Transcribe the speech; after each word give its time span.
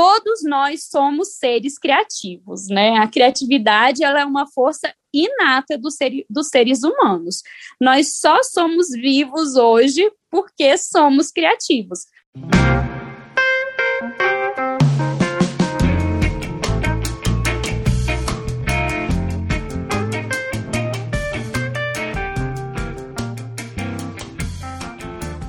todos 0.00 0.42
nós 0.44 0.84
somos 0.84 1.34
seres 1.34 1.78
criativos, 1.78 2.68
né? 2.68 2.96
A 2.96 3.06
criatividade 3.06 4.02
ela 4.02 4.22
é 4.22 4.24
uma 4.24 4.46
força 4.46 4.90
inata 5.12 5.76
do 5.76 5.90
ser, 5.90 6.24
dos 6.30 6.48
seres 6.48 6.82
humanos. 6.82 7.42
Nós 7.78 8.18
só 8.18 8.42
somos 8.42 8.88
vivos 8.88 9.56
hoje 9.56 10.10
porque 10.30 10.78
somos 10.78 11.30
criativos. 11.30 12.06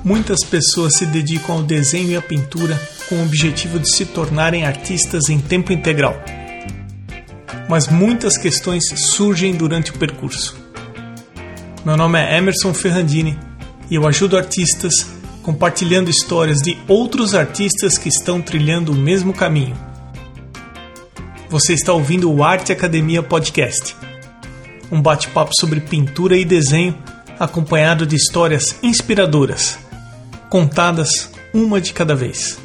Muitas 0.04 0.44
pessoas 0.44 0.96
se 0.98 1.06
dedicam 1.06 1.54
ao 1.54 1.62
desenho 1.62 2.10
e 2.10 2.16
à 2.16 2.20
pintura 2.20 2.78
com 3.12 3.18
o 3.18 3.24
objetivo 3.24 3.78
de 3.78 3.94
se 3.94 4.06
tornarem 4.06 4.64
artistas 4.64 5.28
em 5.28 5.38
tempo 5.38 5.70
integral. 5.70 6.18
Mas 7.68 7.86
muitas 7.86 8.38
questões 8.38 8.84
surgem 8.96 9.54
durante 9.54 9.90
o 9.90 9.98
percurso. 9.98 10.56
Meu 11.84 11.94
nome 11.94 12.18
é 12.18 12.38
Emerson 12.38 12.72
Ferrandini 12.72 13.38
e 13.90 13.96
eu 13.96 14.06
ajudo 14.06 14.38
artistas 14.38 15.06
compartilhando 15.42 16.08
histórias 16.08 16.62
de 16.62 16.78
outros 16.88 17.34
artistas 17.34 17.98
que 17.98 18.08
estão 18.08 18.40
trilhando 18.40 18.92
o 18.92 18.96
mesmo 18.96 19.34
caminho. 19.34 19.76
Você 21.50 21.74
está 21.74 21.92
ouvindo 21.92 22.32
o 22.32 22.42
Arte 22.42 22.72
Academia 22.72 23.22
Podcast, 23.22 23.94
um 24.90 25.02
bate-papo 25.02 25.52
sobre 25.60 25.80
pintura 25.80 26.34
e 26.34 26.46
desenho 26.46 26.96
acompanhado 27.38 28.06
de 28.06 28.16
histórias 28.16 28.74
inspiradoras 28.82 29.78
contadas 30.48 31.30
uma 31.52 31.78
de 31.78 31.92
cada 31.92 32.14
vez. 32.14 32.61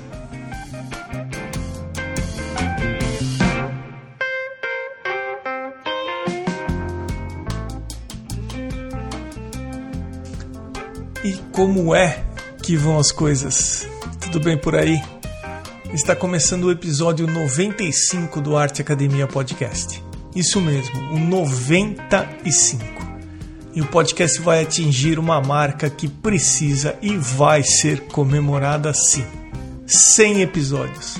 Como 11.57 11.95
é 11.95 12.23
que 12.61 12.77
vão 12.77 12.99
as 12.99 13.11
coisas? 13.11 13.87
Tudo 14.21 14.39
bem 14.39 14.55
por 14.55 14.75
aí? 14.75 15.01
Está 15.91 16.15
começando 16.15 16.65
o 16.65 16.71
episódio 16.71 17.25
95 17.25 18.39
do 18.39 18.55
Arte 18.55 18.83
Academia 18.83 19.25
Podcast. 19.25 20.03
Isso 20.35 20.61
mesmo, 20.61 20.99
o 21.15 21.19
95 21.19 22.85
e 23.73 23.81
o 23.81 23.87
podcast 23.87 24.39
vai 24.39 24.61
atingir 24.61 25.17
uma 25.17 25.41
marca 25.41 25.89
que 25.89 26.07
precisa 26.07 26.95
e 27.01 27.17
vai 27.17 27.63
ser 27.63 28.01
comemorada 28.01 28.93
sim. 28.93 29.25
100 29.87 30.43
episódios. 30.43 31.17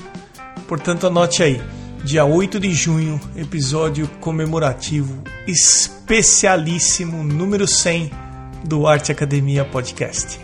Portanto, 0.68 1.08
anote 1.08 1.42
aí, 1.42 1.60
dia 2.04 2.26
8 2.26 2.60
de 2.60 2.72
junho, 2.74 3.20
episódio 3.36 4.08
comemorativo 4.20 5.24
especialíssimo 5.48 7.24
número 7.24 7.68
100 7.68 8.27
do 8.64 8.88
Arte 8.88 9.12
Academia 9.12 9.64
Podcast. 9.66 10.40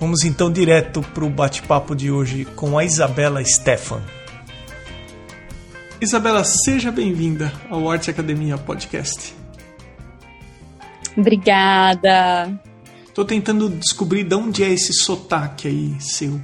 Vamos 0.00 0.24
então 0.24 0.50
direto 0.50 1.02
para 1.02 1.24
o 1.24 1.30
bate-papo 1.30 1.94
de 1.94 2.10
hoje 2.10 2.44
com 2.44 2.78
a 2.78 2.84
Isabela 2.84 3.42
Stefan. 3.44 4.02
Isabela, 6.00 6.44
seja 6.44 6.92
bem-vinda 6.92 7.52
ao 7.68 7.90
Arte 7.90 8.10
Academia 8.10 8.56
Podcast. 8.56 9.34
Obrigada. 11.16 12.60
Tô 13.12 13.24
tentando 13.24 13.68
descobrir 13.68 14.22
de 14.22 14.36
onde 14.36 14.62
é 14.62 14.68
esse 14.68 14.92
sotaque 14.92 15.66
aí 15.66 15.96
seu. 16.00 16.40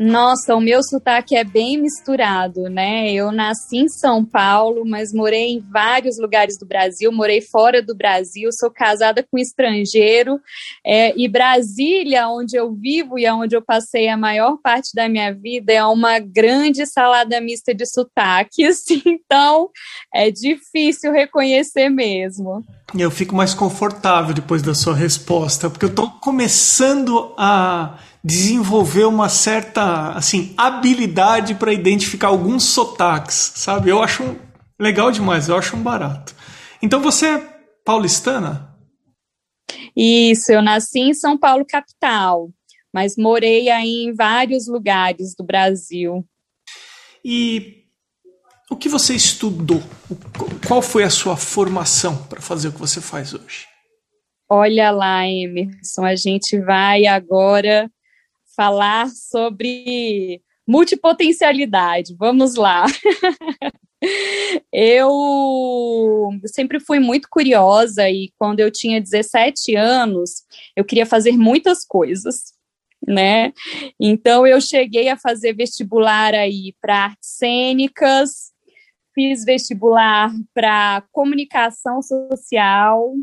Nossa, 0.00 0.54
o 0.54 0.60
meu 0.60 0.80
sotaque 0.80 1.34
é 1.34 1.42
bem 1.42 1.76
misturado, 1.76 2.70
né? 2.70 3.10
Eu 3.12 3.32
nasci 3.32 3.78
em 3.78 3.88
São 3.88 4.24
Paulo, 4.24 4.84
mas 4.86 5.12
morei 5.12 5.54
em 5.54 5.60
vários 5.72 6.20
lugares 6.20 6.56
do 6.56 6.64
Brasil, 6.64 7.10
morei 7.10 7.40
fora 7.40 7.82
do 7.82 7.96
Brasil, 7.96 8.48
sou 8.52 8.70
casada 8.70 9.24
com 9.24 9.36
um 9.36 9.40
estrangeiro, 9.40 10.38
é, 10.86 11.12
e 11.18 11.26
Brasília, 11.26 12.28
onde 12.28 12.56
eu 12.56 12.72
vivo 12.72 13.18
e 13.18 13.28
onde 13.28 13.56
eu 13.56 13.60
passei 13.60 14.08
a 14.08 14.16
maior 14.16 14.56
parte 14.62 14.90
da 14.94 15.08
minha 15.08 15.34
vida, 15.34 15.72
é 15.72 15.84
uma 15.84 16.20
grande 16.20 16.86
salada 16.86 17.40
mista 17.40 17.74
de 17.74 17.84
sotaques, 17.84 18.84
então 19.04 19.68
é 20.14 20.30
difícil 20.30 21.10
reconhecer 21.10 21.88
mesmo. 21.88 22.64
Eu 22.96 23.10
fico 23.10 23.34
mais 23.34 23.52
confortável 23.52 24.32
depois 24.32 24.62
da 24.62 24.74
sua 24.74 24.94
resposta, 24.94 25.68
porque 25.68 25.86
eu 25.86 25.90
estou 25.90 26.08
começando 26.08 27.34
a 27.36 27.98
desenvolver 28.28 29.04
uma 29.04 29.30
certa 29.30 30.12
assim 30.12 30.52
habilidade 30.54 31.54
para 31.54 31.72
identificar 31.72 32.28
alguns 32.28 32.64
sotaques, 32.64 33.52
sabe? 33.56 33.88
Eu 33.88 34.02
acho 34.02 34.36
legal 34.78 35.10
demais, 35.10 35.48
eu 35.48 35.56
acho 35.56 35.74
um 35.74 35.82
barato. 35.82 36.34
Então 36.82 37.00
você 37.00 37.26
é 37.26 37.38
paulistana? 37.82 38.76
Isso, 39.96 40.52
eu 40.52 40.60
nasci 40.60 41.00
em 41.00 41.14
São 41.14 41.38
Paulo 41.38 41.64
capital, 41.66 42.50
mas 42.92 43.16
morei 43.16 43.70
aí 43.70 44.04
em 44.04 44.12
vários 44.12 44.68
lugares 44.68 45.34
do 45.34 45.42
Brasil. 45.42 46.22
E 47.24 47.84
o 48.70 48.76
que 48.76 48.90
você 48.90 49.14
estudou? 49.14 49.82
Qual 50.66 50.82
foi 50.82 51.02
a 51.02 51.10
sua 51.10 51.36
formação 51.36 52.14
para 52.26 52.42
fazer 52.42 52.68
o 52.68 52.72
que 52.72 52.78
você 52.78 53.00
faz 53.00 53.32
hoje? 53.32 53.66
Olha 54.50 54.90
lá, 54.90 55.26
Emerson, 55.26 56.04
a 56.04 56.14
gente 56.14 56.58
vai 56.60 57.06
agora 57.06 57.90
falar 58.58 59.08
sobre 59.10 60.42
multipotencialidade. 60.66 62.16
Vamos 62.18 62.56
lá. 62.56 62.86
eu 64.72 66.28
sempre 66.46 66.80
fui 66.80 66.98
muito 66.98 67.28
curiosa 67.30 68.10
e 68.10 68.32
quando 68.36 68.58
eu 68.58 68.68
tinha 68.68 69.00
17 69.00 69.76
anos, 69.76 70.42
eu 70.74 70.84
queria 70.84 71.06
fazer 71.06 71.36
muitas 71.36 71.86
coisas, 71.86 72.52
né? 73.06 73.52
Então 73.98 74.44
eu 74.44 74.60
cheguei 74.60 75.08
a 75.08 75.16
fazer 75.16 75.52
vestibular 75.52 76.34
aí 76.34 76.74
para 76.80 77.04
artes 77.04 77.30
cênicas, 77.30 78.52
fiz 79.14 79.44
vestibular 79.44 80.32
para 80.52 81.04
comunicação 81.12 82.02
social, 82.02 83.14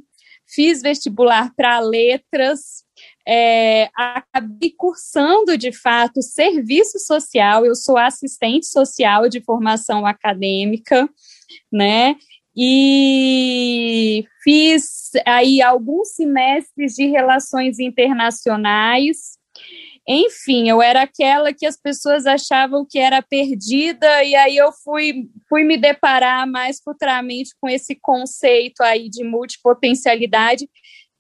fiz 0.47 0.81
vestibular 0.81 1.53
para 1.57 1.81
letras, 1.81 2.84
é, 3.28 3.90
acabei 3.96 4.72
cursando 4.78 5.58
de 5.58 5.72
fato 5.72 6.22
serviço 6.22 7.00
social, 7.00 7.66
eu 7.66 7.75
sou 7.75 7.97
assistente 7.97 8.68
social 8.68 9.28
de 9.28 9.41
formação 9.41 10.06
acadêmica, 10.06 11.09
né? 11.72 12.16
E 12.56 14.25
fiz 14.44 15.12
aí 15.25 15.62
alguns 15.62 16.14
semestres 16.16 16.94
de 16.94 17.06
relações 17.08 17.80
internacionais. 17.80 19.38
Enfim, 20.08 20.69
eu 20.69 20.81
era 20.81 21.02
aquela 21.02 21.52
que 21.52 21.66
as 21.66 21.75
pessoas 21.75 22.28
achavam 22.28 22.85
que 22.88 23.00
era 23.00 23.24
perdida, 23.24 24.24
e 24.24 24.35
aí 24.35 24.56
eu 24.56 24.72
fui, 24.72 25.28
fui 25.50 25.64
me 25.64 25.78
deparar 25.78 26.47
mais 26.47 26.80
futuramente 26.80 27.56
com 27.59 27.68
esse 27.68 27.96
conceito 27.96 28.81
aí 28.81 29.09
de 29.09 29.24
multipotencialidade, 29.24 30.69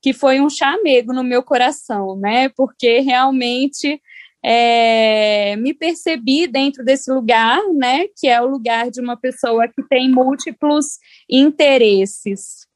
que 0.05 0.13
foi 0.13 0.39
um 0.39 0.51
chamego 0.51 1.11
no 1.11 1.23
meu 1.23 1.41
coração, 1.41 2.15
né? 2.15 2.47
Porque 2.49 2.99
realmente 2.99 3.99
é, 4.45 5.55
me 5.55 5.73
percebi 5.73 6.45
dentro 6.45 6.85
desse 6.85 7.11
lugar, 7.11 7.59
né? 7.73 8.05
Que 8.15 8.27
é 8.27 8.39
o 8.39 8.45
lugar 8.45 8.91
de 8.91 9.01
uma 9.01 9.17
pessoa 9.17 9.67
que 9.67 9.81
tem 9.89 10.07
múltiplos 10.07 10.99
interesses. 11.27 12.67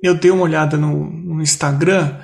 Eu 0.00 0.14
dei 0.14 0.30
uma 0.30 0.44
olhada 0.44 0.76
no, 0.76 1.10
no 1.10 1.42
Instagram 1.42 2.20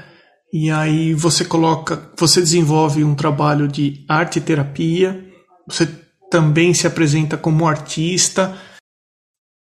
e 0.52 0.70
aí 0.70 1.12
você 1.12 1.44
coloca, 1.44 2.08
você 2.16 2.38
desenvolve 2.38 3.02
um 3.02 3.16
trabalho 3.16 3.66
de 3.66 4.04
arte 4.08 4.38
e 4.38 4.42
terapia, 4.42 5.26
você 5.66 5.88
também 6.30 6.72
se 6.72 6.86
apresenta 6.86 7.36
como 7.36 7.66
artista, 7.66 8.56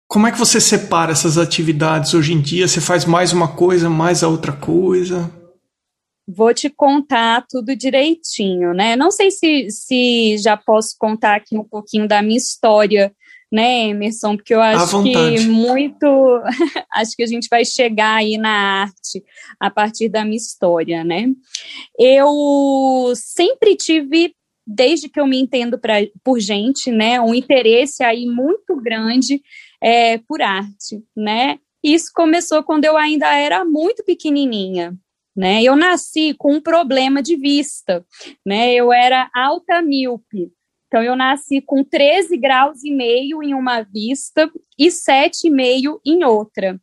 como 0.07 0.27
é 0.27 0.31
que 0.31 0.37
você 0.37 0.61
separa 0.61 1.11
essas 1.11 1.37
atividades 1.37 2.13
hoje 2.13 2.33
em 2.33 2.41
dia? 2.41 2.67
Você 2.67 2.79
faz 2.79 3.05
mais 3.05 3.33
uma 3.33 3.47
coisa, 3.47 3.89
mais 3.89 4.23
a 4.23 4.27
outra 4.27 4.51
coisa? 4.51 5.31
Vou 6.27 6.53
te 6.53 6.69
contar 6.69 7.45
tudo 7.49 7.75
direitinho, 7.75 8.73
né? 8.73 8.95
Não 8.95 9.11
sei 9.11 9.29
se, 9.29 9.69
se 9.69 10.37
já 10.37 10.55
posso 10.55 10.95
contar 10.97 11.35
aqui 11.35 11.57
um 11.57 11.63
pouquinho 11.63 12.07
da 12.07 12.21
minha 12.21 12.37
história, 12.37 13.13
né, 13.51 13.89
Emerson? 13.89 14.37
Porque 14.37 14.53
eu 14.53 14.61
acho 14.61 15.03
que 15.03 15.41
muito. 15.47 16.05
acho 16.93 17.15
que 17.15 17.23
a 17.23 17.27
gente 17.27 17.47
vai 17.49 17.65
chegar 17.65 18.15
aí 18.15 18.37
na 18.37 18.83
arte 18.83 19.21
a 19.59 19.69
partir 19.69 20.09
da 20.09 20.23
minha 20.23 20.37
história, 20.37 21.03
né? 21.03 21.27
Eu 21.99 23.13
sempre 23.15 23.75
tive 23.75 24.33
desde 24.65 25.09
que 25.09 25.19
eu 25.19 25.27
me 25.27 25.39
entendo 25.39 25.77
pra, 25.77 25.95
por 26.23 26.39
gente, 26.39 26.89
né, 26.89 27.19
um 27.19 27.35
interesse 27.35 28.01
aí 28.01 28.25
muito 28.25 28.77
grande 28.81 29.41
é, 29.83 30.17
por 30.19 30.41
arte, 30.41 31.03
né? 31.15 31.59
Isso 31.83 32.11
começou 32.13 32.63
quando 32.63 32.85
eu 32.85 32.95
ainda 32.95 33.35
era 33.35 33.65
muito 33.65 34.03
pequenininha, 34.05 34.95
né? 35.35 35.61
Eu 35.61 35.75
nasci 35.75 36.33
com 36.37 36.53
um 36.53 36.61
problema 36.61 37.21
de 37.21 37.35
vista, 37.35 38.05
né? 38.45 38.73
Eu 38.73 38.93
era 38.93 39.29
alta 39.35 39.81
míope. 39.81 40.51
Então, 40.87 41.03
eu 41.03 41.15
nasci 41.15 41.59
com 41.59 41.83
13 41.83 42.37
graus 42.37 42.83
e 42.83 42.91
meio 42.91 43.41
em 43.43 43.53
uma 43.53 43.81
vista 43.81 44.49
e 44.77 44.87
7,5 44.87 45.99
em 46.05 46.23
outra. 46.23 46.79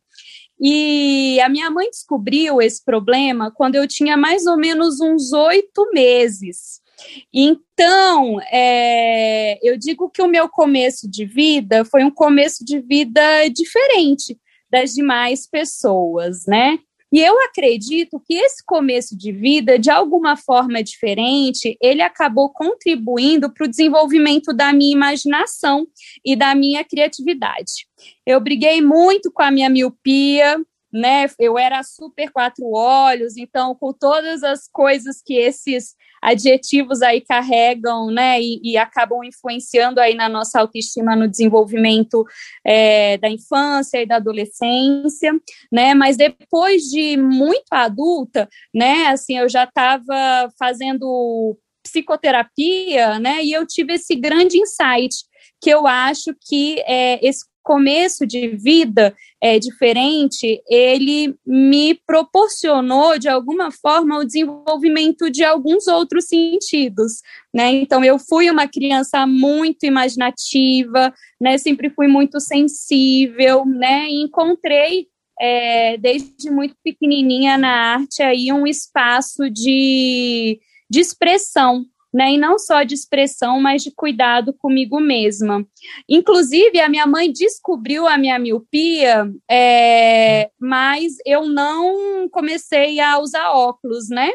E 0.61 1.39
a 1.41 1.49
minha 1.49 1.71
mãe 1.71 1.89
descobriu 1.89 2.61
esse 2.61 2.83
problema 2.85 3.51
quando 3.51 3.75
eu 3.75 3.87
tinha 3.87 4.15
mais 4.15 4.45
ou 4.45 4.57
menos 4.57 5.01
uns 5.01 5.33
oito 5.33 5.89
meses. 5.91 6.81
Então, 7.33 8.39
é, 8.51 9.59
eu 9.67 9.75
digo 9.75 10.09
que 10.09 10.21
o 10.21 10.27
meu 10.27 10.47
começo 10.47 11.09
de 11.09 11.25
vida 11.25 11.83
foi 11.83 12.03
um 12.03 12.11
começo 12.11 12.63
de 12.63 12.79
vida 12.79 13.21
diferente 13.49 14.37
das 14.69 14.93
demais 14.93 15.47
pessoas, 15.49 16.45
né? 16.47 16.77
E 17.11 17.19
eu 17.19 17.41
acredito 17.41 18.21
que 18.25 18.35
esse 18.35 18.63
começo 18.65 19.17
de 19.17 19.33
vida, 19.33 19.77
de 19.77 19.89
alguma 19.89 20.37
forma 20.37 20.81
diferente, 20.81 21.77
ele 21.81 22.01
acabou 22.01 22.49
contribuindo 22.49 23.53
para 23.53 23.65
o 23.65 23.69
desenvolvimento 23.69 24.53
da 24.53 24.71
minha 24.71 24.93
imaginação 24.93 25.85
e 26.23 26.35
da 26.35 26.55
minha 26.55 26.83
criatividade. 26.85 27.85
Eu 28.25 28.39
briguei 28.39 28.81
muito 28.81 29.29
com 29.31 29.43
a 29.43 29.51
minha 29.51 29.69
miopia, 29.69 30.57
né? 30.91 31.27
Eu 31.39 31.57
era 31.57 31.81
super 31.83 32.31
quatro 32.31 32.69
olhos, 32.71 33.37
então 33.37 33.75
com 33.75 33.93
todas 33.93 34.43
as 34.43 34.67
coisas 34.67 35.21
que 35.25 35.35
esses 35.35 35.95
adjetivos 36.21 37.01
aí 37.01 37.19
carregam, 37.21 38.11
né, 38.11 38.39
e, 38.39 38.61
e 38.63 38.77
acabam 38.77 39.23
influenciando 39.23 39.99
aí 39.99 40.13
na 40.13 40.29
nossa 40.29 40.59
autoestima 40.59 41.15
no 41.15 41.27
desenvolvimento 41.27 42.23
é, 42.63 43.17
da 43.17 43.27
infância 43.27 44.01
e 44.01 44.05
da 44.05 44.17
adolescência, 44.17 45.33
né, 45.71 45.95
mas 45.95 46.15
depois 46.15 46.83
de 46.83 47.17
muito 47.17 47.65
adulta, 47.71 48.47
né, 48.73 49.07
assim, 49.07 49.37
eu 49.37 49.49
já 49.49 49.63
estava 49.63 50.51
fazendo 50.59 51.57
psicoterapia, 51.83 53.17
né, 53.17 53.43
e 53.43 53.51
eu 53.51 53.65
tive 53.65 53.93
esse 53.93 54.15
grande 54.15 54.59
insight 54.59 55.15
que 55.59 55.69
eu 55.69 55.87
acho 55.87 56.35
que 56.47 56.79
é, 56.87 57.25
esse 57.25 57.45
começo 57.63 58.25
de 58.25 58.49
vida 58.49 59.15
é, 59.41 59.57
diferente, 59.57 60.61
ele 60.69 61.35
me 61.45 61.95
proporcionou, 62.05 63.17
de 63.17 63.27
alguma 63.27 63.71
forma, 63.71 64.19
o 64.19 64.23
desenvolvimento 64.23 65.29
de 65.29 65.43
alguns 65.43 65.87
outros 65.87 66.25
sentidos, 66.25 67.21
né? 67.53 67.71
Então, 67.71 68.03
eu 68.03 68.19
fui 68.19 68.49
uma 68.49 68.67
criança 68.67 69.25
muito 69.25 69.85
imaginativa, 69.85 71.13
né? 71.39 71.57
Sempre 71.57 71.89
fui 71.89 72.07
muito 72.07 72.39
sensível, 72.39 73.65
né? 73.65 74.07
E 74.07 74.21
encontrei, 74.21 75.07
é, 75.39 75.97
desde 75.97 76.51
muito 76.51 76.75
pequenininha 76.83 77.57
na 77.57 77.95
arte, 77.95 78.21
aí 78.21 78.51
um 78.51 78.67
espaço 78.67 79.49
de, 79.49 80.59
de 80.89 80.99
expressão, 80.99 81.85
né? 82.13 82.31
E 82.31 82.37
não 82.37 82.59
só 82.59 82.83
de 82.83 82.93
expressão, 82.93 83.59
mas 83.59 83.83
de 83.83 83.91
cuidado 83.91 84.53
comigo 84.53 84.99
mesma. 84.99 85.65
Inclusive, 86.09 86.79
a 86.79 86.89
minha 86.89 87.05
mãe 87.07 87.31
descobriu 87.31 88.07
a 88.07 88.17
minha 88.17 88.37
miopia, 88.37 89.31
é, 89.49 90.49
mas 90.59 91.13
eu 91.25 91.47
não 91.47 92.27
comecei 92.29 92.99
a 92.99 93.19
usar 93.19 93.51
óculos, 93.51 94.09
né? 94.09 94.31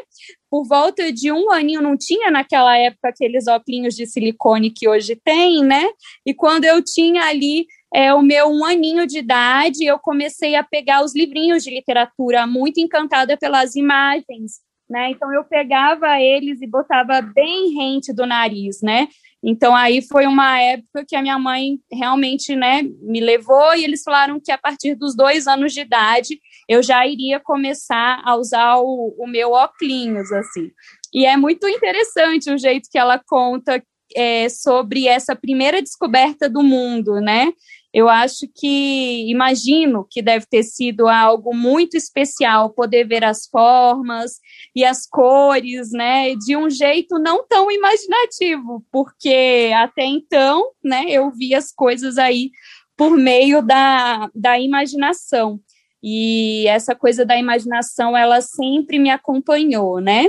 Por 0.49 0.65
volta 0.67 1.11
de 1.11 1.31
um 1.31 1.51
aninho, 1.51 1.81
não 1.81 1.97
tinha 1.97 2.31
naquela 2.31 2.77
época 2.77 3.09
aqueles 3.09 3.47
óculos 3.47 3.95
de 3.95 4.05
silicone 4.07 4.71
que 4.71 4.87
hoje 4.87 5.15
tem, 5.23 5.63
né? 5.63 5.87
E 6.25 6.33
quando 6.33 6.65
eu 6.65 6.81
tinha 6.83 7.23
ali 7.23 7.65
é, 7.93 8.13
o 8.13 8.21
meu 8.21 8.47
um 8.47 8.65
aninho 8.65 9.05
de 9.05 9.19
idade, 9.19 9.85
eu 9.85 9.99
comecei 9.99 10.55
a 10.55 10.63
pegar 10.63 11.03
os 11.03 11.15
livrinhos 11.15 11.63
de 11.63 11.69
literatura, 11.69 12.47
muito 12.47 12.79
encantada 12.79 13.37
pelas 13.37 13.75
imagens 13.75 14.66
né? 14.89 15.11
Então 15.11 15.33
eu 15.33 15.43
pegava 15.43 16.19
eles 16.19 16.61
e 16.61 16.67
botava 16.67 17.21
bem 17.21 17.73
rente 17.73 18.13
do 18.13 18.25
nariz, 18.25 18.81
né? 18.81 19.07
Então 19.43 19.75
aí 19.75 20.01
foi 20.01 20.25
uma 20.25 20.59
época 20.59 21.05
que 21.07 21.15
a 21.15 21.21
minha 21.21 21.37
mãe 21.37 21.79
realmente, 21.91 22.55
né, 22.55 22.81
me 23.01 23.19
levou 23.19 23.75
e 23.75 23.83
eles 23.83 24.01
falaram 24.03 24.39
que 24.43 24.51
a 24.51 24.57
partir 24.57 24.95
dos 24.95 25.15
dois 25.15 25.47
anos 25.47 25.73
de 25.73 25.81
idade 25.81 26.39
eu 26.67 26.81
já 26.81 27.05
iria 27.05 27.39
começar 27.39 28.21
a 28.25 28.35
usar 28.35 28.77
o, 28.77 29.15
o 29.17 29.27
meu 29.27 29.51
óculos, 29.51 30.31
assim. 30.31 30.71
E 31.13 31.25
é 31.25 31.37
muito 31.37 31.67
interessante 31.67 32.51
o 32.51 32.57
jeito 32.57 32.89
que 32.91 32.97
ela 32.97 33.21
conta 33.25 33.81
é, 34.15 34.49
sobre 34.49 35.07
essa 35.07 35.35
primeira 35.35 35.81
descoberta 35.81 36.49
do 36.49 36.63
mundo, 36.63 37.19
né? 37.21 37.51
Eu 37.97 38.07
acho 38.07 38.47
que, 38.53 39.27
imagino 39.27 40.05
que 40.07 40.21
deve 40.21 40.45
ter 40.45 40.61
sido 40.61 41.07
algo 41.07 41.51
muito 41.51 41.97
especial 41.97 42.69
poder 42.69 43.07
ver 43.07 43.23
as 43.23 43.47
formas 43.47 44.33
e 44.75 44.85
as 44.85 45.07
cores, 45.09 45.89
né, 45.91 46.35
de 46.35 46.55
um 46.55 46.69
jeito 46.69 47.17
não 47.17 47.43
tão 47.47 47.71
imaginativo, 47.71 48.85
porque 48.91 49.71
até 49.75 50.05
então, 50.05 50.63
né, 50.83 51.05
eu 51.07 51.31
vi 51.31 51.55
as 51.55 51.71
coisas 51.73 52.19
aí 52.19 52.51
por 52.95 53.17
meio 53.17 53.63
da, 53.63 54.29
da 54.35 54.59
imaginação. 54.59 55.59
E 56.03 56.67
essa 56.67 56.93
coisa 56.93 57.25
da 57.25 57.35
imaginação, 57.35 58.15
ela 58.15 58.41
sempre 58.41 58.99
me 58.99 59.09
acompanhou, 59.09 59.99
né? 59.99 60.27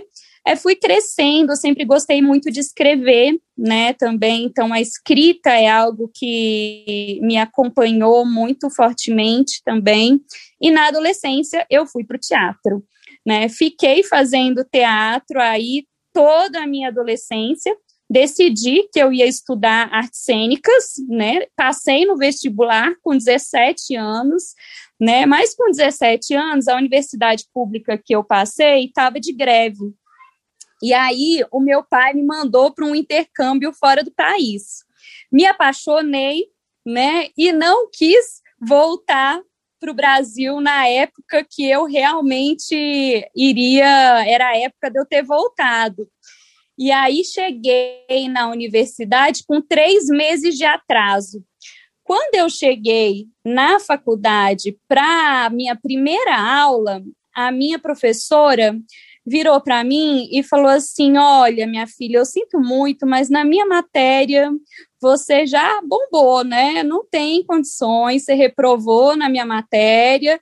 É, 0.49 0.57
fui 0.57 0.75
crescendo, 0.75 1.55
sempre 1.55 1.85
gostei 1.85 2.23
muito 2.23 2.51
de 2.51 2.59
escrever, 2.59 3.39
né, 3.57 3.93
também, 3.93 4.45
então 4.45 4.73
a 4.73 4.81
escrita 4.81 5.51
é 5.51 5.69
algo 5.69 6.11
que 6.15 7.21
me 7.23 7.37
acompanhou 7.37 8.25
muito 8.25 8.71
fortemente 8.71 9.61
também, 9.63 10.19
e 10.59 10.71
na 10.71 10.89
adolescência 10.89 11.67
eu 11.69 11.87
fui 11.87 12.03
para 12.03 12.17
o 12.17 12.21
teatro, 12.21 12.83
né, 13.27 13.47
fiquei 13.51 14.03
fazendo 14.03 14.65
teatro 14.65 15.39
aí 15.39 15.85
toda 16.15 16.63
a 16.63 16.67
minha 16.67 16.89
adolescência, 16.89 17.77
decidi 18.11 18.89
que 18.91 18.99
eu 18.99 19.13
ia 19.13 19.27
estudar 19.27 19.91
artes 19.93 20.23
cênicas, 20.23 20.95
né, 21.11 21.41
passei 21.55 22.07
no 22.07 22.17
vestibular 22.17 22.95
com 23.03 23.15
17 23.15 23.95
anos, 23.97 24.55
né, 24.99 25.27
mas 25.27 25.55
com 25.55 25.71
17 25.71 26.35
anos, 26.35 26.69
a 26.69 26.77
universidade 26.77 27.45
pública 27.53 28.01
que 28.03 28.17
eu 28.17 28.25
passei 28.25 28.87
estava 28.87 29.21
de 29.21 29.35
greve, 29.35 29.93
e 30.83 30.93
aí 30.95 31.45
o 31.51 31.61
meu 31.61 31.83
pai 31.83 32.15
me 32.15 32.23
mandou 32.23 32.73
para 32.73 32.85
um 32.85 32.95
intercâmbio 32.95 33.73
fora 33.73 34.03
do 34.03 34.13
país. 34.13 34.85
Me 35.31 35.45
apaixonei, 35.47 36.47
né? 36.87 37.29
E 37.37 37.53
não 37.53 37.89
quis 37.91 38.41
voltar 38.61 39.41
para 39.81 39.91
o 39.91 39.95
Brasil 39.95 40.61
na 40.61 40.87
época 40.87 41.47
que 41.49 41.69
eu 41.69 41.85
realmente 41.85 42.75
iria, 43.35 44.27
era 44.27 44.49
a 44.49 44.59
época 44.59 44.91
de 44.91 44.99
eu 44.99 45.07
ter 45.07 45.23
voltado. 45.23 46.09
E 46.77 46.93
aí 46.93 47.25
cheguei 47.25 48.29
na 48.31 48.49
universidade 48.49 49.45
com 49.47 49.61
três 49.61 50.07
meses 50.09 50.57
de 50.57 50.65
atraso. 50.65 51.45
Quando 52.05 52.37
eu 52.37 52.49
cheguei 52.49 53.27
na 53.45 53.79
faculdade 53.81 54.79
para 54.89 55.51
minha 55.51 55.77
primeira 55.77 56.37
aula, 56.37 57.03
a 57.35 57.53
minha 57.53 57.79
professora 57.79 58.77
virou 59.29 59.61
para 59.61 59.85
mim 59.85 60.29
e 60.33 60.43
falou 60.43 60.69
assim: 60.69 61.17
Olha, 61.17 61.67
minha 61.67 61.87
filha, 61.87 62.19
eu 62.19 62.25
sinto 62.25 62.59
muito, 62.59 63.07
mas 63.07 63.29
na 63.29 63.45
minha 63.45 63.67
matéria 63.67 64.51
você 65.01 65.47
já 65.47 65.81
bombou, 65.83 66.43
né? 66.45 66.83
Não 66.83 67.05
tem 67.09 67.45
condições, 67.45 68.25
você 68.25 68.35
reprovou 68.35 69.17
na 69.17 69.29
minha 69.29 69.47
matéria. 69.47 70.41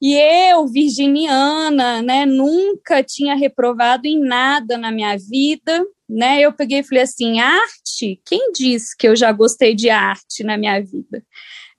E 0.00 0.14
eu, 0.14 0.66
virginiana, 0.66 2.02
né, 2.02 2.26
nunca 2.26 3.04
tinha 3.04 3.36
reprovado 3.36 4.08
em 4.08 4.18
nada 4.18 4.76
na 4.76 4.90
minha 4.90 5.16
vida, 5.16 5.86
né? 6.08 6.40
Eu 6.40 6.52
peguei 6.52 6.80
e 6.80 6.84
falei 6.84 7.04
assim: 7.04 7.38
arte? 7.40 8.20
Quem 8.26 8.50
disse 8.52 8.96
que 8.96 9.06
eu 9.06 9.14
já 9.14 9.30
gostei 9.30 9.74
de 9.74 9.90
arte 9.90 10.42
na 10.42 10.58
minha 10.58 10.80
vida? 10.80 11.24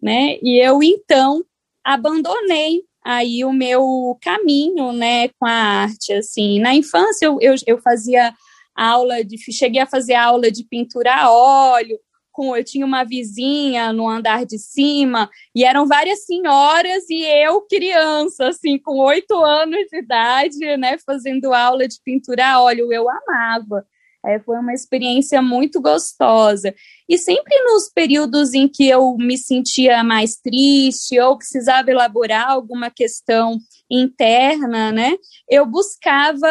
Né? 0.01 0.37
E 0.41 0.59
eu 0.65 0.81
então 0.81 1.43
abandonei 1.83 2.83
aí 3.05 3.43
o 3.43 3.51
meu 3.51 4.17
caminho, 4.21 4.91
né, 4.93 5.27
com 5.29 5.45
a 5.45 5.51
arte, 5.51 6.13
assim. 6.13 6.59
Na 6.59 6.73
infância 6.73 7.25
eu, 7.25 7.37
eu, 7.41 7.55
eu 7.67 7.81
fazia 7.81 8.33
aula 8.75 9.23
de, 9.23 9.37
cheguei 9.51 9.81
a 9.81 9.87
fazer 9.87 10.15
aula 10.15 10.49
de 10.51 10.63
pintura 10.63 11.13
a 11.13 11.31
óleo, 11.31 11.99
com, 12.31 12.57
eu 12.57 12.63
tinha 12.63 12.85
uma 12.85 13.03
vizinha 13.03 13.93
no 13.93 14.09
andar 14.09 14.45
de 14.45 14.57
cima, 14.57 15.29
e 15.55 15.63
eram 15.63 15.85
várias 15.87 16.25
senhoras 16.25 17.03
e 17.07 17.23
eu 17.23 17.61
criança, 17.61 18.47
assim, 18.47 18.79
com 18.79 18.97
oito 18.99 19.35
anos 19.35 19.85
de 19.89 19.99
idade, 19.99 20.77
né, 20.77 20.97
fazendo 21.05 21.53
aula 21.53 21.87
de 21.87 21.97
pintura 22.03 22.47
a 22.47 22.61
óleo, 22.61 22.91
eu 22.91 23.05
amava. 23.07 23.85
É, 24.25 24.39
foi 24.39 24.57
uma 24.57 24.73
experiência 24.73 25.41
muito 25.41 25.81
gostosa. 25.81 26.73
E 27.09 27.17
sempre 27.17 27.55
nos 27.63 27.89
períodos 27.89 28.53
em 28.53 28.67
que 28.67 28.87
eu 28.87 29.15
me 29.17 29.37
sentia 29.37 30.03
mais 30.03 30.35
triste 30.37 31.19
ou 31.19 31.37
precisava 31.37 31.91
elaborar 31.91 32.49
alguma 32.49 32.89
questão 32.89 33.57
interna, 33.89 34.91
né, 34.91 35.13
eu 35.49 35.65
buscava 35.65 36.47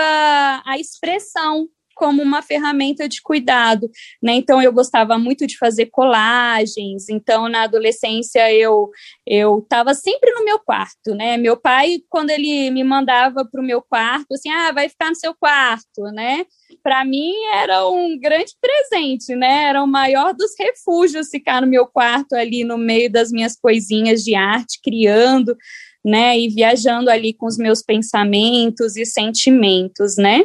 a 0.64 0.78
expressão 0.78 1.66
como 2.02 2.21
uma 2.21 2.42
ferramenta 2.42 3.09
de 3.09 3.23
cuidado, 3.23 3.88
né? 4.21 4.32
Então 4.32 4.61
eu 4.61 4.73
gostava 4.73 5.16
muito 5.21 5.47
de 5.47 5.56
fazer 5.56 5.87
colagens. 5.87 7.09
Então 7.09 7.49
na 7.49 7.62
adolescência 7.62 8.52
eu 8.52 8.90
eu 9.25 9.61
estava 9.61 9.94
sempre 9.94 10.32
no 10.32 10.44
meu 10.44 10.59
quarto, 10.59 11.14
né? 11.14 11.37
Meu 11.37 11.56
pai 11.56 11.99
quando 12.11 12.30
ele 12.30 12.73
me 12.73 12.82
mandava 12.82 13.44
para 13.44 13.61
o 13.61 13.64
meu 13.64 13.80
quarto, 13.80 14.32
assim, 14.32 14.50
ah, 14.50 14.73
vai 14.73 14.88
ficar 14.88 15.11
no 15.11 15.14
seu 15.14 15.32
quarto, 15.32 16.02
né? 16.12 16.44
Para 16.82 17.04
mim 17.04 17.32
era 17.54 17.88
um 17.88 18.18
grande 18.18 18.52
presente, 18.61 19.37
né? 19.37 19.68
Era 19.68 19.80
o 19.80 19.87
maior 19.87 20.35
dos 20.35 20.54
refúgios 20.59 21.28
ficar 21.28 21.61
no 21.61 21.68
meu 21.68 21.87
quarto 21.87 22.32
ali 22.32 22.64
no 22.64 22.76
meio 22.76 23.12
das 23.12 23.30
minhas 23.30 23.56
coisinhas 23.56 24.25
de 24.25 24.35
arte, 24.35 24.80
criando 24.82 25.56
né, 26.04 26.38
e 26.38 26.49
viajando 26.49 27.09
ali 27.11 27.32
com 27.32 27.47
os 27.47 27.56
meus 27.56 27.82
pensamentos 27.82 28.97
e 28.97 29.06
sentimentos, 29.06 30.16
né. 30.16 30.44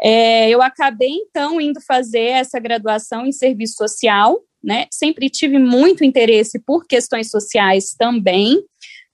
É, 0.00 0.48
eu 0.50 0.60
acabei, 0.60 1.10
então, 1.10 1.60
indo 1.60 1.80
fazer 1.80 2.30
essa 2.30 2.58
graduação 2.58 3.26
em 3.26 3.32
serviço 3.32 3.74
social, 3.76 4.38
né, 4.62 4.86
sempre 4.92 5.30
tive 5.30 5.58
muito 5.58 6.04
interesse 6.04 6.58
por 6.58 6.86
questões 6.86 7.30
sociais 7.30 7.94
também, 7.96 8.62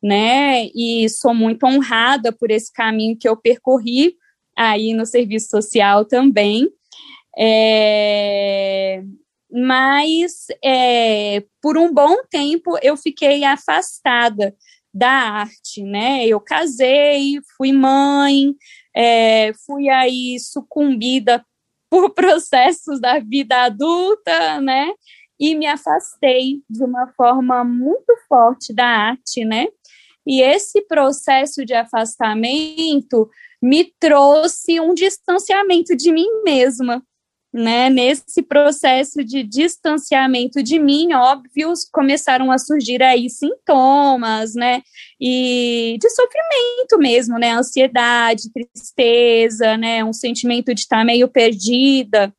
né, 0.03 0.67
e 0.75 1.09
sou 1.09 1.35
muito 1.35 1.67
honrada 1.67 2.33
por 2.33 2.51
esse 2.51 2.73
caminho 2.73 3.17
que 3.19 3.29
eu 3.29 3.37
percorri 3.37 4.15
aí 4.57 4.95
no 4.95 5.05
serviço 5.05 5.51
social 5.51 6.05
também. 6.05 6.69
É, 7.39 9.03
mas 9.51 10.47
é, 10.65 11.45
por 11.63 11.77
um 11.77 11.93
bom 11.93 12.17
tempo 12.31 12.79
eu 12.83 12.97
fiquei 12.97 13.45
afastada 13.45 14.55
da 14.97 15.11
arte, 15.11 15.83
né? 15.83 16.27
Eu 16.27 16.41
casei, 16.41 17.39
fui 17.57 17.73
mãe, 17.73 18.55
é, 18.95 19.53
fui 19.67 19.89
aí 19.89 20.39
sucumbida 20.41 21.45
por 21.91 22.11
processos 22.15 23.01
da 23.01 23.19
vida 23.19 23.65
adulta, 23.65 24.61
né? 24.61 24.93
E 25.39 25.55
me 25.55 25.67
afastei 25.67 26.63
de 26.69 26.83
uma 26.83 27.09
forma 27.09 27.63
muito 27.63 28.13
forte 28.27 28.73
da 28.73 28.87
arte, 28.87 29.45
né? 29.45 29.67
E 30.27 30.41
esse 30.41 30.81
processo 30.87 31.65
de 31.65 31.75
afastamento 31.75 33.29
me 33.63 33.93
trouxe 34.01 34.81
um 34.81 34.95
distanciamento 34.95 35.95
de 35.95 36.11
mim 36.11 36.27
mesma, 36.43 37.03
né, 37.57 37.89
nesse 37.89 38.43
processo 38.43 39.25
de 39.25 39.43
distanciamento 39.43 40.63
de 40.63 40.79
mim, 40.79 41.15
óbvios, 41.15 41.89
começaram 41.91 42.53
a 42.53 42.59
surgir 42.59 43.03
aí 43.03 43.31
sintomas, 43.31 44.55
né, 44.55 44.83
e 45.19 45.97
de 45.99 46.11
sofrimento 46.11 46.99
mesmo, 46.99 47.39
né, 47.39 47.53
ansiedade, 47.53 48.53
tristeza, 48.53 49.77
né, 49.79 50.05
um 50.05 50.13
sentimento 50.13 50.75
de 50.75 50.81
estar 50.81 51.03
meio 51.03 51.29
perdida. 51.29 52.31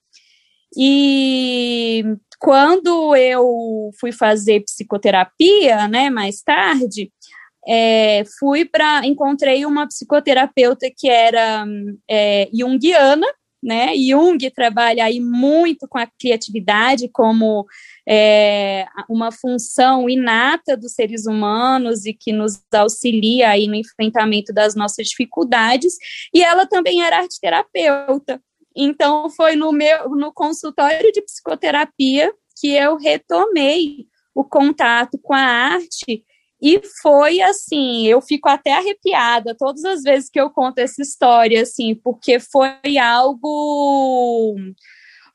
E 0.78 2.04
quando 2.40 3.16
eu 3.16 3.90
fui 4.00 4.12
fazer 4.12 4.64
psicoterapia, 4.66 5.88
né, 5.88 6.12
mais 6.12 6.44
tarde, 6.44 7.12
é, 7.68 8.24
fui 8.40 8.66
para 8.66 9.04
encontrei 9.04 9.66
uma 9.66 9.88
psicoterapeuta 9.88 10.88
que 10.96 11.10
era 11.10 11.66
é, 12.08 12.48
junguiana, 12.54 13.26
né? 13.68 13.94
Jung 13.98 14.38
trabalha 14.52 15.04
aí 15.04 15.20
muito 15.20 15.86
com 15.90 15.98
a 15.98 16.08
criatividade 16.08 17.10
como 17.10 17.66
é, 18.08 18.86
uma 19.10 19.30
função 19.30 20.10
inata 20.10 20.78
dos 20.78 20.94
seres 20.94 21.26
humanos 21.28 22.06
e 22.06 22.14
que 22.14 22.32
nos 22.32 22.64
auxilia 22.74 23.50
aí 23.50 23.68
no 23.68 23.76
enfrentamento 23.76 24.54
das 24.54 24.74
nossas 24.74 25.08
dificuldades. 25.08 25.96
E 26.34 26.42
ela 26.42 26.66
também 26.66 27.04
era 27.04 27.18
arte 27.18 27.42
terapeuta. 27.42 28.42
Então 28.74 29.30
foi 29.30 29.58
no 29.58 29.74
meu 29.74 30.10
no 30.12 30.32
consultório 30.32 31.12
de 31.12 31.22
psicoterapia 31.22 32.32
que 32.62 32.74
eu 32.74 32.96
retomei 32.96 34.06
o 34.34 34.46
contato 34.46 35.20
com 35.22 35.34
a 35.34 35.42
arte 35.42 36.24
e 36.62 36.82
foi 37.02 37.40
assim, 37.42 38.08
eu 38.08 38.20
fico 38.22 38.50
até 38.50 38.74
arrepiada 38.74 39.56
todas 39.58 39.86
as 39.86 40.02
vezes 40.02 40.30
que 40.30 40.40
eu 40.40 40.50
conto 40.50 40.80
essa 40.80 41.02
história, 41.02 41.62
assim, 41.62 41.94
porque 41.94 42.40
foi 42.40 42.98
algo. 42.98 44.56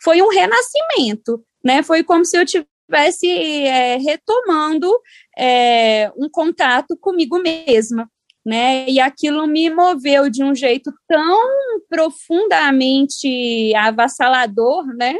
Foi 0.02 0.20
um 0.20 0.28
renascimento, 0.28 1.44
né? 1.64 1.82
Foi 1.82 2.02
como 2.02 2.24
se 2.24 2.36
eu 2.36 2.44
tivesse 2.44 3.28
é, 3.28 3.96
retomando 3.98 4.90
é, 5.38 6.10
um 6.16 6.28
contato 6.28 6.96
comigo 6.96 7.38
mesma, 7.40 8.10
né? 8.44 8.84
E 8.88 8.98
aquilo 8.98 9.46
me 9.46 9.70
moveu 9.70 10.28
de 10.28 10.42
um 10.42 10.56
jeito 10.56 10.92
tão 11.06 11.40
profundamente 11.88 13.72
avassalador, 13.76 14.84
né? 14.96 15.14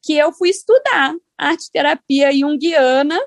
Que 0.00 0.16
eu 0.16 0.32
fui 0.32 0.50
estudar 0.50 1.16
arte 1.36 1.68
terapia 1.72 2.32
junguiana 2.32 3.18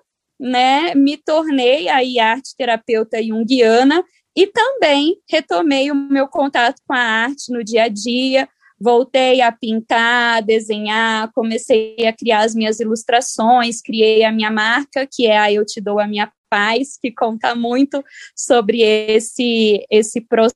né, 0.42 0.96
me 0.96 1.18
tornei 1.18 1.88
aí 1.88 2.18
arte 2.20 2.56
terapeuta 2.58 3.22
junguiana 3.22 4.04
e 4.36 4.48
também 4.48 5.18
retomei 5.30 5.92
o 5.92 5.96
meu 5.96 6.28
contato 6.28 6.82
com 6.88 6.94
a 6.96 7.00
arte 7.00 7.54
no 7.54 7.64
dia 7.64 7.84
a 7.84 7.88
dia, 7.88 8.50
voltei 8.80 9.40
a 9.42 9.52
pintar, 9.52 10.38
a 10.38 10.42
desenhar, 10.42 11.32
comecei 11.34 11.96
a 12.08 12.12
criar 12.12 12.40
as 12.40 12.56
minhas 12.56 12.80
ilustrações, 12.80 13.82
criei 13.82 14.24
a 14.24 14.32
minha 14.32 14.50
marca, 14.50 15.08
que 15.10 15.28
é 15.28 15.38
a 15.38 15.54
Eu 15.54 15.64
Te 15.64 15.80
Dou 15.80 16.00
a 16.00 16.08
Minha 16.08 16.32
Paz, 16.50 16.98
que 17.00 17.12
conta 17.12 17.54
muito 17.54 18.04
sobre 18.36 18.82
esse, 18.82 19.86
esse 19.92 20.22
processo 20.22 20.56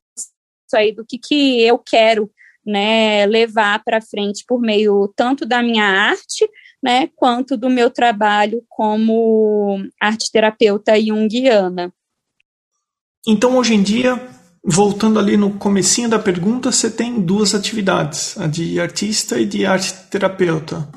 aí 0.74 0.92
do 0.92 1.06
que, 1.06 1.16
que 1.16 1.62
eu 1.62 1.78
quero 1.78 2.28
né, 2.66 3.24
levar 3.26 3.84
para 3.84 4.00
frente 4.00 4.44
por 4.48 4.60
meio 4.60 5.12
tanto 5.14 5.46
da 5.46 5.62
minha 5.62 5.84
arte, 5.84 6.50
né, 6.82 7.08
quanto 7.16 7.56
do 7.56 7.68
meu 7.68 7.90
trabalho 7.90 8.62
como 8.68 9.78
arte 10.00 10.30
terapeuta 10.30 11.00
junguiana. 11.00 11.92
Então, 13.26 13.56
hoje 13.56 13.74
em 13.74 13.82
dia, 13.82 14.20
voltando 14.64 15.18
ali 15.18 15.36
no 15.36 15.58
comecinho 15.58 16.08
da 16.08 16.18
pergunta, 16.18 16.70
você 16.70 16.90
tem 16.90 17.20
duas 17.20 17.54
atividades, 17.54 18.38
a 18.38 18.46
de 18.46 18.80
artista 18.80 19.38
e 19.40 19.46
de 19.46 19.66
arte 19.66 19.92
terapeuta. 20.10 20.88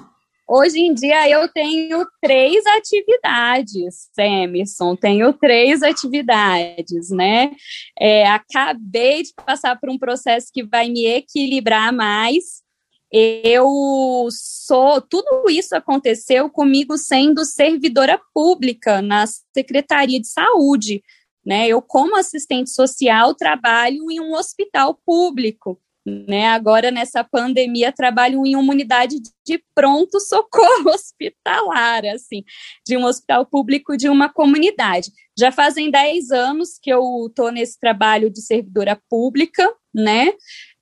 Hoje 0.51 0.79
em 0.79 0.95
dia 0.95 1.29
eu 1.29 1.47
tenho 1.47 2.03
três 2.19 2.63
atividades, 2.65 4.09
Emerson, 4.17 4.95
tenho 4.95 5.31
três 5.31 5.83
atividades, 5.83 7.11
né? 7.11 7.51
É, 7.99 8.25
acabei 8.27 9.21
de 9.21 9.31
passar 9.45 9.79
por 9.79 9.91
um 9.91 9.99
processo 9.99 10.47
que 10.51 10.63
vai 10.63 10.89
me 10.89 11.05
equilibrar 11.05 11.93
mais, 11.93 12.63
eu 13.11 14.27
sou. 14.31 15.01
Tudo 15.01 15.49
isso 15.49 15.75
aconteceu 15.75 16.49
comigo 16.49 16.97
sendo 16.97 17.43
servidora 17.45 18.19
pública 18.33 19.01
na 19.01 19.25
Secretaria 19.53 20.19
de 20.19 20.27
Saúde. 20.27 21.01
Né? 21.45 21.67
Eu, 21.67 21.81
como 21.81 22.17
assistente 22.17 22.69
social, 22.69 23.33
trabalho 23.33 24.11
em 24.11 24.19
um 24.19 24.33
hospital 24.33 24.99
público. 25.05 25.79
Né? 26.05 26.47
Agora, 26.47 26.91
nessa 26.91 27.23
pandemia, 27.23 27.91
trabalho 27.91 28.45
em 28.45 28.55
uma 28.55 28.73
unidade 28.73 29.17
de 29.45 29.63
pronto 29.75 30.19
socorro 30.19 30.89
hospitalar, 30.93 32.05
assim, 32.05 32.43
de 32.85 32.97
um 32.97 33.05
hospital 33.05 33.45
público 33.45 33.97
de 33.97 34.09
uma 34.09 34.29
comunidade. 34.29 35.11
Já 35.37 35.51
fazem 35.51 35.91
10 35.91 36.31
anos 36.31 36.79
que 36.81 36.89
eu 36.89 37.27
estou 37.27 37.51
nesse 37.51 37.79
trabalho 37.79 38.29
de 38.29 38.41
servidora 38.41 38.99
pública, 39.09 39.67
né? 39.93 40.33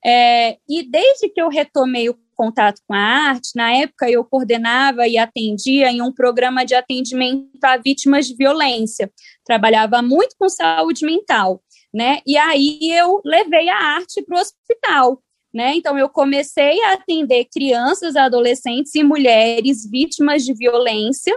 É, 0.04 0.56
e 0.68 0.82
desde 0.88 1.28
que 1.28 1.40
eu 1.40 1.48
retomei 1.48 2.08
o 2.08 2.18
contato 2.34 2.80
com 2.86 2.94
a 2.94 2.98
arte, 2.98 3.50
na 3.56 3.72
época 3.72 4.08
eu 4.08 4.24
coordenava 4.24 5.08
e 5.08 5.18
atendia 5.18 5.90
em 5.90 6.00
um 6.00 6.12
programa 6.12 6.64
de 6.64 6.74
atendimento 6.74 7.64
a 7.64 7.76
vítimas 7.76 8.26
de 8.26 8.36
violência. 8.36 9.10
Trabalhava 9.44 10.00
muito 10.00 10.36
com 10.38 10.48
saúde 10.48 11.04
mental, 11.04 11.60
né? 11.92 12.20
E 12.24 12.36
aí 12.36 12.78
eu 12.92 13.20
levei 13.24 13.68
a 13.68 13.76
arte 13.76 14.22
para 14.22 14.38
o 14.38 14.40
hospital. 14.40 15.20
Né? 15.52 15.74
Então, 15.76 15.98
eu 15.98 16.10
comecei 16.10 16.78
a 16.82 16.92
atender 16.92 17.46
crianças, 17.50 18.16
adolescentes 18.16 18.94
e 18.94 19.02
mulheres 19.02 19.90
vítimas 19.90 20.44
de 20.44 20.52
violência 20.52 21.34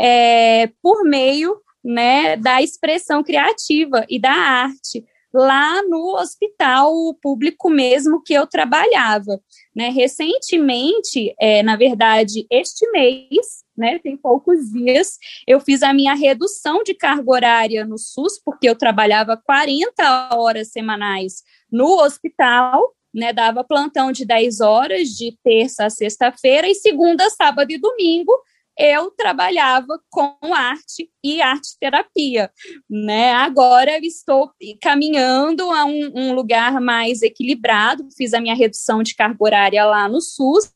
é, 0.00 0.70
por 0.82 1.04
meio 1.04 1.60
né, 1.84 2.36
da 2.36 2.62
expressão 2.62 3.22
criativa 3.22 4.04
e 4.08 4.18
da 4.18 4.32
arte 4.32 5.04
lá 5.32 5.82
no 5.82 6.16
hospital 6.16 6.92
público 7.22 7.70
mesmo 7.70 8.22
que 8.22 8.34
eu 8.34 8.46
trabalhava. 8.46 9.40
Né? 9.74 9.88
Recentemente, 9.88 11.34
é, 11.40 11.62
na 11.62 11.76
verdade, 11.76 12.46
este 12.50 12.90
mês, 12.90 13.64
né, 13.76 13.98
tem 14.00 14.16
poucos 14.16 14.70
dias, 14.72 15.18
eu 15.46 15.60
fiz 15.60 15.82
a 15.82 15.94
minha 15.94 16.14
redução 16.14 16.82
de 16.82 16.94
carga 16.94 17.30
horária 17.30 17.84
no 17.84 17.96
SUS, 17.96 18.40
porque 18.44 18.68
eu 18.68 18.76
trabalhava 18.76 19.36
40 19.36 20.36
horas 20.36 20.72
semanais 20.72 21.42
no 21.70 22.02
hospital, 22.02 22.94
né, 23.14 23.32
dava 23.32 23.64
plantão 23.64 24.12
de 24.12 24.24
10 24.24 24.60
horas 24.60 25.08
de 25.08 25.36
terça 25.42 25.86
a 25.86 25.90
sexta-feira 25.90 26.68
e 26.68 26.74
segunda, 26.74 27.28
sábado 27.30 27.70
e 27.70 27.78
domingo 27.78 28.32
eu 28.80 29.10
trabalhava 29.10 30.00
com 30.08 30.38
arte 30.54 31.10
e 31.22 31.42
arte 31.42 31.76
terapia, 31.78 32.50
né? 32.88 33.32
Agora 33.34 33.98
estou 33.98 34.50
caminhando 34.80 35.70
a 35.70 35.84
um, 35.84 36.10
um 36.14 36.32
lugar 36.32 36.80
mais 36.80 37.20
equilibrado, 37.20 38.08
fiz 38.16 38.32
a 38.32 38.40
minha 38.40 38.54
redução 38.54 39.02
de 39.02 39.14
carga 39.14 39.36
horária 39.38 39.84
lá 39.84 40.08
no 40.08 40.22
SUS 40.22 40.72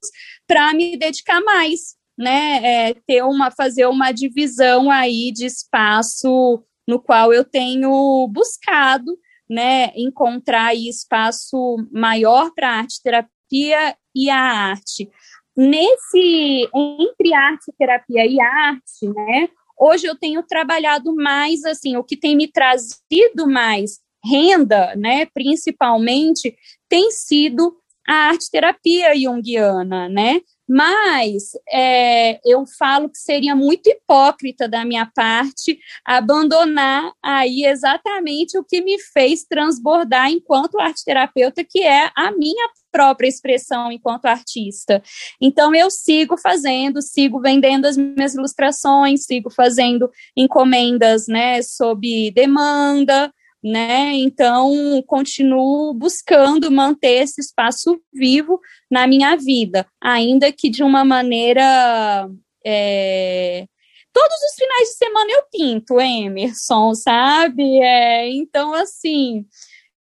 para 0.46 0.74
me 0.74 0.98
dedicar 0.98 1.40
mais, 1.40 1.96
né? 2.18 2.60
É, 2.62 2.94
ter 3.06 3.22
uma 3.24 3.50
fazer 3.50 3.86
uma 3.86 4.12
divisão 4.12 4.90
aí 4.90 5.32
de 5.32 5.46
espaço 5.46 6.62
no 6.86 7.00
qual 7.00 7.32
eu 7.32 7.42
tenho 7.42 8.28
buscado, 8.30 9.18
né? 9.48 9.92
Encontrar 9.96 10.74
espaço 10.74 11.76
maior 11.90 12.52
para 12.54 12.70
arte 12.70 13.02
terapia 13.02 13.96
e 14.14 14.28
a 14.28 14.38
arte 14.38 15.08
nesse 15.56 16.68
entre 16.74 17.34
arte, 17.34 17.72
terapia 17.78 18.26
e 18.26 18.40
arte, 18.40 19.08
né? 19.14 19.48
Hoje 19.78 20.06
eu 20.06 20.16
tenho 20.16 20.42
trabalhado 20.42 21.14
mais 21.14 21.64
assim, 21.64 21.96
o 21.96 22.04
que 22.04 22.16
tem 22.16 22.36
me 22.36 22.50
trazido 22.50 23.46
mais 23.46 23.98
renda, 24.24 24.94
né, 24.96 25.26
principalmente, 25.26 26.56
tem 26.88 27.10
sido 27.10 27.76
a 28.08 28.28
arte 28.28 28.50
terapia 28.50 29.14
junguiana, 29.14 30.08
né? 30.08 30.40
Mas 30.68 31.52
é, 31.70 32.40
eu 32.44 32.64
falo 32.66 33.08
que 33.08 33.18
seria 33.18 33.54
muito 33.54 33.86
hipócrita 33.86 34.66
da 34.66 34.84
minha 34.84 35.06
parte 35.14 35.78
abandonar 36.04 37.12
aí 37.22 37.64
exatamente 37.64 38.58
o 38.58 38.64
que 38.64 38.80
me 38.80 38.98
fez 38.98 39.44
transbordar 39.44 40.30
enquanto 40.30 40.80
arte 40.80 41.04
terapeuta, 41.04 41.62
que 41.62 41.82
é 41.82 42.10
a 42.16 42.32
minha 42.32 42.68
própria 42.90 43.28
expressão 43.28 43.90
enquanto 43.90 44.26
artista. 44.26 45.02
Então 45.40 45.74
eu 45.74 45.90
sigo 45.90 46.38
fazendo, 46.38 47.02
sigo 47.02 47.40
vendendo 47.40 47.86
as 47.86 47.96
minhas 47.96 48.34
ilustrações, 48.34 49.24
sigo 49.24 49.50
fazendo 49.50 50.08
encomendas, 50.36 51.26
né, 51.26 51.60
sob 51.60 52.30
demanda, 52.30 53.32
né? 53.64 54.12
Então, 54.12 55.02
continuo 55.06 55.94
buscando 55.94 56.70
manter 56.70 57.22
esse 57.22 57.40
espaço 57.40 57.98
vivo 58.12 58.60
na 58.90 59.06
minha 59.06 59.34
vida, 59.36 59.86
ainda 60.02 60.52
que 60.52 60.68
de 60.68 60.82
uma 60.82 61.02
maneira. 61.02 62.28
É... 62.64 63.66
Todos 64.12 64.36
os 64.48 64.54
finais 64.54 64.88
de 64.90 64.94
semana 64.94 65.30
eu 65.32 65.42
pinto, 65.50 66.00
Emerson, 66.00 66.94
sabe? 66.94 67.80
É, 67.82 68.30
então, 68.30 68.72
assim, 68.72 69.44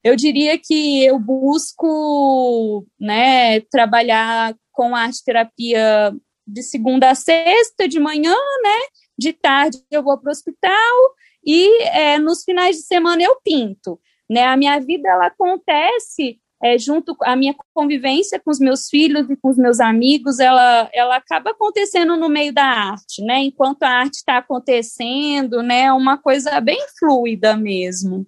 eu 0.03 0.13
diria 0.13 0.57
que 0.57 1.05
eu 1.05 1.17
busco 1.17 2.85
né, 2.99 3.61
trabalhar 3.71 4.53
com 4.73 4.93
arte 4.93 5.23
terapia 5.23 6.13
de 6.45 6.63
segunda 6.63 7.11
a 7.11 7.15
sexta, 7.15 7.87
de 7.87 7.99
manhã, 7.99 8.35
né? 8.63 8.77
De 9.17 9.31
tarde 9.31 9.77
eu 9.89 10.03
vou 10.03 10.17
para 10.19 10.29
o 10.29 10.31
hospital 10.31 11.13
e 11.45 11.83
é, 11.83 12.17
nos 12.17 12.43
finais 12.43 12.77
de 12.77 12.83
semana 12.83 13.21
eu 13.21 13.37
pinto. 13.43 13.99
Né? 14.29 14.43
A 14.45 14.57
minha 14.57 14.79
vida 14.79 15.09
ela 15.09 15.27
acontece 15.27 16.39
é, 16.63 16.77
junto 16.77 17.13
a 17.23 17.35
minha 17.35 17.53
convivência 17.73 18.39
com 18.39 18.49
os 18.49 18.57
meus 18.57 18.87
filhos 18.87 19.29
e 19.29 19.35
com 19.35 19.49
os 19.49 19.57
meus 19.57 19.81
amigos, 19.81 20.39
ela, 20.39 20.89
ela 20.93 21.17
acaba 21.17 21.51
acontecendo 21.51 22.15
no 22.15 22.29
meio 22.29 22.53
da 22.53 22.63
arte, 22.63 23.21
né? 23.21 23.39
Enquanto 23.39 23.83
a 23.83 23.89
arte 23.89 24.15
está 24.15 24.37
acontecendo, 24.37 25.61
né? 25.61 25.91
Uma 25.91 26.17
coisa 26.17 26.61
bem 26.61 26.79
fluida 26.97 27.57
mesmo. 27.57 28.25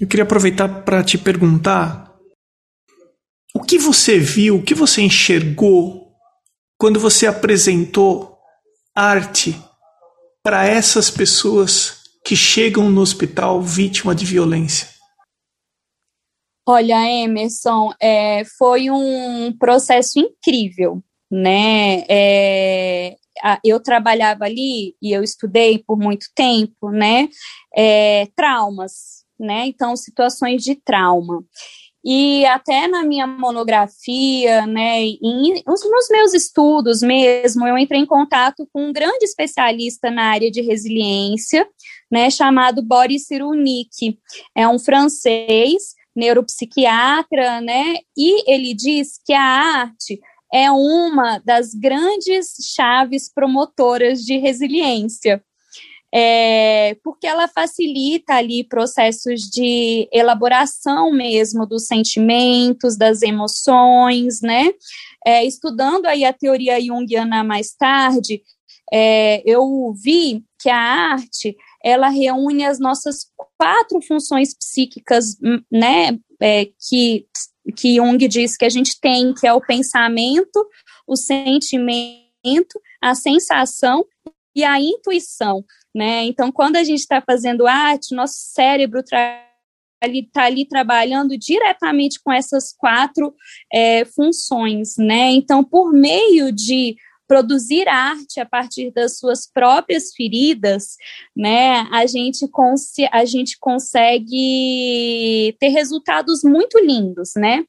Eu 0.00 0.06
queria 0.06 0.22
aproveitar 0.22 0.84
para 0.84 1.02
te 1.02 1.18
perguntar 1.18 2.14
o 3.52 3.60
que 3.60 3.76
você 3.76 4.16
viu, 4.16 4.58
o 4.58 4.62
que 4.62 4.74
você 4.74 5.02
enxergou 5.02 6.12
quando 6.78 7.00
você 7.00 7.26
apresentou 7.26 8.38
arte 8.94 9.56
para 10.44 10.66
essas 10.66 11.10
pessoas 11.10 12.02
que 12.22 12.36
chegam 12.36 12.90
no 12.90 13.00
hospital 13.00 13.62
vítima 13.62 14.14
de 14.14 14.26
violência? 14.26 14.88
Olha, 16.66 17.10
Emerson, 17.10 17.92
é, 18.00 18.44
foi 18.58 18.90
um 18.90 19.56
processo 19.58 20.18
incrível, 20.18 21.02
né? 21.30 22.04
É, 22.08 23.16
eu 23.64 23.82
trabalhava 23.82 24.44
ali 24.44 24.94
e 25.00 25.12
eu 25.12 25.22
estudei 25.22 25.82
por 25.86 25.98
muito 25.98 26.26
tempo, 26.34 26.90
né? 26.90 27.28
É, 27.74 28.28
traumas, 28.36 29.24
né? 29.38 29.66
Então, 29.66 29.96
situações 29.96 30.62
de 30.62 30.74
trauma. 30.74 31.42
E 32.04 32.44
até 32.44 32.86
na 32.86 33.02
minha 33.02 33.26
monografia, 33.26 34.66
né, 34.66 35.00
em, 35.00 35.62
nos 35.66 36.10
meus 36.10 36.34
estudos 36.34 37.00
mesmo, 37.00 37.66
eu 37.66 37.78
entrei 37.78 38.00
em 38.00 38.06
contato 38.06 38.68
com 38.72 38.88
um 38.88 38.92
grande 38.92 39.24
especialista 39.24 40.10
na 40.10 40.24
área 40.24 40.50
de 40.50 40.60
resiliência, 40.60 41.66
né, 42.10 42.28
chamado 42.30 42.82
Boris 42.82 43.26
Cyrulnik. 43.26 44.18
É 44.54 44.68
um 44.68 44.78
francês, 44.78 45.94
neuropsiquiatra, 46.14 47.62
né, 47.62 47.94
e 48.14 48.52
ele 48.52 48.74
diz 48.74 49.18
que 49.24 49.32
a 49.32 49.42
arte 49.42 50.20
é 50.52 50.70
uma 50.70 51.38
das 51.38 51.74
grandes 51.74 52.54
chaves 52.76 53.32
promotoras 53.32 54.20
de 54.20 54.36
resiliência 54.36 55.42
é, 56.16 56.94
porque 57.02 57.26
ela 57.26 57.48
facilita 57.48 58.34
ali 58.34 58.62
processos 58.62 59.50
de 59.50 60.08
elaboração 60.12 61.10
mesmo 61.10 61.66
dos 61.66 61.88
sentimentos, 61.88 62.96
das 62.96 63.20
emoções, 63.20 64.40
né? 64.40 64.70
É, 65.26 65.44
estudando 65.44 66.06
aí 66.06 66.24
a 66.24 66.32
teoria 66.32 66.80
junguiana 66.80 67.42
mais 67.42 67.74
tarde, 67.74 68.40
é, 68.92 69.42
eu 69.44 69.92
vi 69.92 70.44
que 70.62 70.70
a 70.70 70.76
arte 70.76 71.56
ela 71.82 72.08
reúne 72.08 72.64
as 72.64 72.78
nossas 72.78 73.26
quatro 73.58 74.00
funções 74.00 74.56
psíquicas, 74.56 75.36
hum, 75.42 75.60
né? 75.70 76.16
É, 76.40 76.66
que 76.88 77.26
que 77.76 77.96
Jung 77.96 78.28
diz 78.28 78.56
que 78.56 78.64
a 78.66 78.68
gente 78.68 79.00
tem, 79.00 79.32
que 79.32 79.46
é 79.46 79.52
o 79.52 79.60
pensamento, 79.60 80.64
o 81.08 81.16
sentimento, 81.16 82.78
a 83.02 83.14
sensação 83.14 84.04
e 84.54 84.62
a 84.62 84.78
intuição 84.78 85.64
né? 85.94 86.24
Então, 86.24 86.50
quando 86.50 86.76
a 86.76 86.84
gente 86.84 87.00
está 87.00 87.20
fazendo 87.20 87.66
arte, 87.66 88.14
nosso 88.14 88.34
cérebro 88.36 89.00
está 89.00 89.44
ali, 90.02 90.28
tá 90.30 90.44
ali 90.44 90.66
trabalhando 90.66 91.36
diretamente 91.38 92.20
com 92.22 92.32
essas 92.32 92.72
quatro 92.76 93.34
é, 93.72 94.04
funções, 94.04 94.96
né? 94.98 95.30
Então, 95.30 95.64
por 95.64 95.92
meio 95.92 96.52
de 96.52 96.96
produzir 97.26 97.88
arte 97.88 98.38
a 98.38 98.46
partir 98.46 98.90
das 98.92 99.18
suas 99.18 99.50
próprias 99.50 100.12
feridas, 100.14 100.96
né, 101.34 101.88
a 101.90 102.06
gente, 102.06 102.46
a 103.10 103.24
gente 103.24 103.58
consegue 103.58 105.56
ter 105.58 105.68
resultados 105.68 106.42
muito 106.44 106.78
lindos, 106.78 107.32
né? 107.36 107.64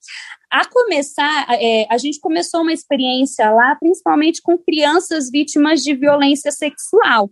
A 0.52 0.66
começar, 0.66 1.48
é, 1.60 1.88
a 1.90 1.98
gente 1.98 2.20
começou 2.20 2.62
uma 2.62 2.74
experiência 2.74 3.50
lá, 3.50 3.76
principalmente 3.76 4.42
com 4.42 4.58
crianças 4.58 5.30
vítimas 5.30 5.82
de 5.82 5.96
violência 5.96 6.52
sexual. 6.52 7.30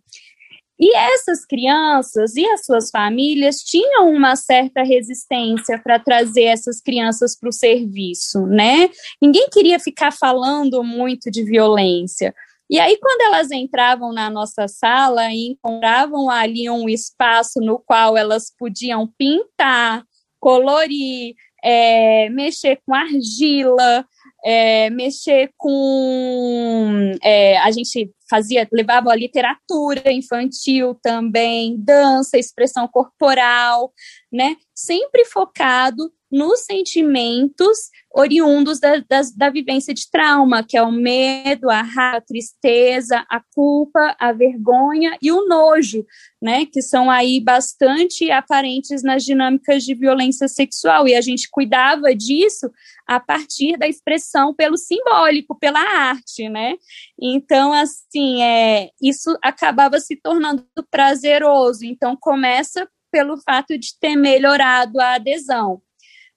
E 0.83 0.93
essas 0.97 1.45
crianças 1.45 2.35
e 2.35 2.45
as 2.45 2.65
suas 2.65 2.89
famílias 2.89 3.59
tinham 3.59 4.11
uma 4.11 4.35
certa 4.35 4.83
resistência 4.83 5.79
para 5.81 5.97
trazer 5.97 6.43
essas 6.43 6.81
crianças 6.81 7.39
para 7.39 7.47
o 7.47 7.53
serviço, 7.53 8.45
né? 8.45 8.89
Ninguém 9.21 9.47
queria 9.49 9.79
ficar 9.79 10.11
falando 10.11 10.83
muito 10.83 11.31
de 11.31 11.41
violência. 11.41 12.35
E 12.69 12.77
aí, 12.81 12.97
quando 12.97 13.21
elas 13.21 13.49
entravam 13.49 14.11
na 14.11 14.29
nossa 14.29 14.67
sala 14.67 15.31
e 15.31 15.51
encontravam 15.51 16.29
ali 16.29 16.69
um 16.69 16.89
espaço 16.89 17.61
no 17.61 17.79
qual 17.79 18.17
elas 18.17 18.51
podiam 18.59 19.07
pintar, 19.17 20.03
colorir, 20.37 21.33
é, 21.63 22.27
mexer 22.29 22.81
com 22.85 22.93
argila, 22.93 24.05
é, 24.43 24.89
mexer 24.89 25.51
com. 25.57 27.11
É, 27.23 27.57
a 27.59 27.71
gente 27.71 28.11
fazia, 28.29 28.67
levava 28.71 29.11
a 29.11 29.15
literatura 29.15 30.11
infantil 30.11 30.97
também, 31.01 31.77
dança, 31.79 32.37
expressão 32.37 32.87
corporal, 32.87 33.93
né? 34.31 34.55
Sempre 34.75 35.25
focado 35.25 36.11
nos 36.33 36.61
sentimentos 36.61 37.91
oriundos 38.11 38.79
da, 38.79 38.97
da, 38.97 39.21
da, 39.35 39.49
vivência 39.51 39.93
de 39.93 40.09
trauma, 40.09 40.63
que 40.63 40.75
é 40.75 40.81
o 40.81 40.91
medo, 40.91 41.69
a 41.69 41.83
raiva, 41.83 42.17
a 42.17 42.21
tristeza, 42.21 43.23
a 43.29 43.39
culpa, 43.53 44.15
a 44.19 44.31
vergonha 44.31 45.15
e 45.21 45.31
o 45.31 45.47
nojo, 45.47 46.03
né, 46.41 46.65
que 46.65 46.81
são 46.81 47.09
aí 47.09 47.39
bastante 47.39 48.31
aparentes 48.31 49.03
nas 49.03 49.23
dinâmicas 49.23 49.83
de 49.83 49.93
violência 49.93 50.47
sexual. 50.47 51.07
E 51.07 51.15
a 51.15 51.21
gente 51.21 51.47
cuidava 51.51 52.15
disso 52.15 52.71
a 53.05 53.19
partir 53.19 53.77
da 53.77 53.87
expressão 53.87 54.55
pelo 54.55 54.75
simbólico, 54.77 55.57
pela 55.59 55.79
arte, 55.79 56.49
né? 56.49 56.75
Então, 57.21 57.73
assim, 57.73 58.41
é, 58.41 58.89
isso 58.99 59.37
acabava 59.43 59.99
se 59.99 60.15
tornando 60.15 60.65
prazeroso. 60.89 61.85
Então, 61.85 62.17
começa 62.19 62.87
pelo 63.11 63.37
fato 63.37 63.77
de 63.77 63.89
ter 63.99 64.15
melhorado 64.15 64.99
a 64.99 65.15
adesão 65.15 65.79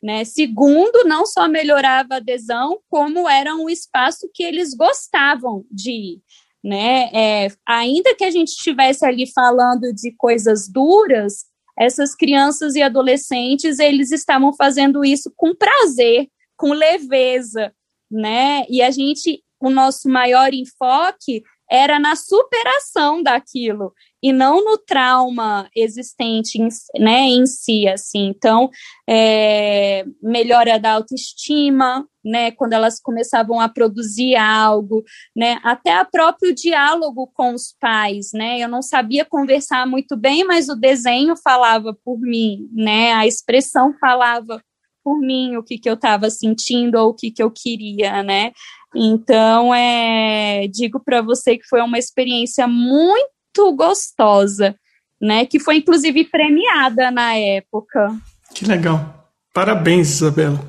Né? 0.07 0.25
Segundo, 0.25 1.03
não 1.05 1.27
só 1.27 1.49
melhorava 1.49 2.15
a 2.15 2.17
adesão, 2.19 2.79
como 2.89 3.29
era 3.29 3.57
um 3.57 3.69
espaço 3.69 4.31
que 4.33 4.45
eles 4.45 4.73
gostavam 4.73 5.65
de 5.69 5.91
ir. 5.91 6.23
Né? 6.63 7.11
É, 7.13 7.49
ainda 7.67 8.15
que 8.15 8.23
a 8.23 8.31
gente 8.31 8.51
estivesse 8.51 9.05
ali 9.05 9.27
falando 9.27 9.93
de 9.93 10.13
coisas 10.17 10.69
duras, 10.69 11.47
essas 11.77 12.15
crianças 12.15 12.77
e 12.77 12.83
adolescentes 12.83 13.81
eles 13.81 14.13
estavam 14.13 14.53
fazendo 14.53 15.05
isso 15.05 15.33
com 15.37 15.53
prazer, 15.53 16.29
com 16.57 16.73
leveza, 16.73 17.75
né? 18.09 18.65
E 18.71 18.83
a 18.83 18.93
gente, 18.93 19.43
o 19.61 19.71
nosso 19.71 20.09
maior 20.09 20.55
enfoque 20.55 21.43
era 21.69 21.99
na 21.99 22.15
superação 22.15 23.25
daquilo 23.25 23.93
e 24.23 24.33
não 24.33 24.65
no 24.65 24.79
trauma 24.79 25.69
existente 25.75 26.59
né, 26.99 27.21
em 27.23 27.47
si, 27.47 27.87
assim. 27.87 28.27
Então, 28.27 28.71
é, 29.09 30.05
melhora 30.23 30.79
da 30.79 30.93
autoestima, 30.93 32.07
né, 32.25 32.51
quando 32.51 32.73
elas 32.73 33.01
começavam 33.01 33.61
a 33.61 33.69
produzir 33.69 34.35
algo, 34.37 35.05
né, 35.35 35.59
até 35.63 36.01
o 36.01 36.11
próprio 36.11 36.55
diálogo 36.55 37.31
com 37.35 37.55
os 37.55 37.75
pais, 37.79 38.31
né, 38.35 38.59
eu 38.59 38.69
não 38.69 38.83
sabia 38.83 39.25
conversar 39.25 39.87
muito 39.87 40.17
bem, 40.17 40.45
mas 40.45 40.69
o 40.69 40.75
desenho 40.75 41.35
falava 41.37 41.97
por 42.05 42.19
mim, 42.19 42.69
né, 42.73 43.13
a 43.13 43.27
expressão 43.27 43.95
falava 44.01 44.61
por 45.05 45.21
mim 45.21 45.57
o 45.57 45.63
que, 45.63 45.79
que 45.79 45.89
eu 45.89 45.95
estava 45.95 46.29
sentindo 46.31 46.97
ou 46.99 47.11
o 47.11 47.15
que, 47.15 47.31
que 47.31 47.43
eu 47.43 47.51
queria, 47.51 48.25
né, 48.25 48.51
então, 48.95 49.75
é, 49.75 50.67
digo 50.69 50.99
para 50.99 51.21
você 51.21 51.59
que 51.59 51.67
foi 51.69 51.83
uma 51.83 51.99
experiência 51.99 52.67
muito 52.67 53.36
gostosa, 53.75 54.77
né? 55.21 55.47
Que 55.47 55.59
foi 55.59 55.77
inclusive 55.77 56.25
premiada 56.25 57.11
na 57.11 57.35
época. 57.35 58.15
Que 58.55 58.65
legal. 58.65 59.31
Parabéns, 59.53 60.11
Isabela. 60.11 60.67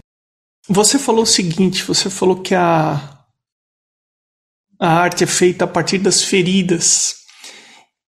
Você 0.69 1.00
falou 1.00 1.23
o 1.23 1.28
seguinte, 1.28 1.84
você 1.84 2.10
falou 2.10 2.41
que 2.41 2.56
a 2.56 3.17
a 4.80 4.93
arte 4.93 5.23
é 5.23 5.28
feita 5.28 5.65
a 5.65 5.67
partir 5.67 5.97
das 5.97 6.23
feridas. 6.23 7.15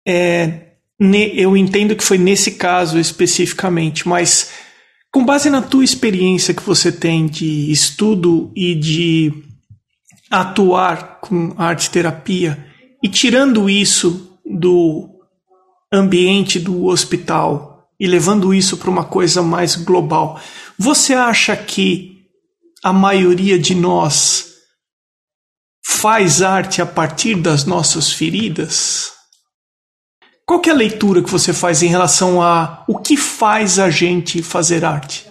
É, 0.07 0.75
eu 1.35 1.57
entendo 1.57 1.97
que 1.97 2.05
foi 2.05 2.19
nesse 2.19 2.53
caso 2.53 2.99
especificamente, 2.99 4.07
mas 4.07 4.51
com 5.11 5.25
base 5.25 5.51
na 5.51 5.61
tua 5.61 5.85
experiência 5.85 6.55
que 6.55 6.63
você 6.63 6.93
tem 6.93 7.27
de 7.27 7.71
estudo 7.71 8.53
e 8.55 8.75
de 8.75 9.33
atuar 10.31 11.21
com 11.21 11.55
arte 11.59 11.91
terapia 11.91 12.67
e 13.03 13.09
tirando 13.09 13.69
isso 13.69 14.32
do 14.53 15.09
ambiente 15.93 16.59
do 16.59 16.87
hospital 16.87 17.88
e 17.99 18.07
levando 18.07 18.53
isso 18.53 18.77
para 18.77 18.91
uma 18.91 19.05
coisa 19.05 19.43
mais 19.43 19.77
global, 19.77 20.41
você 20.79 21.15
acha 21.15 21.57
que 21.57 22.27
a 22.83 22.93
maioria 22.93 23.59
de 23.59 23.75
nós 23.75 24.53
faz 25.85 26.43
arte 26.43 26.83
a 26.83 26.87
partir 26.87 27.37
das 27.37 27.65
nossas 27.65 28.12
feridas? 28.12 29.12
Qual 30.45 30.61
é 30.67 30.71
a 30.71 30.75
leitura 30.75 31.23
que 31.23 31.31
você 31.31 31.53
faz 31.53 31.83
em 31.83 31.87
relação 31.87 32.43
a 32.43 32.85
o 32.88 32.99
que 32.99 33.17
faz 33.17 33.79
a 33.79 33.88
gente 33.88 34.43
fazer 34.43 34.85
arte? 34.85 35.31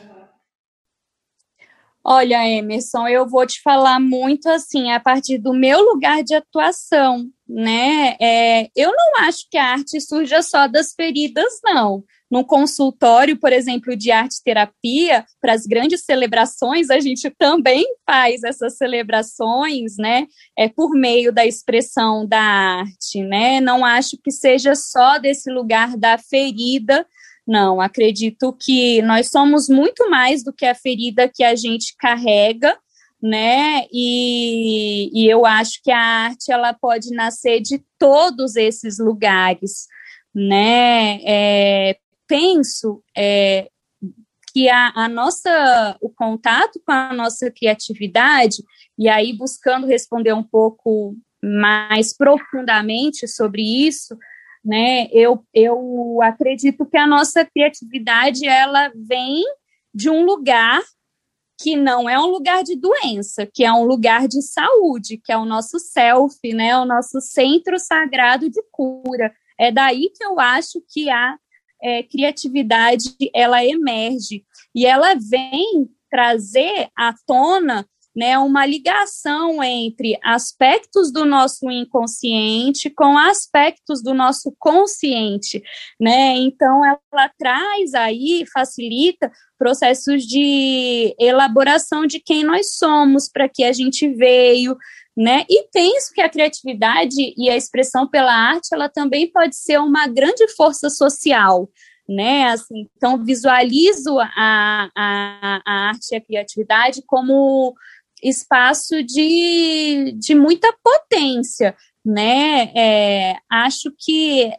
Olha, 2.04 2.48
Emerson, 2.48 3.08
eu 3.08 3.28
vou 3.28 3.46
te 3.46 3.62
falar 3.62 4.00
muito 4.00 4.50
assim, 4.50 4.92
a 4.92 5.00
partir 5.00 5.38
do 5.38 5.54
meu 5.54 5.82
lugar 5.82 6.24
de 6.24 6.34
atuação, 6.34 7.30
né? 7.52 8.16
É, 8.22 8.70
eu 8.76 8.92
não 8.92 9.26
acho 9.26 9.48
que 9.50 9.58
a 9.58 9.74
arte 9.74 10.00
surja 10.00 10.42
só 10.42 10.68
das 10.68 10.94
feridas, 10.94 11.60
não. 11.64 12.04
No 12.30 12.46
consultório, 12.46 13.38
por 13.38 13.52
exemplo, 13.52 13.94
de 13.94 14.10
arte 14.10 14.42
terapia, 14.42 15.26
para 15.42 15.52
as 15.52 15.66
grandes 15.66 16.06
celebrações, 16.06 16.90
a 16.90 16.98
gente 17.02 17.30
também 17.32 17.86
faz 18.06 18.42
essas 18.44 18.78
celebrações, 18.78 19.98
né? 19.98 20.28
É 20.58 20.70
por 20.70 20.92
meio 20.92 21.34
da 21.34 21.46
expressão 21.46 22.26
da 22.26 22.40
arte, 22.40 23.22
né? 23.22 23.60
Não 23.60 23.84
acho 23.84 24.18
que 24.24 24.32
seja 24.32 24.74
só 24.76 25.18
desse 25.18 25.52
lugar 25.52 25.98
da 25.98 26.18
ferida, 26.18 27.06
não, 27.46 27.82
acredito 27.82 28.56
que 28.58 29.02
nós 29.02 29.30
somos 29.30 29.68
muito 29.68 30.10
mais 30.10 30.44
do 30.44 30.54
que 30.54 30.66
a 30.66 30.76
ferida 30.76 31.28
que 31.28 31.44
a 31.44 31.56
gente 31.56 31.96
carrega, 31.98 32.78
né? 33.22 33.86
E, 33.92 35.12
e 35.14 35.30
eu 35.30 35.46
acho 35.46 35.82
que 35.84 35.92
a 35.92 36.00
arte 36.00 36.52
ela 36.52 36.74
pode 36.74 37.12
nascer 37.12 37.62
de 37.62 37.84
todos 38.00 38.56
esses 38.56 38.98
lugares, 38.98 39.88
né? 40.34 41.20
É, 41.24 41.98
penso 42.28 43.04
é, 43.16 43.70
que 44.52 44.70
a, 44.70 44.92
a, 44.96 45.08
nossa, 45.08 45.98
o 46.02 46.10
contato 46.10 46.82
com 46.86 46.92
a 46.92 47.14
nossa 47.14 47.52
criatividade, 47.52 48.64
e 48.98 49.08
aí 49.08 49.34
buscando 49.38 49.86
responder 49.86 50.34
um 50.34 50.44
pouco 50.44 51.16
mais 51.44 52.16
profundamente 52.16 53.28
sobre 53.28 53.62
isso, 53.62 54.18
né? 54.64 55.08
Eu, 55.12 55.44
eu 55.54 56.20
acredito 56.22 56.86
que 56.86 56.98
a 56.98 57.08
nossa 57.08 57.46
criatividade 57.46 58.48
ela 58.48 58.92
vem 58.96 59.44
de 59.94 60.10
um 60.10 60.24
lugar 60.24 60.82
que 61.62 61.76
não 61.76 62.10
é 62.10 62.20
um 62.20 62.28
lugar 62.28 62.64
de 62.64 62.76
doença, 62.76 63.46
que 63.46 63.64
é 63.64 63.72
um 63.72 63.84
lugar 63.84 64.28
de 64.28 64.42
saúde, 64.42 65.22
que 65.24 65.32
é 65.32 65.38
o 65.38 65.46
nosso 65.46 65.80
self, 65.80 66.36
né? 66.54 66.78
O 66.78 66.86
nosso 66.86 67.22
centro 67.22 67.78
sagrado 67.78 68.50
de 68.50 68.62
cura. 68.72 69.32
É 69.60 69.72
daí 69.72 70.10
que 70.10 70.24
eu 70.24 70.40
acho 70.40 70.82
que 70.90 71.10
a 71.10 71.38
é, 71.82 72.04
criatividade 72.04 73.16
ela 73.34 73.64
emerge 73.64 74.44
e 74.74 74.86
ela 74.86 75.14
vem 75.16 75.90
trazer 76.10 76.90
à 76.98 77.14
tona 77.26 77.88
né, 78.16 78.38
uma 78.38 78.66
ligação 78.66 79.64
entre 79.64 80.18
aspectos 80.24 81.12
do 81.12 81.24
nosso 81.26 81.70
inconsciente 81.72 82.90
com 82.90 83.18
aspectos 83.18 84.04
do 84.04 84.14
nosso 84.14 84.54
consciente, 84.60 85.62
né? 86.00 86.36
Então 86.36 86.86
ela 86.86 87.32
traz 87.38 87.94
aí, 87.94 88.44
facilita 88.52 89.32
processos 89.58 90.24
de 90.24 91.16
elaboração 91.20 92.06
de 92.06 92.20
quem 92.20 92.44
nós 92.44 92.76
somos, 92.76 93.30
para 93.30 93.48
que 93.48 93.64
a 93.64 93.72
gente 93.72 94.08
veio, 94.10 94.76
né? 95.16 95.46
E 95.50 95.68
penso 95.72 96.12
que 96.14 96.22
a 96.22 96.30
criatividade 96.30 97.34
e 97.38 97.50
a 97.50 97.56
expressão 97.56 98.08
pela 98.08 98.34
arte, 98.34 98.70
ela 98.74 98.90
também 98.90 99.32
pode 99.32 99.56
ser 99.56 99.80
uma 99.80 100.08
grande 100.08 100.48
força 100.50 100.90
social, 100.90 101.70
né? 102.10 102.46
Assim, 102.50 102.90
então 102.98 103.24
visualizo 103.24 104.20
a, 104.20 104.90
a, 104.96 105.62
a 105.66 105.74
arte 105.90 106.12
e 106.12 106.16
a 106.16 106.26
criatividade 106.26 107.02
como 107.06 107.74
espaço 108.22 109.04
de, 109.04 110.14
de 110.18 110.36
muita 110.36 110.74
potência, 110.84 111.76
né? 112.06 112.72
É, 112.76 113.38
acho 113.50 113.92
que 113.98 114.52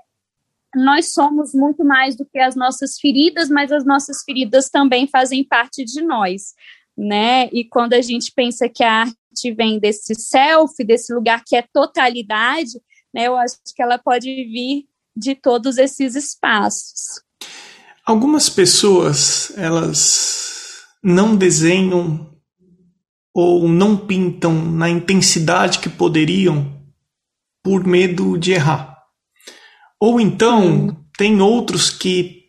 nós 0.74 1.12
somos 1.12 1.52
muito 1.54 1.84
mais 1.84 2.16
do 2.16 2.24
que 2.24 2.38
as 2.38 2.56
nossas 2.56 2.98
feridas, 2.98 3.48
mas 3.48 3.70
as 3.70 3.84
nossas 3.84 4.22
feridas 4.24 4.70
também 4.70 5.06
fazem 5.06 5.44
parte 5.44 5.84
de 5.84 6.02
nós, 6.02 6.54
né? 6.96 7.48
E 7.52 7.64
quando 7.64 7.92
a 7.92 8.00
gente 8.00 8.32
pensa 8.34 8.68
que 8.68 8.82
a 8.82 9.02
arte 9.02 9.52
vem 9.54 9.78
desse 9.78 10.14
self, 10.14 10.82
desse 10.84 11.12
lugar 11.12 11.42
que 11.46 11.56
é 11.56 11.64
totalidade, 11.72 12.80
né? 13.14 13.26
Eu 13.26 13.36
acho 13.36 13.56
que 13.74 13.82
ela 13.82 13.98
pode 13.98 14.26
vir 14.26 14.86
de 15.14 15.34
todos 15.34 15.76
esses 15.76 16.14
espaços. 16.14 17.22
Algumas 18.04 18.48
pessoas, 18.48 19.52
elas 19.56 20.82
não 21.02 21.36
desenham 21.36 22.31
ou 23.34 23.68
não 23.68 23.96
pintam 23.96 24.52
na 24.52 24.88
intensidade 24.88 25.78
que 25.78 25.88
poderiam 25.88 26.80
por 27.62 27.84
medo 27.86 28.36
de 28.36 28.52
errar. 28.52 28.98
Ou 30.00 30.20
então 30.20 30.88
hum. 30.88 30.96
tem 31.16 31.40
outros 31.40 31.88
que 31.88 32.42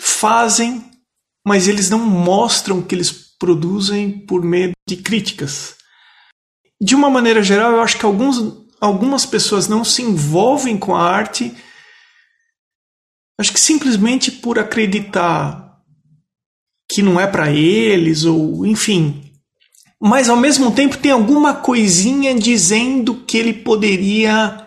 fazem, 0.00 0.84
mas 1.46 1.66
eles 1.66 1.90
não 1.90 1.98
mostram 1.98 2.82
que 2.82 2.94
eles 2.94 3.10
produzem 3.38 4.24
por 4.26 4.42
medo 4.42 4.72
de 4.86 4.96
críticas. 4.96 5.76
De 6.80 6.94
uma 6.94 7.10
maneira 7.10 7.42
geral, 7.42 7.72
eu 7.72 7.80
acho 7.80 7.98
que 7.98 8.04
alguns, 8.04 8.38
algumas 8.80 9.26
pessoas 9.26 9.66
não 9.66 9.84
se 9.84 10.02
envolvem 10.02 10.78
com 10.78 10.94
a 10.94 11.02
arte, 11.02 11.54
acho 13.38 13.52
que 13.52 13.60
simplesmente 13.60 14.30
por 14.30 14.58
acreditar 14.58 15.80
que 16.90 17.02
não 17.02 17.18
é 17.18 17.26
para 17.26 17.50
eles, 17.50 18.24
ou 18.24 18.66
enfim, 18.66 19.29
mas 20.00 20.28
ao 20.28 20.36
mesmo 20.36 20.70
tempo 20.70 20.96
tem 20.96 21.12
alguma 21.12 21.54
coisinha 21.54 22.34
dizendo 22.34 23.16
que 23.26 23.36
ele 23.36 23.52
poderia 23.52 24.66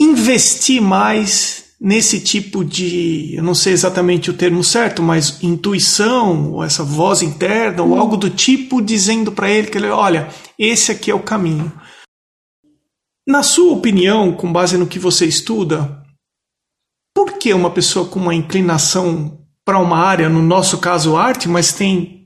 investir 0.00 0.82
mais 0.82 1.66
nesse 1.80 2.20
tipo 2.20 2.64
de, 2.64 3.34
eu 3.34 3.42
não 3.42 3.54
sei 3.54 3.72
exatamente 3.72 4.30
o 4.30 4.34
termo 4.34 4.64
certo, 4.64 5.02
mas 5.02 5.42
intuição, 5.42 6.52
ou 6.52 6.64
essa 6.64 6.82
voz 6.82 7.22
interna, 7.22 7.82
ou 7.82 7.98
algo 7.98 8.16
do 8.16 8.30
tipo 8.30 8.82
dizendo 8.82 9.32
para 9.32 9.50
ele 9.50 9.68
que 9.68 9.78
ele, 9.78 9.88
olha, 9.88 10.28
esse 10.58 10.90
aqui 10.90 11.10
é 11.10 11.14
o 11.14 11.22
caminho. 11.22 11.70
Na 13.26 13.42
sua 13.42 13.72
opinião, 13.72 14.32
com 14.32 14.52
base 14.52 14.78
no 14.78 14.86
que 14.86 14.98
você 14.98 15.26
estuda, 15.26 16.02
por 17.14 17.38
que 17.38 17.52
uma 17.52 17.70
pessoa 17.70 18.08
com 18.08 18.20
uma 18.20 18.34
inclinação 18.34 19.40
para 19.64 19.78
uma 19.78 19.98
área, 19.98 20.28
no 20.28 20.42
nosso 20.42 20.78
caso 20.78 21.16
arte, 21.16 21.48
mas 21.48 21.72
tem 21.72 22.25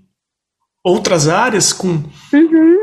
outras 0.85 1.29
áreas 1.29 1.73
com. 1.73 2.03
Uhum. 2.33 2.77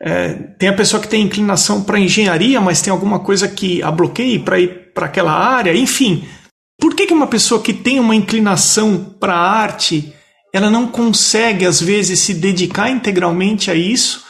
É, 0.00 0.34
tem 0.58 0.68
a 0.68 0.74
pessoa 0.74 1.00
que 1.00 1.08
tem 1.08 1.22
inclinação 1.22 1.82
para 1.82 1.98
engenharia, 1.98 2.60
mas 2.60 2.82
tem 2.82 2.90
alguma 2.90 3.18
coisa 3.20 3.48
que 3.48 3.82
a 3.82 3.90
bloqueie 3.90 4.38
para 4.38 4.60
ir 4.60 4.92
para 4.92 5.06
aquela 5.06 5.32
área, 5.32 5.74
enfim. 5.74 6.26
Por 6.78 6.94
que, 6.94 7.06
que 7.06 7.14
uma 7.14 7.26
pessoa 7.26 7.62
que 7.62 7.72
tem 7.72 7.98
uma 7.98 8.14
inclinação 8.14 9.16
para 9.18 9.34
a 9.34 9.50
arte, 9.50 10.12
ela 10.52 10.70
não 10.70 10.86
consegue, 10.86 11.64
às 11.64 11.80
vezes, 11.80 12.20
se 12.20 12.34
dedicar 12.34 12.90
integralmente 12.90 13.70
a 13.70 13.74
isso? 13.74 14.24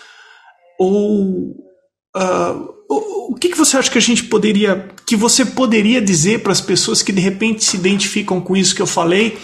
Ou. 0.79 1.51
Uh, 2.17 2.77
o, 2.89 3.33
o 3.33 3.35
que, 3.35 3.49
que 3.49 3.59
você 3.59 3.77
acha 3.77 3.91
que 3.91 3.99
a 3.99 4.03
gente 4.03 4.25
poderia. 4.25 4.89
que 5.05 5.17
você 5.17 5.45
poderia 5.45 6.01
dizer 6.01 6.43
para 6.43 6.53
as 6.53 6.61
pessoas 6.61 7.03
que 7.03 7.13
de 7.13 7.21
repente 7.21 7.65
se 7.65 7.77
identificam 7.77 8.41
com 8.41 8.57
isso 8.57 8.75
que 8.75 8.83
eu 8.83 8.87
falei? 8.87 9.37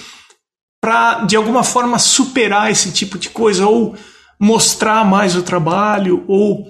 Para 0.82 1.24
de 1.24 1.36
alguma 1.36 1.62
forma 1.62 1.96
superar 1.96 2.72
esse 2.72 2.92
tipo 2.92 3.16
de 3.16 3.30
coisa 3.30 3.68
ou 3.68 3.94
mostrar 4.38 5.04
mais 5.04 5.36
o 5.36 5.42
trabalho 5.44 6.24
ou 6.26 6.66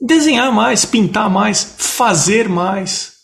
desenhar 0.00 0.52
mais, 0.52 0.84
pintar 0.84 1.28
mais, 1.28 1.74
fazer 1.76 2.48
mais. 2.48 3.16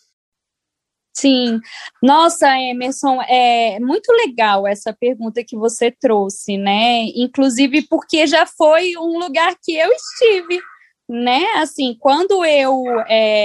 Sim, 1.15 1.61
nossa, 2.03 2.49
Emerson, 2.59 3.23
é 3.29 3.79
muito 3.79 4.11
legal 4.13 4.67
essa 4.67 4.93
pergunta 4.93 5.45
que 5.47 5.57
você 5.57 5.91
trouxe, 5.91 6.57
né? 6.57 7.05
Inclusive 7.15 7.83
porque 7.83 8.27
já 8.27 8.45
foi 8.45 8.97
um 8.97 9.21
lugar 9.21 9.55
que 9.63 9.77
eu 9.77 9.89
estive, 9.93 10.61
né? 11.09 11.45
Assim, 11.59 11.97
quando 12.01 12.45
eu 12.45 12.83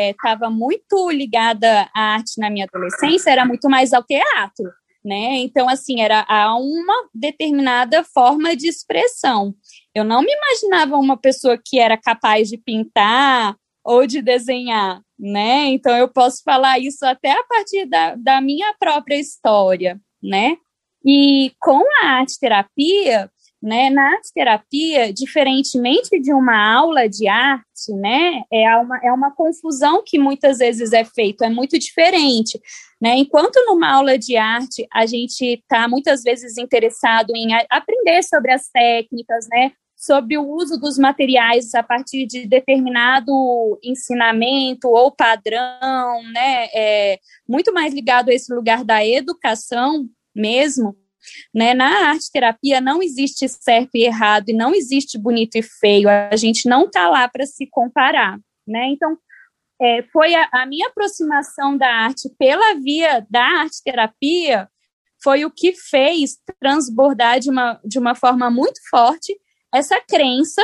estava 0.09 0.47
é, 0.47 0.49
muito 0.49 1.11
ligada 1.11 1.87
à 1.93 2.15
arte 2.15 2.39
na 2.39 2.49
minha 2.49 2.65
adolescência, 2.65 3.29
era 3.29 3.45
muito 3.45 3.69
mais 3.69 3.93
ao 3.93 4.01
teatro 4.01 4.71
né? 5.07 5.37
Então, 5.37 5.69
assim, 5.69 6.01
era 6.01 6.25
a 6.27 6.53
uma 6.57 7.07
determinada 7.15 8.03
forma 8.03 8.57
de 8.57 8.67
expressão. 8.67 9.55
Eu 9.95 10.03
não 10.03 10.21
me 10.21 10.31
imaginava 10.33 10.97
uma 10.97 11.15
pessoa 11.15 11.57
que 11.57 11.79
era 11.79 11.97
capaz 11.97 12.49
de 12.49 12.57
pintar 12.57 13.55
ou 13.85 14.05
de 14.05 14.21
desenhar, 14.21 15.01
né? 15.17 15.67
Então, 15.67 15.95
eu 15.95 16.09
posso 16.09 16.43
falar 16.43 16.77
isso 16.77 17.05
até 17.05 17.31
a 17.31 17.43
partir 17.45 17.85
da, 17.85 18.15
da 18.15 18.41
minha 18.41 18.75
própria 18.77 19.15
história, 19.15 19.97
né? 20.21 20.57
E 21.05 21.53
com 21.57 21.81
a 22.01 22.07
arte 22.07 22.37
terapia, 22.37 23.31
né, 23.63 23.89
na 23.89 24.11
arte 24.11 24.31
terapia, 24.33 25.11
diferentemente 25.11 26.19
de 26.19 26.33
uma 26.33 26.75
aula 26.75 27.07
de 27.07 27.27
arte, 27.27 27.93
né, 27.93 28.43
é 28.51 28.77
uma, 28.77 28.99
é 29.03 29.11
uma 29.11 29.31
confusão 29.31 30.03
que 30.05 30.19
muitas 30.19 30.59
vezes 30.59 30.93
é 30.93 31.03
feito, 31.03 31.43
é 31.43 31.49
muito 31.49 31.79
diferente. 31.79 32.59
Né? 33.01 33.15
Enquanto 33.17 33.63
numa 33.65 33.91
aula 33.91 34.17
de 34.17 34.35
arte 34.37 34.87
a 34.91 35.05
gente 35.05 35.43
está 35.43 35.87
muitas 35.87 36.23
vezes 36.23 36.57
interessado 36.57 37.31
em 37.35 37.49
aprender 37.69 38.23
sobre 38.23 38.51
as 38.51 38.69
técnicas, 38.69 39.47
né? 39.51 39.71
sobre 39.97 40.37
o 40.37 40.47
uso 40.47 40.79
dos 40.79 40.97
materiais 40.99 41.73
a 41.73 41.81
partir 41.81 42.27
de 42.27 42.45
determinado 42.45 43.79
ensinamento 43.83 44.87
ou 44.89 45.11
padrão, 45.11 46.21
né? 46.31 46.67
É 46.71 47.19
muito 47.49 47.73
mais 47.73 47.91
ligado 47.95 48.29
a 48.29 48.33
esse 48.33 48.53
lugar 48.53 48.85
da 48.85 49.03
educação 49.03 50.07
mesmo. 50.35 50.95
Né? 51.53 51.73
Na 51.73 52.09
arte 52.09 52.31
terapia 52.31 52.79
não 52.79 53.01
existe 53.01 53.47
certo 53.49 53.95
e 53.95 54.05
errado, 54.05 54.49
e 54.49 54.53
não 54.53 54.73
existe 54.73 55.17
bonito 55.17 55.55
e 55.55 55.63
feio, 55.63 56.07
a 56.07 56.35
gente 56.35 56.69
não 56.69 56.85
está 56.85 57.09
lá 57.09 57.27
para 57.27 57.45
se 57.45 57.67
comparar. 57.67 58.37
Né? 58.67 58.89
Então, 58.89 59.17
é, 59.81 60.03
foi 60.11 60.33
a, 60.33 60.49
a, 60.51 60.65
minha 60.65 60.87
aproximação 60.87 61.77
da 61.77 61.87
arte 61.87 62.29
pela 62.37 62.73
via 62.75 63.25
da 63.29 63.43
arte 63.43 63.83
terapia 63.83 64.67
foi 65.23 65.45
o 65.45 65.51
que 65.51 65.73
fez 65.73 66.37
transbordar 66.59 67.39
de 67.39 67.49
uma, 67.49 67.79
de 67.83 67.99
uma 67.99 68.15
forma 68.15 68.49
muito 68.49 68.79
forte 68.89 69.35
essa 69.73 69.99
crença 70.01 70.61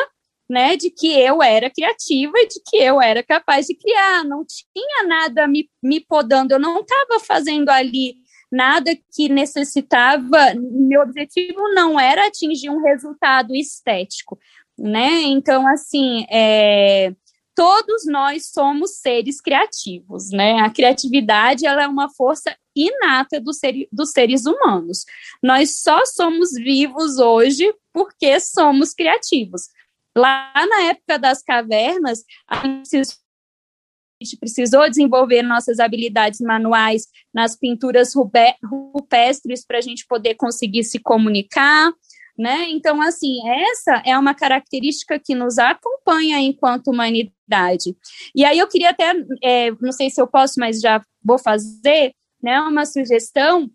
né, 0.50 0.76
de 0.76 0.90
que 0.90 1.08
eu 1.08 1.42
era 1.42 1.70
criativa 1.70 2.34
e 2.36 2.48
de 2.48 2.62
que 2.66 2.78
eu 2.78 3.02
era 3.02 3.24
capaz 3.24 3.66
de 3.66 3.76
criar, 3.76 4.24
não 4.24 4.46
tinha 4.46 5.08
nada 5.08 5.48
me, 5.48 5.70
me 5.82 6.00
podando, 6.00 6.54
eu 6.54 6.60
não 6.60 6.82
estava 6.82 7.20
fazendo 7.20 7.70
ali 7.70 8.16
nada 8.52 8.92
que 9.16 9.30
necessitava, 9.30 10.54
meu 10.56 11.02
objetivo 11.02 11.60
não 11.74 12.00
era 12.00 12.28
atingir 12.28 12.70
um 12.70 12.84
resultado 12.84 13.56
estético, 13.56 14.38
né, 14.78 15.22
então, 15.24 15.68
assim, 15.68 16.26
é, 16.30 17.14
todos 17.56 18.06
nós 18.06 18.48
somos 18.48 18.98
seres 18.98 19.40
criativos, 19.40 20.30
né? 20.32 20.60
A 20.60 20.70
criatividade 20.70 21.66
ela 21.66 21.84
é 21.84 21.88
uma 21.88 22.10
força 22.10 22.56
inata 22.76 23.40
do 23.40 23.54
ser, 23.54 23.88
dos 23.92 24.12
seres 24.12 24.46
humanos. 24.46 25.06
Nós 25.42 25.82
só 25.82 26.06
somos 26.06 26.54
vivos 26.54 27.20
hoje 27.20 27.74
porque 27.94 28.40
somos 28.40 28.94
criativos. 28.94 29.70
Lá 30.16 30.52
na 30.56 30.84
época 30.84 31.18
das 31.18 31.42
cavernas, 31.42 32.24
a 32.48 32.62
gente 32.66 34.38
precisou 34.40 34.90
desenvolver 34.90 35.42
nossas 35.42 35.80
habilidades 35.80 36.40
manuais 36.40 37.08
nas 37.34 37.56
pinturas 37.56 38.14
rupestres 38.16 39.66
para 39.66 39.80
a 39.80 39.82
gente 39.82 40.06
poder 40.08 40.36
conseguir 40.36 40.84
se 40.84 41.00
comunicar, 41.00 41.92
né? 42.38 42.70
Então, 42.70 43.02
assim, 43.02 43.38
essa 43.48 44.02
é 44.06 44.18
uma 44.18 44.34
característica 44.34 45.20
que 45.20 45.36
nos 45.36 45.58
acompanha 45.60 46.40
enquanto 46.40 46.88
humanidade. 46.88 47.96
E 48.36 48.44
aí 48.44 48.58
eu 48.58 48.68
queria 48.68 48.90
até, 48.90 49.14
é, 49.44 49.72
não 49.80 49.92
sei 49.92 50.10
se 50.10 50.20
eu 50.20 50.28
posso, 50.28 50.56
mas 50.58 50.80
já 50.80 51.02
vou 51.24 51.38
fazer, 51.38 52.14
né, 52.42 52.60
uma 52.62 52.86
sugestão. 52.86 53.70